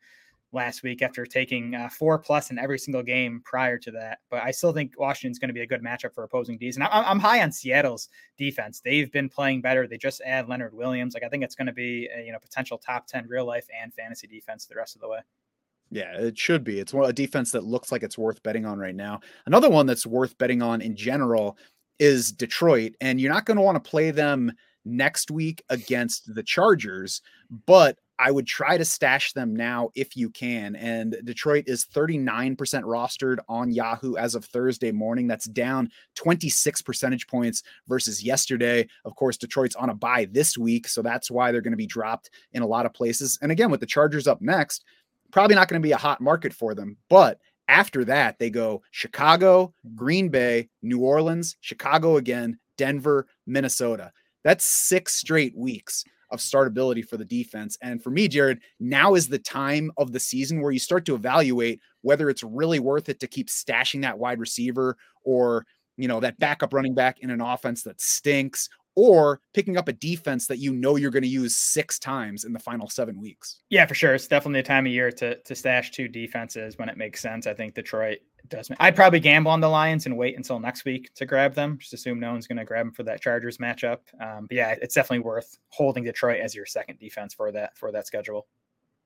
last 0.55 0.83
week 0.83 1.01
after 1.01 1.25
taking 1.25 1.75
uh, 1.75 1.89
four 1.89 2.17
plus 2.17 2.49
in 2.49 2.57
every 2.57 2.79
single 2.79 3.03
game 3.03 3.41
prior 3.43 3.77
to 3.77 3.91
that. 3.91 4.19
But 4.31 4.41
I 4.43 4.51
still 4.51 4.71
think 4.71 4.93
Washington's 4.97 5.37
going 5.37 5.49
to 5.49 5.53
be 5.53 5.61
a 5.61 5.67
good 5.67 5.83
matchup 5.83 6.13
for 6.13 6.23
opposing 6.23 6.57
D's. 6.57 6.77
And 6.77 6.83
I, 6.85 6.89
I'm 6.91 7.19
high 7.19 7.43
on 7.43 7.51
Seattle's 7.51 8.09
defense. 8.37 8.81
They've 8.83 9.11
been 9.11 9.29
playing 9.29 9.61
better. 9.61 9.85
They 9.85 9.97
just 9.97 10.21
add 10.25 10.47
Leonard 10.47 10.73
Williams. 10.73 11.13
Like 11.13 11.23
I 11.23 11.29
think 11.29 11.43
it's 11.43 11.55
going 11.55 11.67
to 11.67 11.73
be 11.73 12.09
a, 12.15 12.23
you 12.23 12.31
know 12.31 12.39
potential 12.39 12.77
top 12.77 13.05
ten 13.07 13.27
real 13.27 13.45
life 13.45 13.67
and 13.81 13.93
fantasy 13.93 14.27
defense 14.27 14.65
the 14.65 14.75
rest 14.75 14.95
of 14.95 15.01
the 15.01 15.09
way. 15.09 15.19
Yeah, 15.91 16.17
it 16.17 16.37
should 16.37 16.63
be. 16.63 16.79
It's 16.79 16.93
a 16.93 17.13
defense 17.13 17.51
that 17.51 17.63
looks 17.63 17.91
like 17.91 18.03
it's 18.03 18.17
worth 18.17 18.41
betting 18.43 18.65
on 18.65 18.79
right 18.79 18.95
now. 18.95 19.19
Another 19.45 19.69
one 19.69 19.85
that's 19.85 20.05
worth 20.05 20.37
betting 20.37 20.61
on 20.61 20.81
in 20.81 20.95
general 20.95 21.57
is 21.99 22.31
Detroit, 22.31 22.93
and 23.01 23.21
you're 23.21 23.31
not 23.31 23.45
going 23.45 23.57
to 23.57 23.63
want 23.63 23.81
to 23.81 23.89
play 23.89 24.11
them 24.11 24.51
next 24.85 25.31
week 25.31 25.63
against 25.69 26.33
the 26.33 26.43
Chargers, 26.43 27.21
but 27.65 27.97
I 28.17 28.31
would 28.31 28.47
try 28.47 28.77
to 28.77 28.85
stash 28.85 29.33
them 29.33 29.55
now 29.55 29.89
if 29.93 30.15
you 30.15 30.29
can. 30.29 30.75
And 30.77 31.17
Detroit 31.25 31.65
is 31.67 31.85
39% 31.85 32.55
rostered 32.55 33.39
on 33.49 33.71
Yahoo 33.71 34.15
as 34.15 34.35
of 34.35 34.45
Thursday 34.45 34.91
morning. 34.91 35.27
That's 35.27 35.45
down 35.45 35.89
26 36.15 36.81
percentage 36.83 37.27
points 37.27 37.63
versus 37.87 38.23
yesterday. 38.23 38.87
Of 39.03 39.15
course, 39.15 39.37
Detroit's 39.37 39.75
on 39.75 39.89
a 39.89 39.95
bye 39.95 40.27
this 40.31 40.57
week. 40.57 40.87
So 40.87 41.01
that's 41.01 41.29
why 41.29 41.51
they're 41.51 41.61
going 41.61 41.73
to 41.73 41.77
be 41.77 41.85
dropped 41.85 42.29
in 42.53 42.61
a 42.61 42.67
lot 42.67 42.85
of 42.85 42.93
places. 42.93 43.37
And 43.41 43.51
again, 43.51 43.69
with 43.69 43.81
the 43.81 43.85
Chargers 43.85 44.27
up 44.27 44.41
next, 44.41 44.85
probably 45.35 45.53
not 45.53 45.67
going 45.67 45.81
to 45.81 45.85
be 45.85 45.91
a 45.91 45.97
hot 45.97 46.21
market 46.21 46.53
for 46.53 46.73
them. 46.73 46.95
But 47.09 47.39
after 47.67 48.05
that, 48.05 48.39
they 48.39 48.49
go 48.49 48.81
Chicago, 48.91 49.73
mm. 49.85 49.93
Green 49.93 50.29
Bay, 50.29 50.69
New 50.81 50.99
Orleans, 50.99 51.57
Chicago 51.59 52.15
again, 52.15 52.57
Denver, 52.77 53.27
Minnesota. 53.45 54.13
That's 54.45 54.65
six 54.65 55.13
straight 55.15 55.53
weeks 55.57 56.05
of 56.31 56.39
startability 56.39 57.05
for 57.05 57.17
the 57.17 57.25
defense. 57.25 57.77
And 57.81 58.01
for 58.01 58.11
me, 58.11 58.29
Jared, 58.29 58.61
now 58.79 59.15
is 59.15 59.27
the 59.27 59.37
time 59.37 59.91
of 59.97 60.13
the 60.13 60.21
season 60.21 60.61
where 60.61 60.71
you 60.71 60.79
start 60.79 61.03
to 61.07 61.15
evaluate 61.15 61.81
whether 62.01 62.29
it's 62.29 62.41
really 62.41 62.79
worth 62.79 63.09
it 63.09 63.19
to 63.19 63.27
keep 63.27 63.49
stashing 63.49 64.03
that 64.03 64.17
wide 64.17 64.39
receiver 64.39 64.95
or, 65.25 65.65
you 65.97 66.07
know, 66.07 66.21
that 66.21 66.39
backup 66.39 66.73
running 66.73 66.95
back 66.95 67.19
in 67.19 67.29
an 67.29 67.41
offense 67.41 67.83
that 67.83 67.99
stinks 67.99 68.69
or 68.95 69.41
picking 69.53 69.77
up 69.77 69.87
a 69.87 69.93
defense 69.93 70.47
that 70.47 70.59
you 70.59 70.73
know 70.73 70.95
you're 70.95 71.11
going 71.11 71.23
to 71.23 71.29
use 71.29 71.55
six 71.55 71.99
times 71.99 72.43
in 72.45 72.53
the 72.53 72.59
final 72.59 72.89
seven 72.89 73.19
weeks. 73.19 73.61
Yeah, 73.69 73.85
for 73.85 73.95
sure. 73.95 74.13
It's 74.13 74.27
definitely 74.27 74.61
a 74.61 74.63
time 74.63 74.85
of 74.85 74.91
year 74.91 75.11
to 75.11 75.37
to 75.37 75.55
stash 75.55 75.91
two 75.91 76.07
defenses 76.07 76.77
when 76.77 76.89
it 76.89 76.97
makes 76.97 77.21
sense. 77.21 77.47
I 77.47 77.53
think 77.53 77.75
Detroit 77.75 78.19
does. 78.49 78.69
I'd 78.79 78.95
probably 78.95 79.19
gamble 79.19 79.51
on 79.51 79.61
the 79.61 79.69
Lions 79.69 80.05
and 80.05 80.17
wait 80.17 80.37
until 80.37 80.59
next 80.59 80.85
week 80.85 81.13
to 81.15 81.25
grab 81.25 81.53
them. 81.53 81.77
Just 81.79 81.93
assume 81.93 82.19
no 82.19 82.31
one's 82.31 82.47
going 82.47 82.57
to 82.57 82.65
grab 82.65 82.85
them 82.85 82.93
for 82.93 83.03
that 83.03 83.21
Chargers 83.21 83.57
matchup. 83.57 83.99
Um, 84.19 84.45
but 84.47 84.55
yeah, 84.55 84.75
it's 84.81 84.95
definitely 84.95 85.25
worth 85.25 85.57
holding 85.69 86.03
Detroit 86.03 86.39
as 86.41 86.55
your 86.55 86.65
second 86.65 86.99
defense 86.99 87.33
for 87.33 87.51
that 87.51 87.77
for 87.77 87.91
that 87.91 88.07
schedule. 88.07 88.47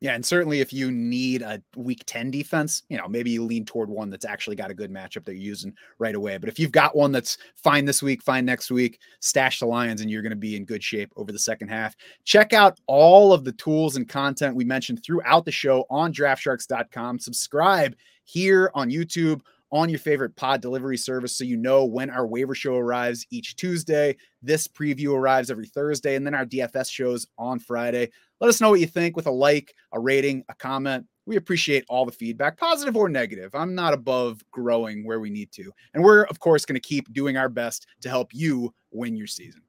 Yeah, 0.02 0.14
and 0.14 0.26
certainly 0.26 0.62
if 0.62 0.72
you 0.72 0.92
need 0.92 1.42
a 1.42 1.62
week 1.76 2.04
10 2.06 2.32
defense, 2.32 2.84
you 2.88 2.98
know, 2.98 3.08
maybe 3.10 3.32
you 3.32 3.44
lean 3.44 3.66
toward 3.66 3.90
one 3.90 4.10
that's 4.10 4.24
actually 4.24 4.56
got 4.56 4.72
a 4.72 4.74
good 4.74 4.92
matchup 4.92 5.26
that 5.26 5.34
you're 5.34 5.44
using 5.44 5.74
right 5.98 6.16
away. 6.16 6.38
But 6.38 6.48
if 6.48 6.58
you've 6.58 6.72
got 6.72 6.96
one 6.96 7.12
that's 7.12 7.38
fine 7.58 7.84
this 7.84 8.02
week, 8.02 8.24
fine 8.24 8.46
next 8.46 8.72
week, 8.72 9.00
stash 9.20 9.60
the 9.60 9.66
Lions 9.66 10.00
and 10.00 10.10
you're 10.10 10.22
going 10.22 10.30
to 10.30 10.38
be 10.38 10.56
in 10.56 10.64
good 10.64 10.82
shape 10.82 11.12
over 11.18 11.34
the 11.34 11.40
second 11.40 11.68
half. 11.68 11.98
Check 12.24 12.54
out 12.54 12.80
all 12.88 13.34
of 13.34 13.44
the 13.44 13.52
tools 13.54 13.98
and 13.98 14.08
content 14.08 14.56
we 14.56 14.64
mentioned 14.64 15.04
throughout 15.04 15.44
the 15.44 15.52
show 15.52 15.86
on 15.90 16.14
draftsharks.com. 16.14 17.20
Subscribe 17.20 17.94
here 18.24 18.72
on 18.74 18.90
YouTube 18.90 19.42
on 19.72 19.90
your 19.90 20.00
favorite 20.00 20.36
pod 20.36 20.62
delivery 20.62 20.98
service 20.98 21.38
so 21.38 21.44
you 21.44 21.58
know 21.58 21.86
when 21.86 22.10
our 22.10 22.28
waiver 22.28 22.56
show 22.56 22.76
arrives 22.76 23.26
each 23.32 23.56
Tuesday. 23.56 24.16
This 24.42 24.68
preview 24.68 25.14
arrives 25.14 25.52
every 25.52 25.68
Thursday, 25.68 26.16
and 26.16 26.26
then 26.26 26.34
our 26.34 26.46
DFS 26.46 26.90
shows 26.90 27.28
on 27.38 27.60
Friday. 27.60 28.10
Let 28.40 28.48
us 28.48 28.62
know 28.62 28.70
what 28.70 28.80
you 28.80 28.88
think 28.88 29.16
with 29.16 29.28
a 29.28 29.32
like, 29.32 29.74
a 29.92 30.00
rating, 30.00 30.44
a 30.50 30.56
comment. 30.56 31.06
We 31.26 31.36
appreciate 31.36 31.86
all 31.90 32.06
the 32.06 32.12
feedback, 32.12 32.58
positive 32.58 32.96
or 32.96 33.10
negative. 33.10 33.54
I'm 33.54 33.76
not 33.76 33.94
above 33.94 34.42
growing 34.52 35.06
where 35.06 35.20
we 35.20 35.30
need 35.30 35.52
to. 35.52 35.72
And 35.94 36.04
we're, 36.04 36.24
of 36.24 36.40
course, 36.40 36.66
going 36.66 36.80
to 36.80 36.88
keep 36.88 37.12
doing 37.14 37.38
our 37.38 37.50
best 37.50 37.86
to 38.02 38.10
help 38.10 38.30
you 38.34 38.74
win 38.92 39.16
your 39.16 39.28
season. 39.28 39.62